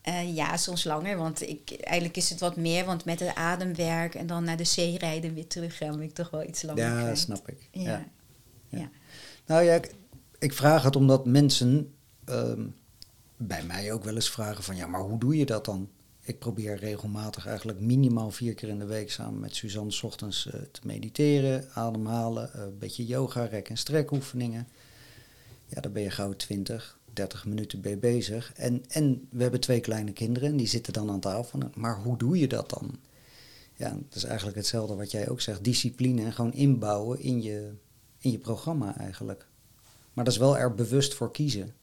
Eh, 0.00 0.34
ja, 0.34 0.56
soms 0.56 0.84
langer, 0.84 1.16
want 1.16 1.42
ik, 1.42 1.70
eigenlijk 1.80 2.16
is 2.16 2.30
het 2.30 2.40
wat 2.40 2.56
meer, 2.56 2.84
want 2.84 3.04
met 3.04 3.20
het 3.20 3.34
ademwerk 3.34 4.14
en 4.14 4.26
dan 4.26 4.44
naar 4.44 4.56
de 4.56 4.64
zee 4.64 4.98
rijden 4.98 5.28
en 5.28 5.34
weer 5.34 5.46
terug 5.46 5.76
gaan, 5.76 5.90
ben 5.90 6.02
ik 6.02 6.14
toch 6.14 6.30
wel 6.30 6.42
iets 6.48 6.62
langer. 6.62 6.82
Ja, 6.84 7.14
snap 7.14 7.48
ik. 7.48 7.68
Ja. 7.70 7.82
Ja. 7.82 8.04
Ja. 8.68 8.90
Nou 9.46 9.62
ja, 9.62 9.74
ik, 9.74 9.94
ik 10.38 10.52
vraag 10.52 10.82
het 10.82 10.96
omdat 10.96 11.26
mensen 11.26 11.94
ehm, 12.24 12.66
bij 13.36 13.62
mij 13.64 13.92
ook 13.92 14.04
wel 14.04 14.14
eens 14.14 14.30
vragen 14.30 14.64
van... 14.64 14.76
ja, 14.76 14.86
maar 14.86 15.00
hoe 15.00 15.18
doe 15.18 15.36
je 15.36 15.46
dat 15.46 15.64
dan? 15.64 15.88
Ik 16.24 16.38
probeer 16.38 16.76
regelmatig 16.76 17.46
eigenlijk 17.46 17.80
minimaal 17.80 18.30
vier 18.30 18.54
keer 18.54 18.68
in 18.68 18.78
de 18.78 18.84
week... 18.84 19.10
samen 19.10 19.40
met 19.40 19.54
Suzanne 19.54 20.00
ochtends 20.02 20.46
eh, 20.46 20.60
te 20.70 20.80
mediteren, 20.84 21.68
ademhalen... 21.74 22.52
eh, 22.52 22.62
een 22.62 22.78
beetje 22.78 23.06
yoga, 23.06 23.44
rek- 23.44 23.68
en 23.68 23.76
strekoefeningen. 23.76 24.68
Ja, 25.66 25.80
daar 25.80 25.92
ben 25.92 26.02
je 26.02 26.10
gauw 26.10 26.32
20, 26.32 26.98
30 27.12 27.46
minuten 27.46 27.80
bij 27.80 27.98
bezig. 27.98 28.52
En, 28.52 28.84
en 28.88 29.28
we 29.30 29.42
hebben 29.42 29.60
twee 29.60 29.80
kleine 29.80 30.12
kinderen 30.12 30.48
en 30.48 30.56
die 30.56 30.66
zitten 30.66 30.92
dan 30.92 31.10
aan 31.10 31.20
tafel. 31.20 31.58
Maar 31.74 32.02
hoe 32.02 32.18
doe 32.18 32.38
je 32.38 32.48
dat 32.48 32.70
dan? 32.70 32.98
Ja, 33.76 33.90
dat 33.90 34.14
is 34.14 34.24
eigenlijk 34.24 34.56
hetzelfde 34.56 34.94
wat 34.94 35.10
jij 35.10 35.28
ook 35.28 35.40
zegt. 35.40 35.64
Discipline 35.64 36.24
en 36.24 36.32
gewoon 36.32 36.52
inbouwen 36.52 37.20
in 37.20 37.42
je, 37.42 37.72
in 38.18 38.30
je 38.30 38.38
programma 38.38 38.96
eigenlijk. 38.96 39.46
Maar 40.12 40.24
dat 40.24 40.32
is 40.32 40.38
wel 40.38 40.58
er 40.58 40.74
bewust 40.74 41.14
voor 41.14 41.32
kiezen. 41.32 41.74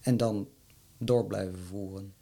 En 0.00 0.16
dan 0.16 0.48
door 0.98 1.26
blijven 1.26 1.58
voeren. 1.58 2.14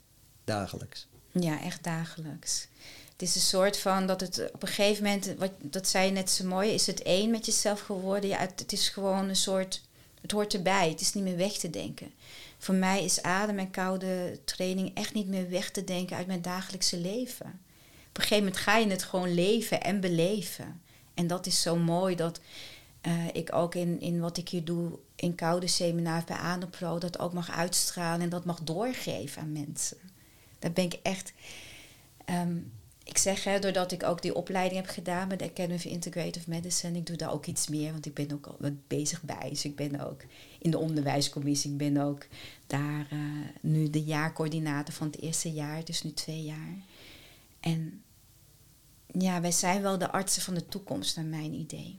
Dagelijks. 0.44 1.08
Ja, 1.32 1.62
echt 1.62 1.84
dagelijks. 1.84 2.66
Het 3.12 3.28
is 3.28 3.34
een 3.34 3.40
soort 3.40 3.78
van 3.78 4.06
dat 4.06 4.20
het 4.20 4.50
op 4.52 4.62
een 4.62 4.68
gegeven 4.68 5.04
moment, 5.04 5.34
wat, 5.38 5.52
dat 5.58 5.88
zei 5.88 6.06
je 6.06 6.12
net 6.12 6.30
zo 6.30 6.44
mooi, 6.44 6.70
is 6.70 6.86
het 6.86 7.02
één 7.02 7.30
met 7.30 7.46
jezelf 7.46 7.80
geworden. 7.80 8.30
Ja, 8.30 8.38
het, 8.38 8.72
is 8.72 8.88
gewoon 8.88 9.28
een 9.28 9.36
soort, 9.36 9.82
het 10.20 10.30
hoort 10.30 10.54
erbij. 10.54 10.88
Het 10.88 11.00
is 11.00 11.12
niet 11.12 11.24
meer 11.24 11.36
weg 11.36 11.52
te 11.52 11.70
denken. 11.70 12.12
Voor 12.58 12.74
mij 12.74 13.04
is 13.04 13.22
adem- 13.22 13.58
en 13.58 13.70
koude 13.70 14.38
training 14.44 14.94
echt 14.94 15.14
niet 15.14 15.28
meer 15.28 15.50
weg 15.50 15.70
te 15.70 15.84
denken 15.84 16.16
uit 16.16 16.26
mijn 16.26 16.42
dagelijkse 16.42 16.96
leven. 16.96 17.46
Op 18.08 18.16
een 18.16 18.22
gegeven 18.22 18.44
moment 18.44 18.56
ga 18.56 18.76
je 18.76 18.86
het 18.86 19.02
gewoon 19.02 19.34
leven 19.34 19.82
en 19.82 20.00
beleven. 20.00 20.80
En 21.14 21.26
dat 21.26 21.46
is 21.46 21.62
zo 21.62 21.76
mooi 21.76 22.16
dat 22.16 22.40
eh, 23.00 23.26
ik 23.32 23.52
ook 23.54 23.74
in, 23.74 24.00
in 24.00 24.20
wat 24.20 24.36
ik 24.36 24.48
hier 24.48 24.64
doe 24.64 24.98
in 25.16 25.34
koude 25.34 25.66
seminars 25.66 26.24
bij 26.24 26.36
Adempro, 26.36 26.98
dat 26.98 27.18
ook 27.18 27.32
mag 27.32 27.50
uitstralen 27.50 28.20
en 28.20 28.28
dat 28.28 28.44
mag 28.44 28.60
doorgeven 28.60 29.42
aan 29.42 29.52
mensen. 29.52 29.96
Daar 30.60 30.72
ben 30.72 30.84
ik 30.84 30.98
echt. 31.02 31.32
ehm, 32.24 32.56
ik 33.04 33.18
zeg, 33.18 33.44
hè, 33.44 33.58
doordat 33.58 33.92
ik 33.92 34.02
ook 34.02 34.22
die 34.22 34.34
opleiding 34.34 34.80
heb 34.80 34.90
gedaan 34.90 35.28
met 35.28 35.38
de 35.38 35.44
Academy 35.44 35.80
Integrative 35.82 36.50
Medicine, 36.50 36.98
ik 36.98 37.06
doe 37.06 37.16
daar 37.16 37.32
ook 37.32 37.46
iets 37.46 37.68
meer, 37.68 37.92
want 37.92 38.06
ik 38.06 38.14
ben 38.14 38.32
ook 38.32 38.46
al 38.46 38.56
wat 38.58 38.86
bezig 38.88 39.22
bij. 39.22 39.48
Dus 39.48 39.64
ik 39.64 39.76
ben 39.76 40.00
ook 40.00 40.20
in 40.58 40.70
de 40.70 40.78
onderwijscommissie, 40.78 41.70
ik 41.70 41.76
ben 41.76 41.96
ook 41.96 42.26
daar 42.66 43.06
eh, 43.10 43.18
nu 43.60 43.90
de 43.90 44.02
jaarcoördinator 44.02 44.94
van 44.94 45.06
het 45.06 45.20
eerste 45.20 45.52
jaar, 45.52 45.84
dus 45.84 46.02
nu 46.02 46.12
twee 46.12 46.42
jaar. 46.42 46.76
En 47.60 48.02
ja, 49.18 49.40
wij 49.40 49.52
zijn 49.52 49.82
wel 49.82 49.98
de 49.98 50.10
artsen 50.10 50.42
van 50.42 50.54
de 50.54 50.68
toekomst, 50.68 51.16
naar 51.16 51.24
mijn 51.24 51.52
idee. 51.52 51.98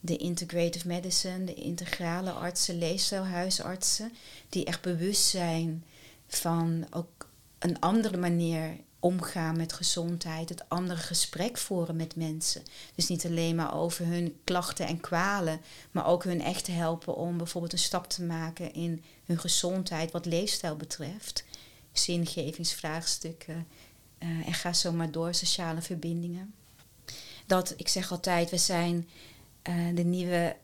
De 0.00 0.16
integrative 0.16 0.86
medicine, 0.86 1.44
de 1.44 1.54
integrale 1.54 2.30
artsen, 2.30 2.78
leefstijlhuisartsen, 2.78 4.12
die 4.48 4.64
echt 4.64 4.82
bewust 4.82 5.24
zijn 5.24 5.84
van 6.26 6.86
ook 6.90 7.19
een 7.60 7.80
andere 7.80 8.16
manier 8.16 8.76
omgaan 9.00 9.56
met 9.56 9.72
gezondheid, 9.72 10.48
het 10.48 10.68
andere 10.68 11.00
gesprek 11.00 11.58
voeren 11.58 11.96
met 11.96 12.16
mensen. 12.16 12.62
Dus 12.94 13.08
niet 13.08 13.26
alleen 13.26 13.54
maar 13.54 13.74
over 13.74 14.06
hun 14.06 14.40
klachten 14.44 14.86
en 14.86 15.00
kwalen, 15.00 15.60
maar 15.90 16.06
ook 16.06 16.24
hun 16.24 16.42
echt 16.42 16.66
helpen 16.66 17.16
om 17.16 17.36
bijvoorbeeld 17.36 17.72
een 17.72 17.78
stap 17.78 18.08
te 18.08 18.22
maken 18.22 18.72
in 18.72 19.04
hun 19.24 19.38
gezondheid 19.38 20.12
wat 20.12 20.26
leefstijl 20.26 20.76
betreft. 20.76 21.44
Zingevingsvraagstukken 21.92 23.66
eh, 24.18 24.28
en 24.28 24.54
ga 24.54 24.72
zo 24.72 24.92
maar 24.92 25.10
door, 25.10 25.34
sociale 25.34 25.82
verbindingen. 25.82 26.54
Dat, 27.46 27.74
ik 27.76 27.88
zeg 27.88 28.10
altijd, 28.10 28.50
we 28.50 28.58
zijn 28.58 29.08
eh, 29.62 29.74
de 29.94 30.04
nieuwe 30.04 30.56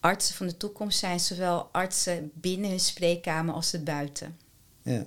artsen 0.00 0.34
van 0.34 0.46
de 0.46 0.56
toekomst 0.56 0.98
zijn 0.98 1.20
zowel 1.20 1.68
artsen 1.72 2.30
binnen 2.34 2.70
hun 2.70 2.80
spreekkamer 2.80 3.54
als 3.54 3.70
de 3.70 3.80
buiten. 3.80 4.38
Ja. 4.82 5.06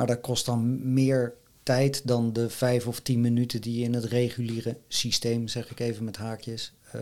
Maar 0.00 0.08
dat 0.08 0.20
kost 0.20 0.46
dan 0.46 0.92
meer 0.92 1.34
tijd 1.62 2.06
dan 2.06 2.32
de 2.32 2.50
vijf 2.50 2.86
of 2.86 3.00
tien 3.00 3.20
minuten 3.20 3.60
die 3.60 3.78
je 3.78 3.84
in 3.84 3.94
het 3.94 4.04
reguliere 4.04 4.76
systeem, 4.88 5.48
zeg 5.48 5.70
ik 5.70 5.80
even 5.80 6.04
met 6.04 6.16
haakjes, 6.16 6.72
eh, 6.92 7.00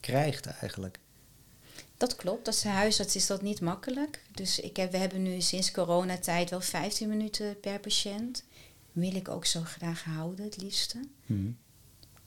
krijgt 0.00 0.46
eigenlijk. 0.46 0.98
Dat 1.96 2.16
klopt, 2.16 2.46
als 2.46 2.64
huisarts 2.64 3.16
is 3.16 3.26
dat 3.26 3.42
niet 3.42 3.60
makkelijk. 3.60 4.22
Dus 4.34 4.60
ik 4.60 4.76
heb, 4.76 4.90
we 4.90 4.96
hebben 4.96 5.22
nu 5.22 5.40
sinds 5.40 5.70
coronatijd 5.70 6.50
wel 6.50 6.60
15 6.60 7.08
minuten 7.08 7.60
per 7.60 7.78
patiënt. 7.78 8.44
Wil 8.92 9.14
ik 9.14 9.28
ook 9.28 9.44
zo 9.44 9.60
graag 9.64 10.04
houden, 10.04 10.44
het 10.44 10.56
liefste. 10.56 11.00
Mhm. 11.26 11.50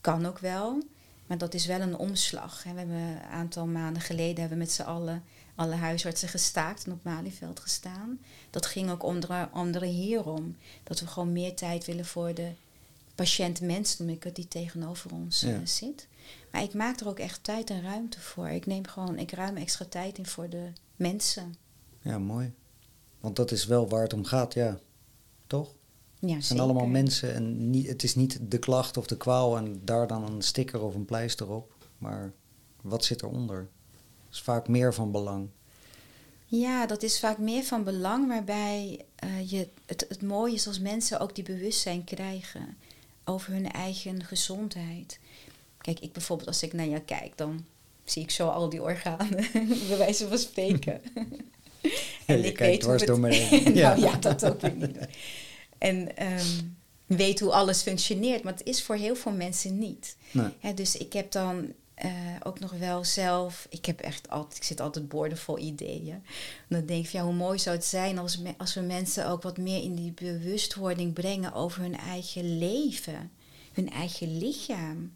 Kan 0.02 0.26
ook 0.26 0.40
wel, 0.40 0.84
maar 1.28 1.38
dat 1.38 1.54
is 1.54 1.66
wel 1.66 1.80
een 1.80 1.98
omslag. 1.98 2.64
We 2.64 2.70
hebben 2.70 2.96
een 2.96 3.22
aantal 3.22 3.66
maanden 3.66 4.02
geleden 4.02 4.40
hebben 4.40 4.58
we 4.58 4.64
met 4.64 4.72
z'n 4.72 4.82
allen 4.82 5.24
alle 5.62 5.76
huisartsen 5.76 6.30
gestaakt 6.30 6.86
en 6.86 6.92
op 6.92 7.04
Malieveld 7.04 7.60
gestaan. 7.60 8.20
Dat 8.50 8.66
ging 8.66 8.90
ook 8.92 9.04
onder 9.04 9.50
andere 9.52 9.86
hierom. 9.86 10.56
Dat 10.84 11.00
we 11.00 11.08
gewoon 11.08 11.32
meer 11.32 11.56
tijd 11.56 11.86
willen 11.86 12.06
voor 12.06 12.34
de 12.34 12.52
patiënt-mens, 13.16 13.98
noem 14.00 14.10
ik 14.10 14.24
het, 14.24 14.36
die 14.36 14.48
tegenover 14.48 15.12
ons 15.14 15.42
Ja. 15.42 15.54
eh, 15.54 15.60
zit. 15.66 16.08
Maar 16.52 16.64
ik 16.64 16.74
maak 16.74 17.00
er 17.00 17.08
ook 17.08 17.20
echt 17.20 17.44
tijd 17.44 17.70
en 17.70 17.82
ruimte 17.82 18.20
voor. 18.20 18.50
Ik 18.50 18.66
neem 18.66 18.88
gewoon, 18.88 19.18
ik 19.18 19.32
ruim 19.32 19.58
extra 19.58 19.86
tijd 19.86 20.18
in 20.18 20.26
voor 20.26 20.50
de 20.50 20.68
mensen. 20.96 21.56
Ja, 22.02 22.20
mooi. 22.20 22.54
Want 23.20 23.36
dat 23.36 23.52
is 23.52 23.66
wel 23.66 23.88
waar 23.90 24.02
het 24.04 24.14
om 24.14 24.24
gaat, 24.26 24.54
ja. 24.54 24.80
Toch? 25.48 25.76
Ja, 26.20 26.36
Het 26.36 26.46
zijn 26.46 26.60
allemaal 26.60 26.86
mensen 26.88 27.34
en 27.34 27.70
niet, 27.70 27.88
het 27.88 28.04
is 28.04 28.16
niet 28.16 28.38
de 28.42 28.58
klacht 28.58 28.98
of 28.98 29.08
de 29.08 29.18
kwaal 29.18 29.58
en 29.58 29.82
daar 29.86 30.08
dan 30.08 30.24
een 30.32 30.42
sticker 30.42 30.82
of 30.82 30.96
een 30.96 31.06
pleister 31.06 31.50
op. 31.50 31.74
Maar 31.98 32.32
wat 32.82 33.06
zit 33.06 33.22
eronder? 33.22 33.70
Is 34.32 34.42
vaak 34.42 34.68
meer 34.68 34.94
van 34.94 35.12
belang. 35.12 35.50
Ja, 36.46 36.86
dat 36.86 37.04
is 37.04 37.20
vaak 37.20 37.38
meer 37.38 37.64
van 37.64 37.84
belang, 37.84 38.28
waarbij 38.28 39.06
eh, 39.16 39.50
je, 39.52 39.68
het, 39.86 40.06
het 40.10 40.22
mooie 40.22 40.54
is 40.54 40.68
als 40.68 40.80
mensen 40.80 41.20
ook 41.20 41.36
die 41.36 41.44
bewustzijn 41.44 42.04
krijgen 42.04 42.78
over 43.24 43.52
hun 43.54 43.72
eigen 43.72 44.24
gezondheid. 44.24 45.20
Kijk, 45.78 46.00
ik 46.00 46.14
bijvoorbeeld, 46.14 46.48
als 46.48 46.64
ik 46.64 46.74
naar 46.74 46.88
jou 46.88 47.02
kijk, 47.02 47.38
dan 47.38 47.66
zie 48.04 48.24
ik 48.24 48.32
zo 48.32 48.48
al 48.48 48.70
die 48.70 48.82
organen, 48.82 49.48
bij 49.88 49.98
wijze 49.98 50.28
van 50.28 50.38
spreken. 50.38 51.02
Ja, 52.28 52.36
je 52.36 52.52
kijkt 52.52 52.82
dwars 52.82 53.06
door 53.06 53.20
me 53.20 53.34
heen. 53.36 53.64
nou 53.64 53.76
Ja. 53.76 53.96
ja, 53.96 54.16
dat 54.16 54.46
ook 54.46 54.62
weer 54.62 54.76
niet. 54.76 54.98
En 55.78 56.18
ehm, 56.18 56.62
weet 57.06 57.40
hoe 57.40 57.52
alles 57.52 57.82
functioneert, 57.82 58.44
maar 58.44 58.54
het 58.54 58.66
is 58.66 58.84
voor 58.84 58.96
heel 58.96 59.16
veel 59.16 59.32
mensen 59.32 59.78
niet. 59.78 60.16
Nee. 60.32 60.74
Dus 60.74 60.98
ik 60.98 61.14
heb 61.14 61.32
dan 61.32 61.74
eh, 62.02 62.12
ook 62.44 62.60
nog 62.60 62.72
wel 62.72 63.04
zelf, 63.06 63.68
ik 63.70 63.86
heb 63.86 64.00
echt 64.00 64.30
altijd, 64.30 64.58
ik 64.58 64.64
zit 64.64 64.80
altijd 64.80 65.08
boordevol 65.08 65.58
ideeën. 65.58 66.14
En 66.14 66.24
dan 66.68 66.86
denk 66.86 67.04
ik, 67.04 67.10
van, 67.10 67.20
ja, 67.20 67.26
hoe 67.26 67.36
mooi 67.36 67.60
zou 67.60 67.76
het 67.76 67.86
zijn 67.86 68.18
als, 68.18 68.38
me- 68.38 68.54
als 68.58 68.74
we 68.74 68.82
mensen 68.82 69.28
ook 69.28 69.42
wat 69.42 69.58
meer 69.58 69.84
in 69.84 69.96
die 69.96 70.12
bewustwording 70.12 71.14
brengen 71.14 71.54
over 71.54 71.82
hun 71.82 71.98
eigen 71.98 72.58
leven, 72.58 73.32
hun 73.74 73.90
eigen 73.90 74.38
lichaam. 74.38 75.16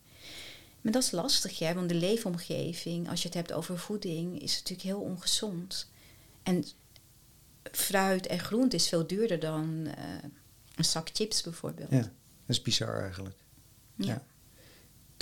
Maar 0.82 0.92
dat 0.94 1.04
is 1.04 1.12
lastig, 1.12 1.60
hè? 1.60 1.74
want 1.74 1.90
de 1.90 1.96
leefomgeving, 1.96 3.10
als 3.10 3.22
je 3.22 3.28
het 3.28 3.38
hebt 3.38 3.54
over 3.54 3.78
voeding, 3.80 4.42
is 4.42 4.54
natuurlijk 4.54 4.88
heel 4.88 5.00
ongezond. 5.02 5.90
En 6.44 6.64
fruit 7.72 8.28
en 8.28 8.40
groente 8.40 8.76
is 8.76 8.88
veel 8.90 9.08
duurder 9.08 9.40
dan 9.40 9.88
eh, 9.98 10.04
een 10.76 10.86
zak 10.86 11.10
chips 11.14 11.42
bijvoorbeeld. 11.42 11.92
Ja, 11.92 12.00
dat 12.00 12.10
is 12.48 12.62
bizar 12.62 13.02
eigenlijk. 13.02 13.36
Ja. 13.96 14.06
Ja. 14.08 14.24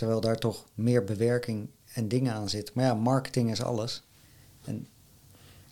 Terwijl 0.03 0.21
daar 0.21 0.37
toch 0.39 0.65
meer 0.73 1.03
bewerking 1.03 1.67
en 1.93 2.07
dingen 2.07 2.33
aan 2.33 2.49
zit. 2.49 2.73
Maar 2.73 2.85
ja, 2.85 2.93
marketing 2.93 3.51
is 3.51 3.61
alles. 3.61 4.03
En 4.65 4.87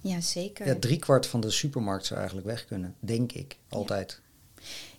Ja, 0.01 0.21
zeker. 0.21 0.65
ja, 0.67 0.75
driekwart 0.79 1.27
van 1.27 1.39
de 1.41 1.49
supermarkt 1.49 2.05
zou 2.05 2.19
eigenlijk 2.19 2.47
weg 2.49 2.65
kunnen, 2.65 2.95
denk 2.99 3.32
ik, 3.32 3.57
altijd. 3.69 4.21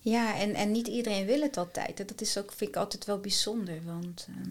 Ja, 0.00 0.36
en, 0.38 0.54
en 0.54 0.70
niet 0.72 0.86
iedereen 0.86 1.26
wil 1.26 1.40
het 1.40 1.56
altijd. 1.56 1.96
Dat 2.08 2.20
is 2.20 2.38
ook, 2.38 2.52
vind 2.52 2.70
ik 2.70 2.76
altijd 2.76 3.04
wel 3.04 3.18
bijzonder. 3.20 3.78
Want 3.84 4.26
ehm, 4.28 4.50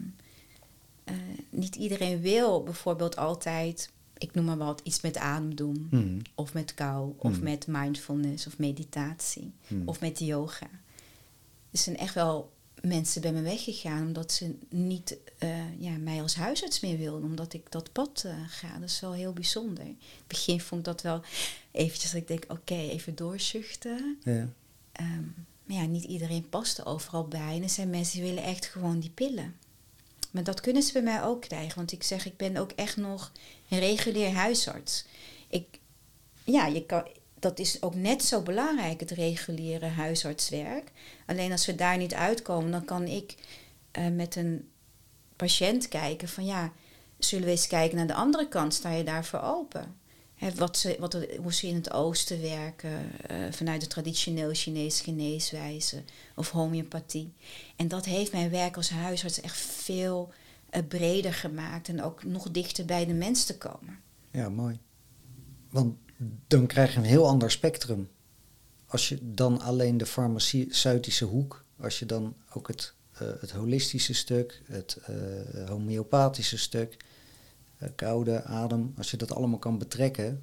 eh, 1.04 1.14
niet 1.50 1.76
iedereen 1.76 2.20
wil 2.20 2.62
bijvoorbeeld 2.62 3.16
altijd, 3.16 3.90
ik 4.18 4.34
noem 4.34 4.44
maar 4.44 4.56
wat, 4.56 4.80
iets 4.84 5.00
met 5.00 5.16
adem 5.16 5.54
doen. 5.54 5.86
Mhm. 5.90 6.18
Of 6.34 6.54
met 6.54 6.74
kou, 6.74 7.12
of 7.16 7.32
Mhm. 7.32 7.42
met 7.42 7.66
mindfulness, 7.66 8.46
of 8.46 8.58
meditatie. 8.58 9.52
Mhm. 9.68 9.88
Of 9.88 10.00
met 10.00 10.18
yoga. 10.18 10.68
Er 11.70 11.78
zijn 11.78 11.96
echt 11.96 12.14
wel 12.14 12.52
mensen 12.82 13.20
bij 13.20 13.32
me 13.32 13.42
weggegaan 13.42 14.06
omdat 14.06 14.32
ze 14.32 14.54
niet 14.68 15.16
eh, 15.38 15.80
ja, 15.80 15.90
mij 15.90 16.22
als 16.22 16.34
huisarts 16.34 16.80
meer 16.80 16.98
wilden. 16.98 17.24
Omdat 17.24 17.52
ik 17.52 17.70
dat 17.70 17.92
pad 17.92 18.22
eh, 18.26 18.34
ga. 18.48 18.78
Dat 18.78 18.88
is 18.88 19.00
wel 19.00 19.12
heel 19.12 19.32
bijzonder. 19.32 19.84
In 19.84 19.98
het 20.16 20.26
begin 20.26 20.60
vond 20.60 20.80
ik 20.80 20.86
dat 20.86 21.02
wel 21.02 21.22
eventjes 21.70 22.10
dat 22.10 22.20
ik 22.20 22.28
denk, 22.28 22.44
oké, 22.48 22.74
even 22.74 23.14
doorzuchten. 23.14 24.18
Ja. 24.24 24.48
Ehm, 24.92 25.24
maar 25.64 25.76
ja, 25.76 25.84
niet 25.86 26.04
iedereen 26.04 26.48
past 26.48 26.78
er 26.78 26.86
overal 26.86 27.28
bij. 27.28 27.56
En 27.56 27.62
er 27.62 27.68
zijn 27.68 27.90
mensen 27.90 28.20
die 28.20 28.28
willen 28.28 28.44
echt 28.44 28.66
gewoon 28.66 29.00
die 29.00 29.10
pillen. 29.10 29.56
Maar 30.30 30.44
dat 30.44 30.60
kunnen 30.60 30.82
ze 30.82 30.92
bij 30.92 31.02
mij 31.02 31.22
ook 31.22 31.40
krijgen. 31.40 31.76
Want 31.76 31.92
ik 31.92 32.02
zeg, 32.02 32.26
ik 32.26 32.36
ben 32.36 32.56
ook 32.56 32.70
echt 32.70 32.96
nog 32.96 33.32
een 33.68 33.78
regulier 33.78 34.32
huisarts. 34.32 35.04
Ik, 35.48 35.78
ja, 36.44 36.66
je 36.66 36.86
kan, 36.86 37.06
dat 37.42 37.58
is 37.58 37.82
ook 37.82 37.94
net 37.94 38.24
zo 38.24 38.42
belangrijk, 38.42 39.00
het 39.00 39.10
reguliere 39.10 39.86
huisartswerk. 39.86 40.92
Alleen 41.26 41.52
als 41.52 41.66
we 41.66 41.74
daar 41.74 41.96
niet 41.96 42.14
uitkomen, 42.14 42.70
dan 42.70 42.84
kan 42.84 43.06
ik 43.06 43.34
uh, 43.98 44.08
met 44.08 44.36
een 44.36 44.68
patiënt 45.36 45.88
kijken 45.88 46.28
van 46.28 46.44
ja, 46.44 46.72
zullen 47.18 47.44
we 47.44 47.50
eens 47.50 47.66
kijken 47.66 47.96
naar 47.96 48.06
de 48.06 48.14
andere 48.14 48.48
kant? 48.48 48.74
Sta 48.74 48.90
je 48.90 49.04
daarvoor 49.04 49.40
open? 49.40 49.96
He, 50.34 50.54
wat 50.54 50.78
ze, 50.78 50.96
wat, 50.98 51.26
hoe 51.40 51.54
ze 51.54 51.66
in 51.66 51.74
het 51.74 51.92
oosten 51.92 52.40
werken, 52.40 53.10
uh, 53.30 53.36
vanuit 53.50 53.80
de 53.80 53.86
traditioneel 53.86 54.54
Chinese 54.54 55.02
geneeswijze 55.02 56.02
of 56.36 56.50
homeopathie. 56.50 57.32
En 57.76 57.88
dat 57.88 58.04
heeft 58.04 58.32
mijn 58.32 58.50
werk 58.50 58.76
als 58.76 58.90
huisarts 58.90 59.40
echt 59.40 59.58
veel 59.58 60.32
uh, 60.70 60.82
breder 60.88 61.34
gemaakt 61.34 61.88
en 61.88 62.02
ook 62.02 62.24
nog 62.24 62.50
dichter 62.50 62.84
bij 62.84 63.06
de 63.06 63.14
mens 63.14 63.44
te 63.44 63.58
komen. 63.58 64.00
Ja, 64.30 64.48
mooi. 64.48 64.78
Want 65.70 65.96
dan 66.46 66.66
krijg 66.66 66.92
je 66.92 66.98
een 66.98 67.04
heel 67.04 67.26
ander 67.26 67.50
spectrum. 67.50 68.08
Als 68.86 69.08
je 69.08 69.18
dan 69.22 69.60
alleen 69.60 69.96
de 69.96 70.06
farmaceutische 70.06 71.24
hoek, 71.24 71.64
als 71.80 71.98
je 71.98 72.06
dan 72.06 72.34
ook 72.52 72.68
het, 72.68 72.94
uh, 73.22 73.28
het 73.40 73.50
holistische 73.50 74.14
stuk, 74.14 74.62
het 74.64 74.98
uh, 75.10 75.68
homeopathische 75.68 76.58
stuk, 76.58 76.96
uh, 77.82 77.88
koude, 77.94 78.44
adem, 78.44 78.94
als 78.96 79.10
je 79.10 79.16
dat 79.16 79.32
allemaal 79.32 79.58
kan 79.58 79.78
betrekken, 79.78 80.42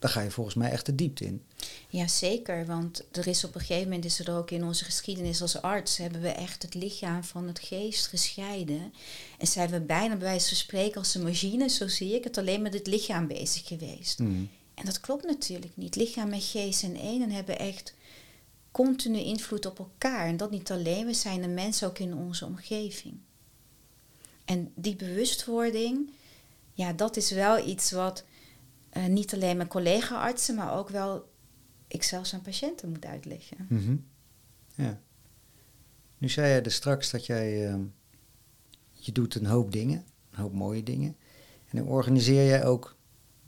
dan 0.00 0.10
ga 0.10 0.20
je 0.20 0.30
volgens 0.30 0.56
mij 0.56 0.70
echt 0.70 0.86
de 0.86 0.94
diepte 0.94 1.24
in. 1.24 1.42
Ja, 1.88 2.08
zeker. 2.08 2.66
Want 2.66 3.04
er 3.12 3.26
is 3.26 3.44
op 3.44 3.54
een 3.54 3.60
gegeven 3.60 3.88
moment 3.88 4.04
is 4.04 4.18
er 4.18 4.36
ook 4.36 4.50
in 4.50 4.64
onze 4.64 4.84
geschiedenis 4.84 5.42
als 5.42 5.62
arts 5.62 5.96
hebben 5.96 6.20
we 6.20 6.28
echt 6.28 6.62
het 6.62 6.74
lichaam 6.74 7.24
van 7.24 7.46
het 7.46 7.58
geest 7.58 8.06
gescheiden. 8.06 8.92
En 9.38 9.46
zijn 9.46 9.70
we 9.70 9.80
bijna 9.80 10.16
bij 10.16 10.26
wijze 10.26 10.48
van 10.48 10.56
spreken 10.56 10.98
als 10.98 11.14
een 11.14 11.22
machine, 11.22 11.68
zo 11.68 11.88
zie 11.88 12.14
ik 12.14 12.24
het, 12.24 12.38
alleen 12.38 12.62
met 12.62 12.74
het 12.74 12.86
lichaam 12.86 13.26
bezig 13.26 13.66
geweest. 13.66 14.18
Mm. 14.18 14.48
En 14.80 14.86
dat 14.86 15.00
klopt 15.00 15.24
natuurlijk 15.24 15.76
niet. 15.76 15.96
Lichaam 15.96 16.32
en 16.32 16.40
geest 16.40 16.78
zijn 16.78 16.96
één 16.96 17.22
en 17.22 17.30
hebben 17.30 17.58
echt 17.58 17.94
continu 18.70 19.18
invloed 19.18 19.66
op 19.66 19.78
elkaar. 19.78 20.26
En 20.26 20.36
dat 20.36 20.50
niet 20.50 20.70
alleen, 20.70 21.06
we 21.06 21.14
zijn 21.14 21.42
een 21.42 21.54
mens 21.54 21.84
ook 21.84 21.98
in 21.98 22.14
onze 22.14 22.44
omgeving. 22.44 23.18
En 24.44 24.72
die 24.74 24.96
bewustwording, 24.96 26.10
ja, 26.72 26.92
dat 26.92 27.16
is 27.16 27.30
wel 27.30 27.68
iets 27.68 27.90
wat 27.90 28.24
uh, 28.92 29.06
niet 29.06 29.34
alleen 29.34 29.56
mijn 29.56 29.68
collega-artsen, 29.68 30.54
maar 30.54 30.78
ook 30.78 30.88
wel 30.88 31.30
ik 31.86 32.02
zelfs 32.02 32.34
aan 32.34 32.42
patiënten 32.42 32.88
moet 32.88 33.04
uitleggen. 33.04 33.66
-hmm. 33.68 34.04
Ja. 34.74 35.00
Nu 36.18 36.28
zei 36.28 36.54
je 36.54 36.60
er 36.60 36.72
straks 36.72 37.10
dat 37.10 37.26
jij, 37.26 37.72
uh, 37.72 37.84
je 38.92 39.12
doet 39.12 39.34
een 39.34 39.46
hoop 39.46 39.72
dingen, 39.72 40.04
een 40.30 40.38
hoop 40.38 40.52
mooie 40.52 40.82
dingen. 40.82 41.16
En 41.68 41.78
dan 41.78 41.86
organiseer 41.86 42.46
jij 42.46 42.64
ook 42.64 42.98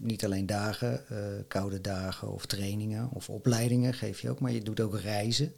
niet 0.03 0.25
alleen 0.25 0.47
dagen, 0.47 1.05
uh, 1.13 1.19
koude 1.49 1.81
dagen 1.81 2.33
of 2.33 2.47
trainingen 2.47 3.09
of 3.13 3.29
opleidingen 3.29 3.95
geef 3.95 4.21
je 4.21 4.31
ook, 4.31 4.41
maar 4.41 4.53
je 4.53 4.63
doet 4.63 4.81
ook 4.81 4.99
reizen. 4.99 5.53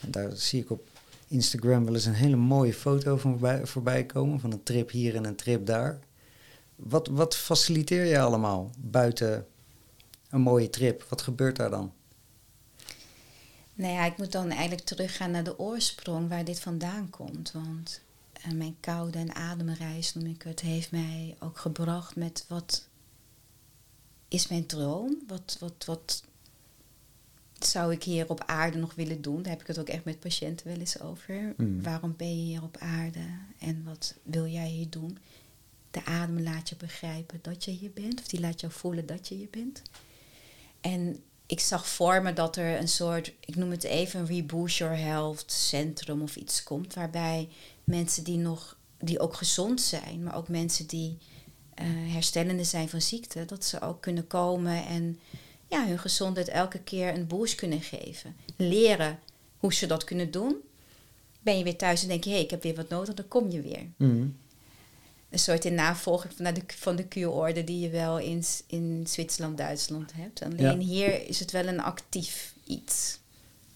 En 0.00 0.10
daar 0.10 0.36
zie 0.36 0.60
ik 0.60 0.70
op 0.70 0.88
Instagram 1.28 1.84
wel 1.84 1.94
eens 1.94 2.04
een 2.04 2.12
hele 2.12 2.36
mooie 2.36 2.74
foto 2.74 3.16
van 3.16 3.60
voorbij, 3.62 4.06
komen, 4.06 4.40
van 4.40 4.52
een 4.52 4.62
trip 4.62 4.90
hier 4.90 5.16
en 5.16 5.24
een 5.24 5.36
trip 5.36 5.66
daar. 5.66 5.98
Wat, 6.76 7.08
wat 7.08 7.36
faciliteer 7.36 8.04
je 8.04 8.20
allemaal 8.20 8.70
buiten 8.78 9.46
een 10.30 10.40
mooie 10.40 10.70
trip? 10.70 11.02
Wat 11.08 11.22
gebeurt 11.22 11.56
daar 11.56 11.70
dan? 11.70 11.92
Nou 13.74 13.92
ja, 13.92 14.04
ik 14.04 14.16
moet 14.16 14.32
dan 14.32 14.50
eigenlijk 14.50 14.86
teruggaan 14.86 15.30
naar 15.30 15.44
de 15.44 15.58
oorsprong 15.58 16.28
waar 16.28 16.44
dit 16.44 16.60
vandaan 16.60 17.10
komt. 17.10 17.52
Want 17.52 18.00
uh, 18.46 18.52
mijn 18.52 18.76
koude 18.80 19.18
en 19.18 19.34
ademreis, 19.34 20.14
noem 20.14 20.26
ik 20.26 20.42
het, 20.42 20.60
heeft 20.60 20.90
mij 20.90 21.36
ook 21.38 21.58
gebracht 21.58 22.16
met 22.16 22.44
wat 22.48 22.86
is 24.32 24.48
mijn 24.48 24.66
droom? 24.66 25.18
Wat, 25.26 25.56
wat, 25.60 25.84
wat 25.84 26.22
zou 27.58 27.92
ik 27.92 28.02
hier 28.02 28.28
op 28.28 28.44
aarde 28.44 28.78
nog 28.78 28.94
willen 28.94 29.22
doen? 29.22 29.42
Daar 29.42 29.52
heb 29.52 29.60
ik 29.60 29.66
het 29.66 29.78
ook 29.78 29.88
echt 29.88 30.04
met 30.04 30.20
patiënten 30.20 30.66
wel 30.66 30.76
eens 30.76 31.00
over. 31.00 31.54
Mm. 31.56 31.82
Waarom 31.82 32.14
ben 32.16 32.36
je 32.36 32.44
hier 32.44 32.62
op 32.62 32.76
aarde 32.76 33.24
en 33.58 33.84
wat 33.84 34.14
wil 34.22 34.46
jij 34.46 34.68
hier 34.68 34.90
doen? 34.90 35.18
De 35.90 36.04
adem 36.04 36.42
laat 36.42 36.68
je 36.68 36.76
begrijpen 36.76 37.38
dat 37.42 37.64
je 37.64 37.70
hier 37.70 37.92
bent, 37.92 38.20
of 38.20 38.26
die 38.26 38.40
laat 38.40 38.60
jou 38.60 38.72
voelen 38.72 39.06
dat 39.06 39.28
je 39.28 39.34
hier 39.34 39.50
bent. 39.50 39.82
En 40.80 41.22
ik 41.46 41.60
zag 41.60 41.88
voor 41.88 42.22
me 42.22 42.32
dat 42.32 42.56
er 42.56 42.78
een 42.78 42.88
soort, 42.88 43.32
ik 43.40 43.56
noem 43.56 43.70
het 43.70 43.84
even 43.84 44.20
een 44.20 44.26
Reboot 44.26 44.74
Your 44.74 44.96
Health 44.96 45.44
centrum 45.46 46.22
of 46.22 46.36
iets 46.36 46.62
komt, 46.62 46.94
waarbij 46.94 47.48
mensen 47.84 48.24
die 48.24 48.38
nog, 48.38 48.76
die 48.98 49.20
ook 49.20 49.34
gezond 49.34 49.80
zijn, 49.80 50.22
maar 50.22 50.36
ook 50.36 50.48
mensen 50.48 50.86
die 50.86 51.18
herstellende 52.12 52.64
zijn 52.64 52.88
van 52.88 53.00
ziekte, 53.00 53.44
dat 53.44 53.64
ze 53.64 53.80
ook 53.80 54.00
kunnen 54.00 54.26
komen 54.26 54.86
en 54.86 55.18
ja, 55.68 55.86
hun 55.86 55.98
gezondheid 55.98 56.48
elke 56.48 56.78
keer 56.78 57.14
een 57.14 57.26
boost 57.26 57.54
kunnen 57.54 57.80
geven. 57.80 58.36
Leren 58.56 59.18
hoe 59.56 59.74
ze 59.74 59.86
dat 59.86 60.04
kunnen 60.04 60.30
doen. 60.30 60.56
Ben 61.40 61.58
je 61.58 61.64
weer 61.64 61.76
thuis 61.76 62.02
en 62.02 62.08
denk 62.08 62.24
je, 62.24 62.30
hé, 62.30 62.36
hey, 62.36 62.44
ik 62.44 62.50
heb 62.50 62.62
weer 62.62 62.74
wat 62.74 62.88
nodig, 62.88 63.14
dan 63.14 63.28
kom 63.28 63.50
je 63.50 63.60
weer. 63.60 63.86
Mm. 63.96 64.36
Een 65.30 65.38
soort 65.38 65.64
in 65.64 65.74
navolging 65.74 66.32
van 66.34 66.54
de, 66.54 66.62
van 66.66 66.96
de 66.96 67.04
kuurorde 67.04 67.64
die 67.64 67.80
je 67.80 67.90
wel 67.90 68.18
in, 68.18 68.44
in 68.66 69.04
Zwitserland, 69.08 69.58
Duitsland 69.58 70.12
hebt. 70.14 70.42
Alleen 70.42 70.80
hier 70.80 71.28
is 71.28 71.38
het 71.38 71.50
wel 71.50 71.66
een 71.66 71.80
actief 71.80 72.54
iets. 72.64 73.18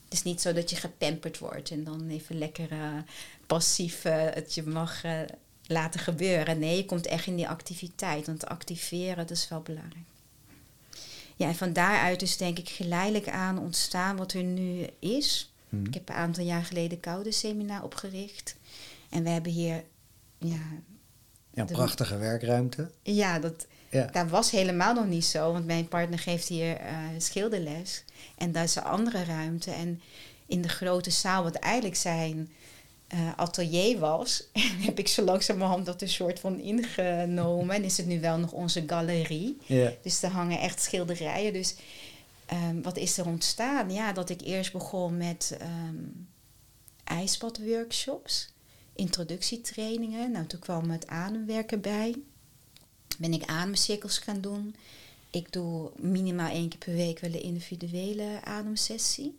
Het 0.04 0.12
is 0.12 0.22
niet 0.22 0.40
zo 0.40 0.52
dat 0.52 0.70
je 0.70 0.76
gepamperd 0.76 1.38
wordt 1.38 1.70
en 1.70 1.84
dan 1.84 2.08
even 2.08 2.38
lekker 2.38 2.72
uh, 2.72 2.98
passief 3.46 4.04
uh, 4.04 4.24
het 4.30 4.54
je 4.54 4.62
mag 4.62 5.04
uh, 5.04 5.20
laten 5.66 6.00
gebeuren. 6.00 6.58
Nee, 6.58 6.76
je 6.76 6.84
komt 6.84 7.06
echt 7.06 7.26
in 7.26 7.36
die 7.36 7.48
activiteit. 7.48 8.26
Want 8.26 8.46
activeren, 8.46 9.16
dat 9.16 9.30
is 9.30 9.48
wel 9.48 9.60
belangrijk. 9.60 10.04
Ja, 11.36 11.46
en 11.46 11.54
van 11.54 11.72
daaruit 11.72 12.22
is 12.22 12.36
denk 12.36 12.58
ik 12.58 12.68
geleidelijk 12.68 13.28
aan 13.28 13.58
ontstaan 13.58 14.16
wat 14.16 14.32
er 14.32 14.42
nu 14.42 14.86
is. 14.98 15.52
Hmm. 15.68 15.86
Ik 15.86 15.94
heb 15.94 16.08
een 16.08 16.14
aantal 16.14 16.44
jaar 16.44 16.64
geleden 16.64 17.00
Koude 17.00 17.32
Seminar 17.32 17.82
opgericht. 17.82 18.56
En 19.10 19.22
we 19.22 19.28
hebben 19.28 19.52
hier... 19.52 19.84
Ja, 20.38 20.60
ja 21.50 21.60
een 21.60 21.66
prachtige 21.66 22.16
werkruimte. 22.16 22.90
Ja, 23.02 23.38
dat, 23.38 23.66
ja. 23.90 24.06
dat 24.12 24.28
was 24.30 24.50
helemaal 24.50 24.94
nog 24.94 25.06
niet 25.06 25.24
zo. 25.24 25.52
Want 25.52 25.66
mijn 25.66 25.88
partner 25.88 26.18
geeft 26.18 26.48
hier 26.48 26.80
uh, 26.80 26.98
schilderles. 27.18 28.04
En 28.36 28.52
daar 28.52 28.64
is 28.64 28.74
een 28.74 28.82
andere 28.82 29.24
ruimte. 29.24 29.70
En 29.70 30.00
in 30.46 30.62
de 30.62 30.68
grote 30.68 31.10
zaal, 31.10 31.42
wat 31.42 31.54
eigenlijk 31.54 31.96
zijn 31.96 32.50
atelier 33.36 33.98
was. 33.98 34.44
En 34.52 34.80
heb 34.88 34.98
ik 34.98 35.08
zo 35.08 35.22
langzamerhand 35.22 35.86
dat 35.86 36.02
een 36.02 36.08
soort 36.08 36.40
van 36.40 36.60
ingenomen. 36.60 37.76
En 37.76 37.84
is 37.84 37.96
het 37.96 38.06
nu 38.06 38.20
wel 38.20 38.38
nog 38.38 38.52
onze 38.52 38.82
galerie. 38.86 39.58
Yeah. 39.66 39.92
Dus 40.02 40.22
er 40.22 40.30
hangen 40.30 40.60
echt 40.60 40.82
schilderijen. 40.82 41.52
Dus 41.52 41.74
um, 42.52 42.82
wat 42.82 42.96
is 42.96 43.18
er 43.18 43.26
ontstaan? 43.26 43.90
Ja, 43.92 44.12
dat 44.12 44.30
ik 44.30 44.40
eerst 44.40 44.72
begon 44.72 45.16
met 45.16 45.56
um, 45.62 46.28
ijsbadworkshops. 47.04 48.52
Introductietrainingen. 48.94 50.30
Nou, 50.30 50.46
toen 50.46 50.60
kwam 50.60 50.90
het 50.90 51.06
ademwerken 51.06 51.80
bij. 51.80 52.14
Ben 53.18 53.32
ik 53.32 53.44
ademcirkels 53.44 54.18
gaan 54.18 54.40
doen. 54.40 54.74
Ik 55.30 55.52
doe 55.52 55.90
minimaal 55.96 56.50
één 56.50 56.68
keer 56.68 56.78
per 56.78 56.94
week 56.94 57.18
wel 57.18 57.32
een 57.32 57.42
individuele 57.42 58.40
ademsessie. 58.44 59.38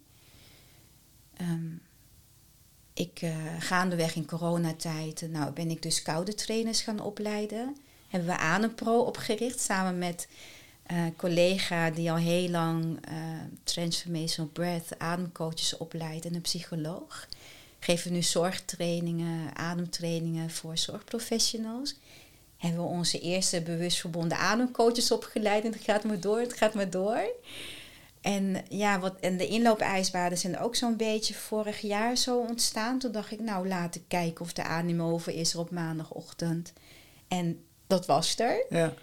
Um, 1.41 1.81
ik 2.97 3.21
uh, 3.21 3.35
gaandeweg 3.59 4.15
in 4.15 4.25
coronatijd, 4.25 5.27
nou 5.29 5.51
ben 5.51 5.69
ik 5.69 5.81
dus 5.81 6.01
koude 6.01 6.33
trainers 6.33 6.81
gaan 6.81 6.99
opleiden. 6.99 7.77
Hebben 8.07 8.29
we 8.29 8.37
Adempro 8.37 8.99
opgericht 8.99 9.59
samen 9.59 9.97
met 9.97 10.27
uh, 10.91 11.01
collega 11.15 11.89
die 11.89 12.11
al 12.11 12.17
heel 12.17 12.49
lang 12.49 12.99
Transformational 13.63 14.49
Breath 14.53 14.99
ademcoaches 14.99 15.77
opleidt 15.77 16.25
en 16.25 16.35
een 16.35 16.41
psycholoog. 16.41 17.27
Geven 17.79 18.13
nu 18.13 18.21
zorgtrainingen, 18.21 19.55
ademtrainingen 19.55 20.49
voor 20.49 20.77
zorgprofessionals. 20.77 21.95
Hebben 22.57 22.81
we 22.81 22.87
onze 22.87 23.19
eerste 23.19 23.61
bewust 23.61 23.97
verbonden 23.97 24.37
ademcoaches 24.37 25.11
opgeleid 25.11 25.63
en 25.63 25.71
het 25.71 25.83
gaat 25.83 26.03
maar 26.03 26.19
door, 26.19 26.39
het 26.39 26.53
gaat 26.53 26.73
maar 26.73 26.89
door. 26.89 27.29
En, 28.27 28.63
ja, 28.69 28.99
wat, 28.99 29.19
en 29.19 29.37
de 29.37 29.47
inloopijsbaden 29.47 30.37
zijn 30.37 30.59
ook 30.59 30.75
zo'n 30.75 30.97
beetje 30.97 31.33
vorig 31.33 31.79
jaar 31.79 32.15
zo 32.17 32.39
ontstaan. 32.39 32.99
Toen 32.99 33.11
dacht 33.11 33.31
ik, 33.31 33.39
nou 33.39 33.67
laat 33.67 33.95
ik 33.95 34.03
kijken 34.07 34.45
of 34.45 34.53
de 34.53 34.63
animover 34.63 35.33
is 35.33 35.53
er 35.53 35.59
op 35.59 35.71
maandagochtend. 35.71 36.73
En 37.27 37.63
dat 37.87 38.05
was 38.05 38.39
er. 38.39 38.65
Ja. 38.69 38.93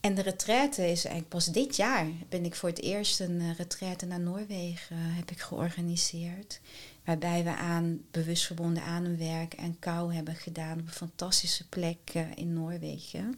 En 0.00 0.14
de 0.14 0.22
retraite 0.22 0.82
is 0.82 1.04
eigenlijk 1.04 1.28
pas 1.28 1.46
dit 1.46 1.76
jaar. 1.76 2.06
Ben 2.28 2.44
ik 2.44 2.54
voor 2.54 2.68
het 2.68 2.82
eerst 2.82 3.20
een 3.20 3.40
uh, 3.40 3.54
retraite 3.54 4.06
naar 4.06 4.20
Noorwegen 4.20 4.96
uh, 4.96 5.16
heb 5.16 5.30
ik 5.30 5.40
georganiseerd. 5.40 6.60
Waarbij 7.04 7.44
we 7.44 7.56
aan 7.56 8.00
bewust 8.10 8.46
verbonden 8.46 8.82
ademwerk 8.82 9.54
en 9.54 9.78
kou 9.78 10.14
hebben 10.14 10.34
gedaan 10.34 10.80
op 10.80 10.86
een 10.86 10.92
fantastische 10.92 11.68
plek 11.68 11.98
uh, 12.16 12.22
in 12.34 12.52
Noorwegen. 12.52 13.34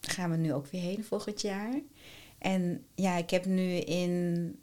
Daar 0.00 0.14
gaan 0.14 0.30
we 0.30 0.36
nu 0.36 0.52
ook 0.52 0.66
weer 0.66 0.82
heen 0.82 1.04
volgend 1.04 1.40
jaar. 1.40 1.80
En 2.38 2.84
ja, 2.94 3.16
ik 3.16 3.30
heb 3.30 3.44
nu 3.44 3.74
in 3.76 4.54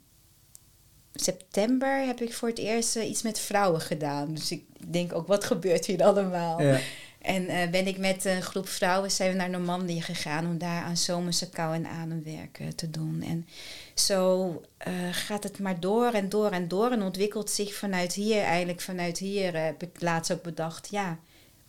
september 1.14 2.06
heb 2.06 2.20
ik 2.20 2.34
voor 2.34 2.48
het 2.48 2.58
eerst 2.58 2.96
iets 2.96 3.22
met 3.22 3.38
vrouwen 3.38 3.80
gedaan. 3.80 4.34
Dus 4.34 4.50
ik, 4.50 4.64
denk 4.86 5.14
ook, 5.14 5.26
wat 5.26 5.44
gebeurt 5.44 5.86
hier 5.86 6.04
allemaal? 6.04 6.62
Ja. 6.62 6.78
En 7.18 7.48
eh, 7.48 7.70
ben 7.70 7.86
ik 7.86 7.98
met 7.98 8.24
een 8.24 8.42
groep 8.42 8.68
vrouwen 8.68 9.10
zijn 9.10 9.30
we 9.30 9.36
naar 9.36 9.50
Normandië 9.50 10.00
gegaan 10.00 10.46
om 10.46 10.58
daar 10.58 10.82
aan 10.82 10.96
zomerse 10.96 11.48
kou- 11.48 11.74
en 11.74 11.86
ademwerk 11.86 12.58
eh, 12.58 12.68
te 12.68 12.90
doen. 12.90 13.22
En 13.22 13.46
zo 13.94 14.50
eh, 14.76 14.92
gaat 15.10 15.42
het 15.42 15.58
maar 15.58 15.80
door 15.80 16.12
en 16.12 16.28
door 16.28 16.50
en 16.50 16.68
door 16.68 16.90
en 16.90 17.02
ontwikkelt 17.02 17.50
zich 17.50 17.74
vanuit 17.74 18.12
hier, 18.12 18.42
eigenlijk 18.42 18.80
vanuit 18.80 19.18
hier 19.18 19.54
eh, 19.54 19.64
heb 19.64 19.82
ik 19.82 20.00
laatst 20.00 20.32
ook 20.32 20.42
bedacht, 20.42 20.88
ja, 20.90 21.18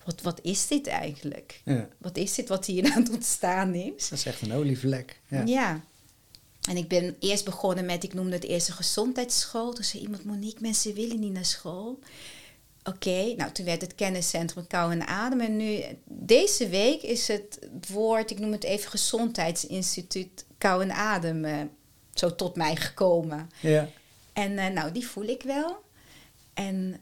wat, 0.04 0.22
wat 0.22 0.40
is 0.42 0.68
dit 0.68 0.88
eigenlijk? 0.88 1.62
ja. 1.64 1.88
Wat 1.98 2.18
is 2.18 2.34
dit 2.34 2.48
wat 2.48 2.66
hier 2.66 2.92
aan 2.92 3.02
het 3.02 3.12
ontstaan 3.12 3.74
is? 3.74 4.10
Dat 4.10 4.20
is 4.20 4.26
echt 4.26 4.42
een 4.42 4.54
olievlek. 4.54 5.20
Ja. 5.28 5.44
Ja. 5.46 5.82
En 6.68 6.78
ik 6.78 6.88
ben 6.88 7.16
eerst 7.20 7.46
begonnen 7.46 7.86
met, 7.86 8.04
ik 8.04 8.14
noemde 8.14 8.36
het 8.36 8.44
eerst 8.44 8.68
een 8.68 8.74
gezondheidsschool. 8.74 9.74
Toen 9.74 9.84
zei 9.84 10.04
iemand, 10.04 10.24
Monique, 10.24 10.62
mensen 10.62 10.94
willen 10.94 11.20
niet 11.20 11.34
naar 11.34 11.46
school. 11.46 12.00
Oké, 12.84 13.34
nou 13.36 13.52
toen 13.52 13.66
werd 13.66 13.82
het 13.82 13.96
kenniscentrum 13.96 14.68
kou 14.68 14.92
en 14.92 15.08
adem. 15.08 15.40
En 15.42 15.58
nu, 15.58 15.82
deze 16.06 16.70
week 16.70 17.02
is 17.02 17.28
het 17.28 17.60
woord, 17.88 18.32
ik 18.32 18.40
noem 18.40 18.52
het 18.52 18.64
even 18.64 18.90
gezondheidsinstituut 18.90 20.46
kou 20.58 20.82
en 20.82 20.92
adem, 20.92 21.46
eh, 21.46 21.62
zo 22.14 22.36
tot 22.36 22.56
mij 22.56 22.76
gekomen. 22.76 23.50
Ja. 23.60 23.90
En 24.34 24.58
eh, 24.58 24.74
nou, 24.74 24.92
die 24.92 25.08
voel 25.08 25.26
ik 25.26 25.42
wel. 25.42 25.84
En 26.54 27.00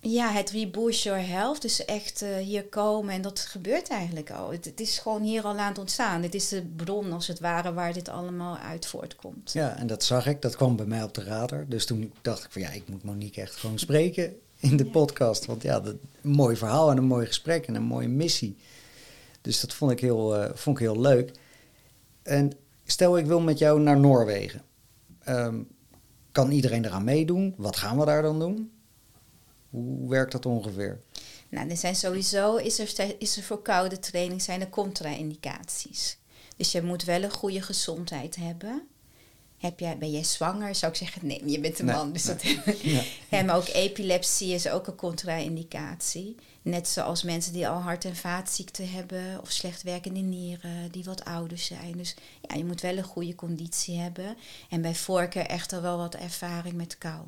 ja, 0.00 0.30
het 0.30 0.50
Reboost 0.50 1.02
Your 1.02 1.26
Health, 1.28 1.62
dus 1.62 1.84
echt 1.84 2.22
eh, 2.22 2.36
hier 2.36 2.64
komen 2.64 3.14
en 3.14 3.22
dat 3.22 3.40
gebeurt 3.40 3.88
eigenlijk 3.88 4.30
al. 4.30 4.50
Het, 4.52 4.64
het 4.64 4.80
is 4.80 4.98
gewoon 4.98 5.22
hier 5.22 5.42
al 5.42 5.58
aan 5.58 5.68
het 5.68 5.78
ontstaan. 5.78 6.20
Dit 6.20 6.34
is 6.34 6.48
de 6.48 6.62
bron 6.76 7.12
als 7.12 7.26
het 7.26 7.40
ware 7.40 7.72
waar 7.72 7.92
dit 7.92 8.08
allemaal 8.08 8.56
uit 8.56 8.86
voortkomt. 8.86 9.52
ja, 9.52 9.76
en 9.76 9.86
dat 9.86 10.04
zag 10.04 10.26
ik. 10.26 10.42
Dat 10.42 10.56
kwam 10.56 10.76
bij 10.76 10.86
mij 10.86 11.02
op 11.02 11.14
de 11.14 11.24
radar. 11.24 11.64
Dus 11.68 11.86
toen 11.86 12.12
dacht 12.22 12.44
ik 12.44 12.50
van 12.50 12.62
ja, 12.62 12.70
ik 12.70 12.88
moet 12.88 13.02
Monique 13.04 13.40
echt 13.42 13.54
gewoon 13.56 13.78
spreken 13.78 14.36
in 14.56 14.76
de 14.76 14.84
Ja. 14.84 14.90
podcast. 14.90 15.46
Want 15.46 15.62
ja, 15.62 15.80
dat, 15.80 15.94
een 16.22 16.30
mooi 16.30 16.56
verhaal 16.56 16.90
en 16.90 16.96
een 16.96 17.04
mooi 17.04 17.26
gesprek 17.26 17.66
en 17.66 17.74
een 17.74 17.82
mooie 17.82 18.08
missie. 18.08 18.56
Dus 19.40 19.60
dat 19.60 19.74
vond 19.74 19.90
ik 19.90 20.00
heel, 20.00 20.36
eh, 20.36 20.50
vond 20.54 20.76
ik 20.78 20.82
heel 20.82 21.00
leuk. 21.00 21.32
En 22.22 22.52
stel 22.84 23.18
ik 23.18 23.26
wil 23.26 23.40
met 23.40 23.58
jou 23.58 23.80
naar 23.80 23.98
Noorwegen. 24.00 24.62
Ehm, 25.24 25.56
kan 26.32 26.50
iedereen 26.50 26.84
eraan 26.84 27.04
meedoen? 27.04 27.54
Wat 27.56 27.76
gaan 27.76 27.98
we 27.98 28.04
daar 28.04 28.22
dan 28.22 28.38
doen? 28.38 28.72
Hoe 29.70 30.08
werkt 30.08 30.32
dat 30.32 30.46
ongeveer? 30.46 31.00
Nou, 31.48 31.70
er 31.70 31.76
zijn 31.76 31.96
sowieso, 31.96 32.56
is 32.56 32.78
er, 32.78 33.14
is 33.18 33.36
er 33.36 33.42
voor 33.42 33.62
koude 33.62 33.98
training 33.98 34.42
zijn 34.42 34.60
er 34.60 34.68
contra-indicaties. 34.68 36.18
Dus 36.56 36.72
je 36.72 36.82
moet 36.82 37.04
wel 37.04 37.22
een 37.22 37.30
goede 37.30 37.62
gezondheid 37.62 38.36
hebben. 38.36 38.82
Heb 39.58 39.80
jij, 39.80 39.98
ben 39.98 40.10
jij 40.10 40.24
zwanger? 40.24 40.74
Zou 40.74 40.92
ik 40.92 40.98
zeggen, 40.98 41.26
nee, 41.26 41.50
je 41.50 41.60
bent 41.60 41.78
een 41.78 41.84
Nee, 41.86 41.94
man. 41.94 42.12
Dus 42.12 42.24
nee. 42.24 42.60
dat 42.64 42.80
Ja. 42.80 43.02
Ja, 43.30 43.42
maar 43.42 43.56
ook 43.56 43.68
epilepsie 43.68 44.54
is 44.54 44.68
ook 44.68 44.86
een 44.86 44.94
contra-indicatie. 44.94 46.36
Net 46.62 46.88
zoals 46.88 47.22
mensen 47.22 47.52
die 47.52 47.68
al 47.68 47.80
hart- 47.80 48.04
en 48.04 48.16
vaatziekten 48.16 48.90
hebben 48.90 49.40
of 49.40 49.50
slecht 49.50 49.82
werkende 49.82 50.20
nieren, 50.20 50.90
die 50.90 51.04
wat 51.04 51.24
ouder 51.24 51.58
zijn. 51.58 51.92
Dus 51.96 52.16
ja, 52.48 52.56
je 52.56 52.64
moet 52.64 52.80
wel 52.80 52.96
een 52.96 53.04
goede 53.04 53.34
conditie 53.34 53.98
hebben. 53.98 54.36
En 54.70 54.82
bij 54.82 54.94
voorkeur 54.94 55.46
echter 55.46 55.82
wel 55.82 55.96
wat 55.96 56.14
ervaring 56.14 56.74
met 56.74 56.98
kou. 56.98 57.20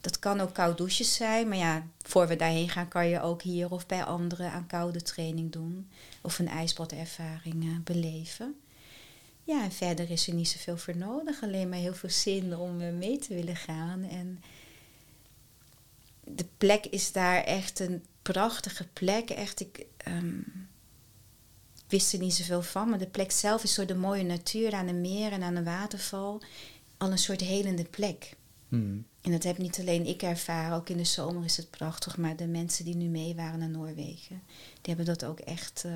Dat 0.00 0.18
kan 0.18 0.40
ook 0.40 0.54
koud 0.54 0.78
douches 0.78 1.14
zijn, 1.14 1.48
maar 1.48 1.58
ja, 1.58 1.86
voor 2.02 2.28
we 2.28 2.36
daarheen 2.36 2.68
gaan 2.68 2.88
kan 2.88 3.08
je 3.08 3.20
ook 3.20 3.42
hier 3.42 3.70
of 3.70 3.86
bij 3.86 4.04
anderen 4.04 4.50
aan 4.50 4.66
koude 4.66 5.02
training 5.02 5.52
doen. 5.52 5.88
Of 6.20 6.38
een 6.38 6.48
ijsbadervaring 6.48 7.64
eh, 7.64 7.78
beleven. 7.84 8.60
Ja, 9.44 9.62
en 9.62 9.72
verder 9.72 10.10
is 10.10 10.28
er 10.28 10.34
niet 10.34 10.48
zoveel 10.48 10.76
voor 10.76 10.96
nodig. 10.96 11.42
Alleen 11.42 11.68
maar 11.68 11.78
heel 11.78 11.94
veel 11.94 12.10
zin 12.10 12.56
om 12.56 12.80
eh, 12.80 12.92
mee 12.92 13.18
te 13.18 13.34
willen 13.34 13.56
gaan. 13.56 14.02
En 14.04 14.42
de 16.24 16.46
plek 16.58 16.86
is 16.86 17.12
daar 17.12 17.44
echt 17.44 17.80
een 17.80 18.04
prachtige 18.22 18.86
plek. 18.92 19.30
Echt, 19.30 19.60
ik 19.60 19.86
ehm, 19.96 20.40
wist 21.88 22.12
er 22.12 22.18
niet 22.18 22.34
zoveel 22.34 22.62
van. 22.62 22.88
Maar 22.88 22.98
de 22.98 23.06
plek 23.06 23.30
zelf 23.30 23.62
is 23.62 23.74
door 23.74 23.86
de 23.86 23.94
mooie 23.94 24.24
natuur 24.24 24.72
aan 24.72 24.86
de 24.86 24.92
meer 24.92 25.32
en 25.32 25.42
aan 25.42 25.54
de 25.54 25.62
waterval 25.62 26.42
al 26.96 27.10
een 27.10 27.18
soort 27.18 27.40
helende 27.40 27.84
plek. 27.84 28.36
Hmm. 28.68 29.06
En 29.26 29.32
dat 29.32 29.42
heb 29.42 29.58
niet 29.58 29.80
alleen 29.80 30.06
ik 30.06 30.22
ervaren, 30.22 30.76
ook 30.76 30.88
in 30.88 30.96
de 30.96 31.04
zomer 31.04 31.44
is 31.44 31.56
het 31.56 31.70
prachtig. 31.70 32.16
Maar 32.16 32.36
de 32.36 32.46
mensen 32.46 32.84
die 32.84 32.96
nu 32.96 33.06
mee 33.06 33.34
waren 33.34 33.58
naar 33.58 33.68
Noorwegen, 33.68 34.42
die 34.80 34.94
hebben 34.94 35.04
dat 35.04 35.24
ook 35.24 35.38
echt 35.38 35.82
eh, 35.86 35.92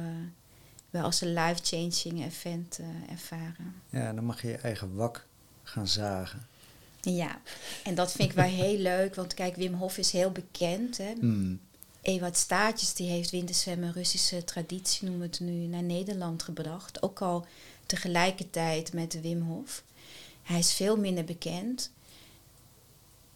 wel 0.91 1.03
als 1.03 1.20
een 1.20 1.33
life-changing 1.33 2.24
event 2.24 2.78
eh, 2.78 3.12
ervaren. 3.12 3.74
Ja, 3.91 4.12
dan 4.12 4.24
mag 4.24 4.43
je 4.43 4.49
je 4.49 4.57
eigen 4.57 4.95
wak 4.95 5.26
gaan 5.62 5.89
zagen. 5.89 6.47
Ja, 7.01 7.41
en 7.85 7.95
dat 7.95 8.12
vind 8.12 8.28
ik 8.28 8.35
wel 8.35 8.45
heel 8.45 8.78
leuk, 8.93 9.14
want 9.14 9.35
kijk, 9.35 9.57
Wim 9.57 9.74
Hof 9.74 9.99
is 9.99 10.12
heel 10.12 10.31
bekend. 10.31 10.97
Hè? 10.97 11.12
Hmm. 11.18 11.61
Ewout 12.03 12.37
Staatjes 12.37 12.95
die 12.95 13.11
heeft 13.11 13.31
winterzwemmen, 13.31 13.93
Russische 13.93 14.45
traditie 14.45 15.09
noemen 15.09 15.31
we 15.31 15.37
het 15.37 15.41
nu, 15.41 15.66
naar 15.66 15.83
Nederland 15.83 16.43
gebracht. 16.43 17.03
Ook 17.03 17.20
al 17.20 17.47
tegelijkertijd 17.87 18.93
met 18.93 19.20
Wim 19.20 19.41
Hof. 19.43 19.83
Hij 20.43 20.59
is 20.59 20.72
veel 20.72 20.97
minder 20.97 21.24
bekend. 21.24 21.91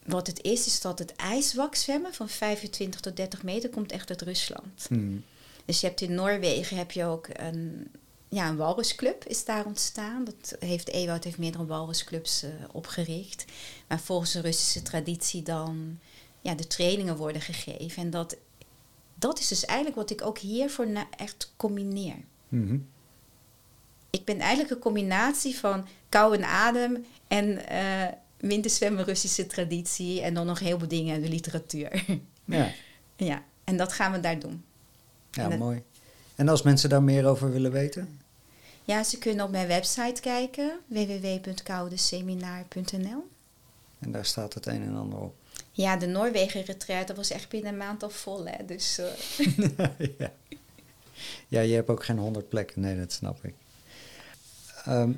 Wat 0.04 0.26
het 0.26 0.42
is, 0.42 0.66
is 0.66 0.80
dat 0.80 0.98
het 0.98 1.16
ijswakzwemmen 1.16 2.14
van 2.14 2.28
25 2.28 3.00
tot 3.00 3.16
30 3.16 3.42
meter 3.42 3.70
komt 3.70 3.92
echt 3.92 4.10
uit 4.10 4.22
Rusland. 4.22 4.86
Hmm. 4.88 5.24
Dus 5.64 5.80
je 5.80 5.86
hebt 5.86 6.00
in 6.00 6.14
Noorwegen 6.14 6.76
heb 6.76 6.90
je 6.90 7.04
ook 7.04 7.28
een, 7.32 7.90
ja, 8.28 8.48
een 8.48 8.56
walrusclub 8.56 9.24
is 9.24 9.44
daar 9.44 9.64
ontstaan. 9.64 10.24
Dat 10.24 10.56
heeft 10.58 10.88
Ewout 10.88 11.24
heeft 11.24 11.38
meerdere 11.38 11.66
walrusclubs 11.66 12.42
eh, 12.42 12.50
opgericht. 12.72 13.44
Maar 13.88 14.00
volgens 14.00 14.32
de 14.32 14.40
Russische 14.40 14.82
traditie 14.82 15.42
dan 15.42 15.98
ja, 16.40 16.54
de 16.54 16.66
trainingen 16.66 17.16
worden 17.16 17.42
gegeven. 17.42 18.02
En 18.02 18.10
dat, 18.10 18.36
dat 19.14 19.38
is 19.38 19.48
dus 19.48 19.64
eigenlijk 19.64 19.98
wat 19.98 20.10
ik 20.10 20.26
ook 20.26 20.38
hiervoor 20.38 20.86
echt 21.16 21.52
combineer. 21.56 22.16
Mhm. 22.48 22.78
Ik 24.10 24.24
ben 24.24 24.38
eigenlijk 24.38 24.70
een 24.70 24.78
combinatie 24.78 25.58
van 25.58 25.86
kou 26.08 26.36
en 26.36 26.44
adem 26.44 27.04
en 27.28 27.68
eh 27.68 28.22
winterzwemmen 28.48 29.04
Russische 29.04 29.46
traditie. 29.46 30.20
En 30.20 30.34
dan 30.34 30.46
nog 30.46 30.58
heel 30.58 30.78
veel 30.78 30.88
dingen 30.88 31.14
in 31.14 31.22
de 31.22 31.28
literatuur. 31.28 32.04
Ja, 32.44 32.70
ja, 33.30 33.42
en 33.64 33.76
dat 33.76 33.92
gaan 33.92 34.12
we 34.12 34.20
daar 34.20 34.38
doen. 34.38 34.64
ja 35.30 35.42
En 35.44 35.50
dat- 35.50 35.58
mooi. 35.58 35.82
En 36.34 36.48
als 36.48 36.62
mensen 36.62 36.88
daar 36.88 37.02
meer 37.02 37.26
over 37.26 37.52
willen 37.52 37.72
weten? 37.72 38.20
Ja, 38.84 39.02
ze 39.02 39.18
kunnen 39.18 39.44
op 39.44 39.50
mijn 39.50 39.66
website 39.66 40.20
kijken, 40.20 40.78
www.koudeseminar.nl. 40.86 43.28
En 43.98 44.12
daar 44.12 44.24
staat 44.24 44.54
het 44.54 44.66
een 44.66 44.82
en 44.82 44.96
ander 44.96 45.18
op. 45.18 45.34
Ja, 45.72 45.96
de 45.96 46.06
Noorwegen-retreat, 46.06 47.06
dat 47.06 47.16
was 47.16 47.30
echt 47.30 47.48
binnen 47.48 47.72
een 47.72 47.78
maand 47.78 48.02
al 48.02 48.10
vol, 48.10 48.46
hè. 48.46 48.64
Dus 48.64 48.98
eh, 48.98 49.06
ja. 50.18 50.32
ja, 51.48 51.60
je 51.60 51.74
hebt 51.74 51.88
ook 51.88 52.04
geen 52.04 52.18
honderd 52.18 52.48
plekken. 52.48 52.80
Nee, 52.80 52.96
dat 52.98 53.12
snap 53.12 53.44
ik. 53.44 53.54
Ehm, 54.84 55.12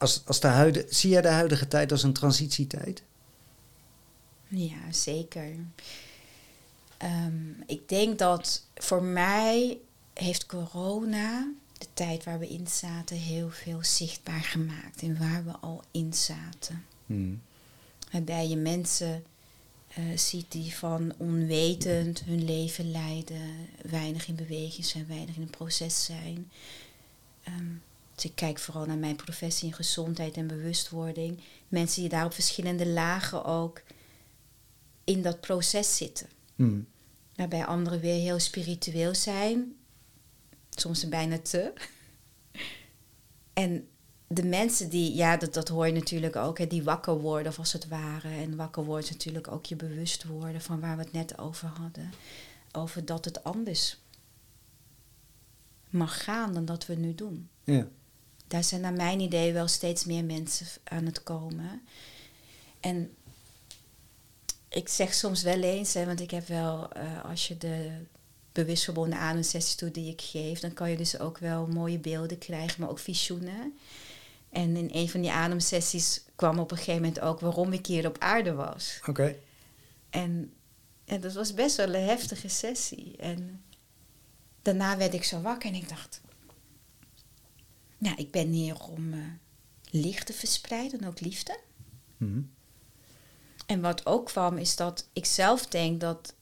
als, 0.00 0.22
als 0.26 0.40
de 0.40 0.46
huide, 0.46 0.86
zie 0.88 1.10
jij 1.10 1.20
de 1.20 1.28
huidige 1.28 1.68
tijd 1.68 1.92
als 1.92 2.02
een 2.02 2.12
transitietijd? 2.12 3.02
ja, 4.48 4.92
zeker. 4.92 5.54
Ehm, 6.96 7.50
ik 7.66 7.88
denk 7.88 8.18
dat 8.18 8.64
voor 8.74 9.02
mij 9.02 9.78
heeft 10.14 10.46
corona, 10.46 11.48
de 11.78 11.86
tijd 11.94 12.24
waar 12.24 12.38
we 12.38 12.48
in 12.48 12.66
zaten, 12.68 13.16
heel 13.16 13.50
veel 13.50 13.84
zichtbaar 13.84 14.42
gemaakt. 14.42 15.02
En 15.02 15.18
waar 15.18 15.44
we 15.44 15.52
al 15.60 15.82
in 15.90 16.14
zaten. 16.14 16.84
Hmm. 17.06 17.42
Waarbij 18.12 18.48
je 18.48 18.56
mensen 18.56 19.24
eh, 19.88 20.04
ziet 20.16 20.52
die 20.52 20.74
van 20.74 21.12
onwetend 21.16 22.22
hun 22.24 22.44
leven 22.44 22.90
leiden, 22.90 23.68
weinig 23.82 24.28
in 24.28 24.34
beweging 24.34 24.84
zijn, 24.84 25.06
weinig 25.06 25.36
in 25.36 25.42
een 25.42 25.50
proces 25.50 26.04
zijn. 26.04 26.50
Ehm, 27.42 27.74
dus 28.20 28.30
ik 28.30 28.36
kijk 28.36 28.58
vooral 28.58 28.86
naar 28.86 28.98
mijn 28.98 29.16
professie 29.16 29.68
in 29.68 29.74
gezondheid 29.74 30.36
en 30.36 30.46
bewustwording. 30.46 31.40
Mensen 31.68 32.00
die 32.00 32.10
daar 32.10 32.24
op 32.24 32.32
verschillende 32.32 32.86
lagen 32.86 33.44
ook 33.44 33.82
in 35.04 35.22
dat 35.22 35.40
proces 35.40 35.96
zitten. 35.96 36.28
Hmm. 36.56 36.86
Waarbij 37.34 37.64
anderen 37.64 38.00
weer 38.00 38.20
heel 38.20 38.38
spiritueel 38.38 39.14
zijn, 39.14 39.76
soms 40.70 41.08
bijna 41.08 41.38
te. 41.38 41.72
En 43.52 43.88
de 44.26 44.44
mensen 44.44 44.88
die, 44.88 45.14
ja, 45.14 45.36
dat, 45.36 45.54
dat 45.54 45.68
hoor 45.68 45.86
je 45.86 45.92
natuurlijk 45.92 46.36
ook, 46.36 46.58
hè, 46.58 46.66
die 46.66 46.82
wakker 46.82 47.20
worden, 47.20 47.52
of 47.52 47.58
als 47.58 47.72
het 47.72 47.88
ware. 47.88 48.28
En 48.28 48.56
wakker 48.56 48.84
wordt 48.84 49.04
is 49.04 49.10
natuurlijk 49.10 49.48
ook 49.48 49.66
je 49.66 49.76
bewust 49.76 50.24
worden 50.24 50.60
van 50.60 50.80
waar 50.80 50.96
we 50.96 51.02
het 51.02 51.12
net 51.12 51.38
over 51.38 51.68
hadden. 51.68 52.10
Over 52.72 53.04
dat 53.04 53.24
het 53.24 53.44
anders 53.44 53.98
mag 55.88 56.24
gaan 56.24 56.54
dan 56.54 56.64
dat 56.64 56.86
we 56.86 56.94
nu 56.94 57.14
doen. 57.14 57.48
Ja. 57.64 57.88
Daar 58.50 58.64
zijn 58.64 58.80
naar 58.80 58.92
mijn 58.92 59.20
idee 59.20 59.52
wel 59.52 59.68
steeds 59.68 60.04
meer 60.04 60.24
mensen 60.24 60.66
aan 60.84 61.06
het 61.06 61.22
komen. 61.22 61.82
En 62.80 63.14
ik 64.68 64.88
zeg 64.88 65.14
soms 65.14 65.42
wel 65.42 65.60
eens, 65.62 65.94
hè, 65.94 66.06
want 66.06 66.20
ik 66.20 66.30
heb 66.30 66.46
wel, 66.46 66.92
eh, 66.92 67.24
als 67.24 67.48
je 67.48 67.58
de 67.58 67.90
bewust 68.52 68.84
verbonden 68.84 69.18
ademsessies 69.18 69.76
doet 69.76 69.94
die 69.94 70.12
ik 70.12 70.20
geef, 70.20 70.60
dan 70.60 70.72
kan 70.72 70.90
je 70.90 70.96
dus 70.96 71.18
ook 71.18 71.38
wel 71.38 71.66
mooie 71.66 71.98
beelden 71.98 72.38
krijgen, 72.38 72.80
maar 72.80 72.90
ook 72.90 72.98
visioenen. 72.98 73.78
En 74.50 74.76
in 74.76 74.88
een 74.92 75.08
van 75.08 75.20
die 75.20 75.30
ademsessies 75.30 76.22
kwam 76.34 76.58
op 76.58 76.70
een 76.70 76.76
gegeven 76.76 77.02
moment 77.02 77.20
ook 77.20 77.40
waarom 77.40 77.72
ik 77.72 77.86
hier 77.86 78.06
op 78.06 78.18
aarde 78.18 78.52
was. 78.52 78.98
Oké. 79.06 79.36
En 80.10 80.52
En 81.04 81.20
dat 81.20 81.32
was 81.32 81.54
best 81.54 81.76
wel 81.76 81.94
een 81.94 82.06
heftige 82.08 82.48
sessie. 82.48 83.16
En 83.16 83.62
daarna 84.62 84.96
werd 84.96 85.14
ik 85.14 85.24
zo 85.24 85.40
wakker 85.40 85.68
en 85.68 85.76
ik 85.76 85.88
dacht... 85.88 86.20
Nou, 88.00 88.16
ik 88.16 88.30
ben 88.30 88.48
hier 88.48 88.80
om 88.82 89.12
uh, 89.12 89.24
licht 89.90 90.26
te 90.26 90.32
verspreiden, 90.32 91.04
ook 91.04 91.20
liefde. 91.20 91.58
Mhm. 92.16 92.40
En 93.66 93.80
wat 93.80 94.06
ook 94.06 94.26
kwam 94.26 94.56
is 94.56 94.76
dat 94.76 95.08
ik 95.12 95.24
zelf 95.24 95.66
denk 95.66 96.00
dat 96.00 96.34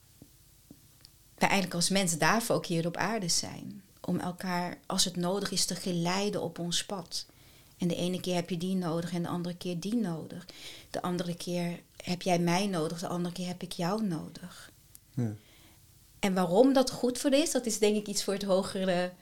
wij 1.35 1.49
eigenlijk 1.49 1.75
als 1.75 1.89
mensen 1.89 2.19
daarvoor 2.19 2.57
ook 2.57 2.67
hier 2.67 2.87
op 2.87 2.97
aarde 2.97 3.29
zijn. 3.29 3.83
Om 4.01 4.19
elkaar, 4.19 4.79
als 4.87 5.05
het 5.05 5.17
nodig 5.17 5.51
is, 5.51 5.65
te 5.65 5.75
geleiden 5.75 6.43
op 6.43 6.59
ons 6.59 6.85
pad. 6.85 7.27
En 7.79 7.89
de 7.89 7.97
ene 7.97 8.21
keer 8.21 8.35
heb 8.35 8.51
je 8.51 8.57
die 8.57 8.75
nodig 8.75 9.13
en 9.13 9.23
de 9.23 9.29
andere 9.29 9.57
keer 9.57 9.81
die 9.81 9.97
nodig. 9.97 10.47
De 10.91 11.03
andere 11.03 11.35
keer 11.37 11.81
heb 11.97 12.23
jij 12.23 12.39
mij 12.39 12.67
nodig, 12.67 13.01
de 13.01 13.09
andere 13.09 13.35
keer 13.35 13.47
heb 13.47 13.63
ik 13.63 13.73
jou 13.73 14.03
nodig. 14.03 14.73
Ja. 15.15 15.35
En 16.19 16.35
waarom 16.35 16.73
dat 16.73 16.91
goed 16.91 17.19
voor 17.19 17.33
is, 17.33 17.51
dat 17.51 17.67
is 17.67 17.79
denk 17.79 17.97
ik 17.97 18.07
iets 18.07 18.25
voor 18.25 18.33
het 18.33 18.43
hogere 18.43 19.13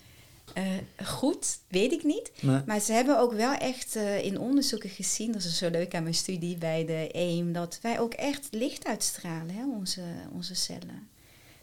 uh, 0.54 1.06
goed, 1.06 1.58
weet 1.68 1.92
ik 1.92 2.04
niet. 2.04 2.30
Nee. 2.40 2.60
Maar 2.66 2.80
ze 2.80 2.92
hebben 2.92 3.18
ook 3.18 3.32
wel 3.32 3.54
echt 3.54 3.96
uh, 3.96 4.24
in 4.24 4.38
onderzoeken 4.38 4.90
gezien, 4.90 5.32
dat 5.32 5.44
is 5.44 5.58
zo 5.58 5.70
leuk 5.70 5.94
aan 5.94 6.02
mijn 6.02 6.14
studie 6.14 6.56
bij 6.56 6.84
de 6.84 7.10
EAM, 7.10 7.52
dat 7.52 7.78
wij 7.82 8.00
ook 8.00 8.14
echt 8.14 8.48
licht 8.50 8.86
uitstralen, 8.86 9.54
hè, 9.54 9.64
onze, 9.66 10.02
onze 10.32 10.54
cellen. 10.54 11.08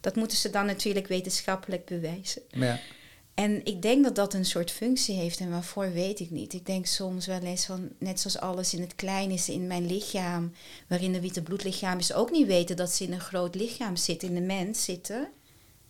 Dat 0.01 0.15
moeten 0.15 0.37
ze 0.37 0.49
dan 0.49 0.65
natuurlijk 0.65 1.07
wetenschappelijk 1.07 1.85
bewijzen. 1.85 2.41
Ja. 2.49 2.79
En 3.33 3.65
ik 3.65 3.81
denk 3.81 4.03
dat 4.03 4.15
dat 4.15 4.33
een 4.33 4.45
soort 4.45 4.71
functie 4.71 5.15
heeft 5.15 5.39
en 5.39 5.49
waarvoor 5.49 5.91
weet 5.91 6.19
ik 6.19 6.29
niet. 6.29 6.53
Ik 6.53 6.65
denk 6.65 6.85
soms 6.85 7.25
wel 7.25 7.39
eens 7.39 7.65
van, 7.65 7.89
net 7.97 8.19
zoals 8.19 8.37
alles 8.37 8.73
in 8.73 8.81
het 8.81 8.95
klein 8.95 9.31
is 9.31 9.49
in 9.49 9.67
mijn 9.67 9.85
lichaam, 9.85 10.53
waarin 10.87 11.11
de 11.11 11.21
witte 11.21 11.41
bloedlichaam 11.41 11.97
is 11.97 12.13
ook 12.13 12.31
niet 12.31 12.47
weten 12.47 12.75
dat 12.75 12.91
ze 12.91 13.03
in 13.03 13.13
een 13.13 13.19
groot 13.19 13.55
lichaam 13.55 13.95
zitten, 13.95 14.27
in 14.27 14.35
de 14.35 14.41
mens 14.41 14.83
zitten. 14.83 15.27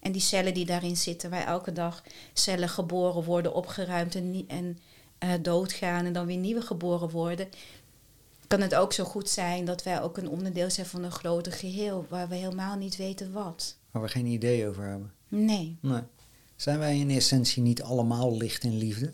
En 0.03 0.11
die 0.11 0.21
cellen 0.21 0.53
die 0.53 0.65
daarin 0.65 0.97
zitten, 0.97 1.29
waar 1.29 1.45
elke 1.45 1.73
dag 1.73 2.03
cellen 2.33 2.69
geboren 2.69 3.23
worden, 3.23 3.53
opgeruimd 3.53 4.15
en, 4.15 4.45
en 4.47 4.77
uh, 5.23 5.29
doodgaan 5.41 6.05
en 6.05 6.13
dan 6.13 6.25
weer 6.25 6.37
nieuwe 6.37 6.61
geboren 6.61 7.09
worden, 7.09 7.47
kan 8.47 8.61
het 8.61 8.75
ook 8.75 8.93
zo 8.93 9.03
goed 9.03 9.29
zijn 9.29 9.65
dat 9.65 9.83
wij 9.83 10.01
ook 10.01 10.17
een 10.17 10.29
onderdeel 10.29 10.69
zijn 10.69 10.85
van 10.85 11.03
een 11.03 11.11
groter 11.11 11.51
geheel, 11.51 12.05
waar 12.09 12.27
we 12.27 12.35
helemaal 12.35 12.75
niet 12.75 12.95
weten 12.95 13.31
wat. 13.31 13.77
Waar 13.91 14.01
we 14.01 14.07
geen 14.07 14.25
idee 14.25 14.67
over 14.67 14.83
hebben. 14.83 15.13
Nee. 15.27 15.77
nee. 15.81 16.01
Zijn 16.55 16.79
wij 16.79 16.97
in 16.97 17.09
essentie 17.09 17.61
niet 17.61 17.83
allemaal 17.83 18.37
licht 18.37 18.63
en 18.63 18.77
liefde? 18.77 19.13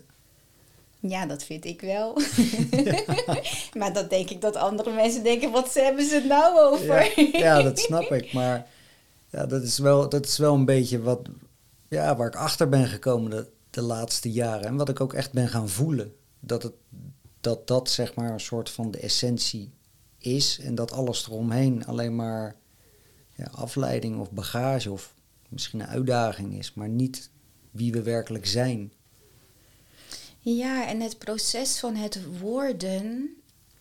Ja, 1.00 1.26
dat 1.26 1.44
vind 1.44 1.64
ik 1.64 1.80
wel. 1.80 2.14
maar 3.78 3.92
dat 3.92 4.10
denk 4.10 4.30
ik 4.30 4.40
dat 4.40 4.56
andere 4.56 4.92
mensen 4.92 5.22
denken, 5.22 5.50
wat 5.50 5.74
hebben 5.74 6.04
ze 6.04 6.14
het 6.14 6.26
nou 6.26 6.58
over? 6.58 7.20
ja, 7.32 7.38
ja, 7.38 7.62
dat 7.62 7.78
snap 7.78 8.12
ik. 8.12 8.32
Maar 8.32 8.66
ja, 9.30 9.46
dat, 9.46 9.62
is 9.62 9.78
wel, 9.78 10.08
dat 10.08 10.26
is 10.26 10.38
wel 10.38 10.54
een 10.54 10.64
beetje 10.64 11.02
wat, 11.02 11.28
ja, 11.88 12.16
waar 12.16 12.26
ik 12.26 12.36
achter 12.36 12.68
ben 12.68 12.86
gekomen 12.86 13.30
de, 13.30 13.50
de 13.70 13.82
laatste 13.82 14.32
jaren. 14.32 14.66
En 14.66 14.76
wat 14.76 14.88
ik 14.88 15.00
ook 15.00 15.14
echt 15.14 15.32
ben 15.32 15.48
gaan 15.48 15.68
voelen. 15.68 16.14
Dat 16.40 16.62
het, 16.62 16.74
dat, 17.40 17.66
dat 17.66 17.90
zeg 17.90 18.14
maar 18.14 18.32
een 18.32 18.40
soort 18.40 18.70
van 18.70 18.90
de 18.90 18.98
essentie 18.98 19.72
is. 20.18 20.58
En 20.58 20.74
dat 20.74 20.92
alles 20.92 21.26
eromheen 21.26 21.86
alleen 21.86 22.16
maar 22.16 22.56
ja, 23.34 23.44
afleiding 23.44 24.20
of 24.20 24.30
bagage 24.30 24.90
of 24.90 25.14
misschien 25.48 25.80
een 25.80 25.86
uitdaging 25.86 26.58
is. 26.58 26.74
Maar 26.74 26.88
niet 26.88 27.30
wie 27.70 27.92
we 27.92 28.02
werkelijk 28.02 28.46
zijn. 28.46 28.92
Ja, 30.38 30.88
en 30.88 31.00
het 31.00 31.18
proces 31.18 31.78
van 31.78 31.94
het 31.94 32.38
worden 32.38 33.36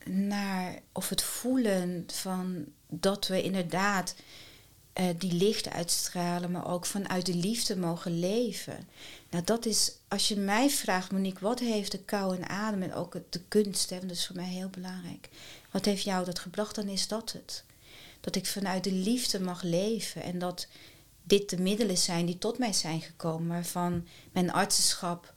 naar, 0.06 0.80
of 0.92 1.10
het 1.10 1.22
voelen 1.22 2.04
van 2.08 2.66
dat 2.88 3.28
we 3.28 3.44
inderdaad 3.44 4.16
uh, 4.94 5.06
die 5.18 5.34
licht 5.34 5.70
uitstralen, 5.70 6.52
maar 6.52 6.72
ook 6.72 6.86
vanuit 6.86 7.26
de 7.26 7.36
liefde 7.36 7.78
mogen 7.78 8.20
leven. 8.20 8.88
Nou, 9.30 9.44
dat 9.44 9.66
is, 9.66 9.92
als 10.08 10.28
je 10.28 10.36
mij 10.36 10.70
vraagt, 10.70 11.12
Monique, 11.12 11.44
wat 11.44 11.60
heeft 11.60 11.92
de 11.92 12.00
kou 12.00 12.36
en 12.36 12.50
adem 12.50 12.82
en 12.82 12.94
ook 12.94 13.18
de 13.30 13.42
kunst, 13.48 13.90
hè, 13.90 14.00
dat 14.00 14.12
is 14.12 14.28
voor 14.28 14.36
mij 14.36 14.50
heel 14.50 14.70
belangrijk. 14.70 15.30
Wat 15.72 15.86
heeft 15.86 16.04
jou 16.04 16.26
dat 16.26 16.40
gebracht? 16.40 16.76
Dan 16.76 16.88
is 16.88 17.08
dat 17.08 17.32
het. 17.32 17.64
Dat 18.22 18.36
ik 18.36 18.46
vanuit 18.46 18.84
de 18.84 18.92
liefde 18.92 19.40
mag 19.40 19.62
leven 19.62 20.24
en 20.24 20.40
dat 20.40 20.68
dit 21.24 21.50
de 21.50 21.58
middelen 21.58 21.98
zijn 21.98 22.26
die 22.26 22.38
tot 22.38 22.58
mij 22.58 22.74
zijn 22.74 23.02
gekomen, 23.02 23.48
waarvan 23.48 24.08
mijn 24.32 24.52
artsenschap 24.52 25.34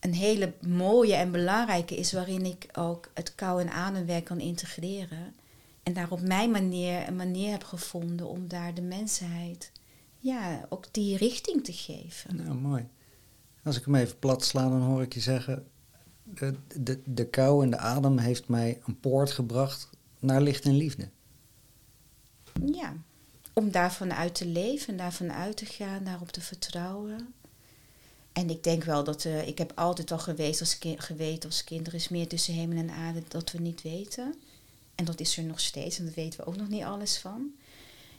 een 0.00 0.14
hele 0.14 0.52
mooie 0.60 1.14
en 1.14 1.30
belangrijke 1.30 1.96
is, 1.96 2.12
waarin 2.12 2.46
ik 2.46 2.66
ook 2.72 3.10
het 3.14 3.34
kou- 3.34 3.60
en 3.60 3.70
ademwerk 3.70 4.24
kan 4.24 4.40
integreren. 4.40 5.34
En 5.82 5.92
daar 5.92 6.10
op 6.10 6.20
mijn 6.20 6.50
manier 6.50 7.08
een 7.08 7.16
manier 7.16 7.50
heb 7.50 7.64
gevonden 7.64 8.28
om 8.28 8.48
daar 8.48 8.74
de 8.74 8.82
mensheid 8.82 9.72
ja, 10.18 10.66
ook 10.68 10.84
die 10.90 11.16
richting 11.16 11.64
te 11.64 11.72
geven. 11.72 12.36
Nou, 12.36 12.54
mooi. 12.54 12.88
Als 13.62 13.76
ik 13.76 13.84
hem 13.84 13.94
even 13.94 14.18
plat 14.18 14.44
sla, 14.44 14.68
dan 14.68 14.80
hoor 14.80 15.02
ik 15.02 15.14
je 15.14 15.20
zeggen... 15.20 15.66
De, 16.22 16.54
de, 16.80 17.00
de 17.04 17.26
kou 17.26 17.62
en 17.62 17.70
de 17.70 17.76
adem 17.76 18.18
heeft 18.18 18.48
mij 18.48 18.80
een 18.86 19.00
poort 19.00 19.30
gebracht 19.30 19.88
naar 20.18 20.40
licht 20.40 20.64
en 20.64 20.76
liefde. 20.76 21.08
Ja, 22.72 22.94
om 23.52 23.70
daarvan 23.70 24.12
uit 24.12 24.34
te 24.34 24.46
leven, 24.46 24.96
daarvan 24.96 25.32
uit 25.32 25.56
te 25.56 25.66
gaan, 25.66 26.04
daarop 26.04 26.30
te 26.30 26.40
vertrouwen. 26.40 27.34
En 28.32 28.50
ik 28.50 28.62
denk 28.62 28.84
wel 28.84 29.04
dat 29.04 29.24
uh, 29.24 29.46
ik 29.48 29.58
heb 29.58 29.72
altijd 29.74 30.10
al 30.10 30.18
geweest 30.18 30.60
als 30.60 30.78
kind, 30.78 31.00
geweten 31.00 31.48
als 31.48 31.64
kind, 31.64 31.86
er 31.86 31.94
is 31.94 32.08
meer 32.08 32.28
tussen 32.28 32.54
hemel 32.54 32.76
en 32.76 32.90
aarde 32.90 33.22
dat 33.28 33.52
we 33.52 33.58
niet 33.58 33.82
weten. 33.82 34.34
En 35.00 35.06
dat 35.06 35.20
is 35.20 35.36
er 35.38 35.44
nog 35.44 35.60
steeds 35.60 35.98
en 35.98 36.04
daar 36.04 36.14
weten 36.14 36.40
we 36.40 36.46
ook 36.46 36.56
nog 36.56 36.68
niet 36.68 36.82
alles 36.82 37.18
van. 37.18 37.54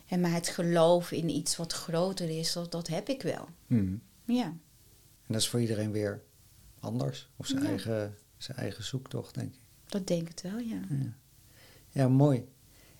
En 0.08 0.20
maar 0.20 0.32
het 0.32 0.48
geloof 0.48 1.12
in 1.12 1.28
iets 1.28 1.56
wat 1.56 1.72
groter 1.72 2.38
is, 2.38 2.52
dat, 2.52 2.72
dat 2.72 2.88
heb 2.88 3.08
ik 3.08 3.22
wel. 3.22 3.48
Hmm. 3.66 4.02
Ja. 4.24 4.44
En 4.44 4.60
dat 5.26 5.36
is 5.40 5.48
voor 5.48 5.60
iedereen 5.60 5.92
weer 5.92 6.22
anders. 6.80 7.28
Of 7.36 7.46
zijn, 7.46 7.62
Ja. 7.62 7.68
eigen, 7.68 8.14
zijn 8.36 8.56
eigen 8.58 8.84
zoektocht, 8.84 9.34
denk 9.34 9.54
ik. 9.54 9.60
Dat 9.86 10.06
denk 10.06 10.28
ik 10.28 10.38
wel, 10.42 10.58
ja. 10.58 10.80
Ja. 10.90 11.14
ja, 11.90 12.08
mooi. 12.08 12.44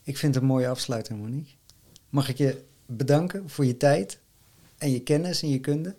Ik 0.02 0.16
vind 0.16 0.34
het 0.34 0.42
een 0.42 0.48
mooie 0.48 0.68
afsluiting, 0.68 1.20
Monique. 1.20 1.52
Mag 2.08 2.28
ik 2.28 2.36
je 2.36 2.64
bedanken 2.86 3.48
voor 3.50 3.64
je 3.66 3.76
tijd 3.76 4.18
en 4.78 4.90
je 4.90 5.02
kennis 5.02 5.42
en 5.42 5.48
je 5.48 5.60
kunde. 5.60 5.96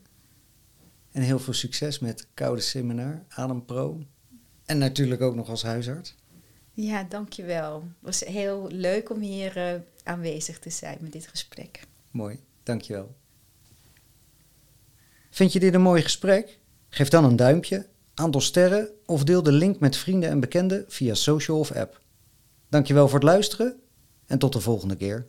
En 1.11 1.21
heel 1.21 1.39
veel 1.39 1.53
succes 1.53 1.99
met 1.99 2.27
Koude 2.33 2.61
Seminar, 2.61 3.23
Adem 3.29 3.65
Pro. 3.65 4.03
En 4.65 4.77
natuurlijk 4.77 5.21
ook 5.21 5.35
nog 5.35 5.49
als 5.49 5.63
huisarts. 5.63 6.15
Ja, 6.73 7.03
dankjewel. 7.03 7.81
Het 7.81 7.91
was 7.99 8.19
heel 8.19 8.67
leuk 8.71 9.09
om 9.09 9.19
hier 9.19 9.57
eh, 9.57 9.79
aanwezig 10.03 10.59
te 10.59 10.69
zijn 10.69 10.97
met 11.01 11.11
dit 11.11 11.27
gesprek. 11.27 11.79
Mooi, 12.11 12.39
dankjewel. 12.63 13.15
Vind 15.29 15.53
je 15.53 15.59
dit 15.59 15.73
een 15.73 15.81
mooi 15.81 16.01
gesprek? 16.01 16.59
Geef 16.89 17.09
dan 17.09 17.23
een 17.23 17.35
duimpje, 17.35 17.87
aantal 18.13 18.41
sterren 18.41 18.89
of 19.05 19.23
deel 19.23 19.43
de 19.43 19.51
link 19.51 19.79
met 19.79 19.97
vrienden 19.97 20.29
en 20.29 20.39
bekenden 20.39 20.85
via 20.87 21.13
social 21.13 21.59
of 21.59 21.71
app. 21.71 22.01
Dankjewel 22.69 23.07
voor 23.07 23.19
het 23.19 23.27
luisteren 23.27 23.79
en 24.25 24.39
tot 24.39 24.53
de 24.53 24.59
volgende 24.59 24.95
keer. 24.95 25.27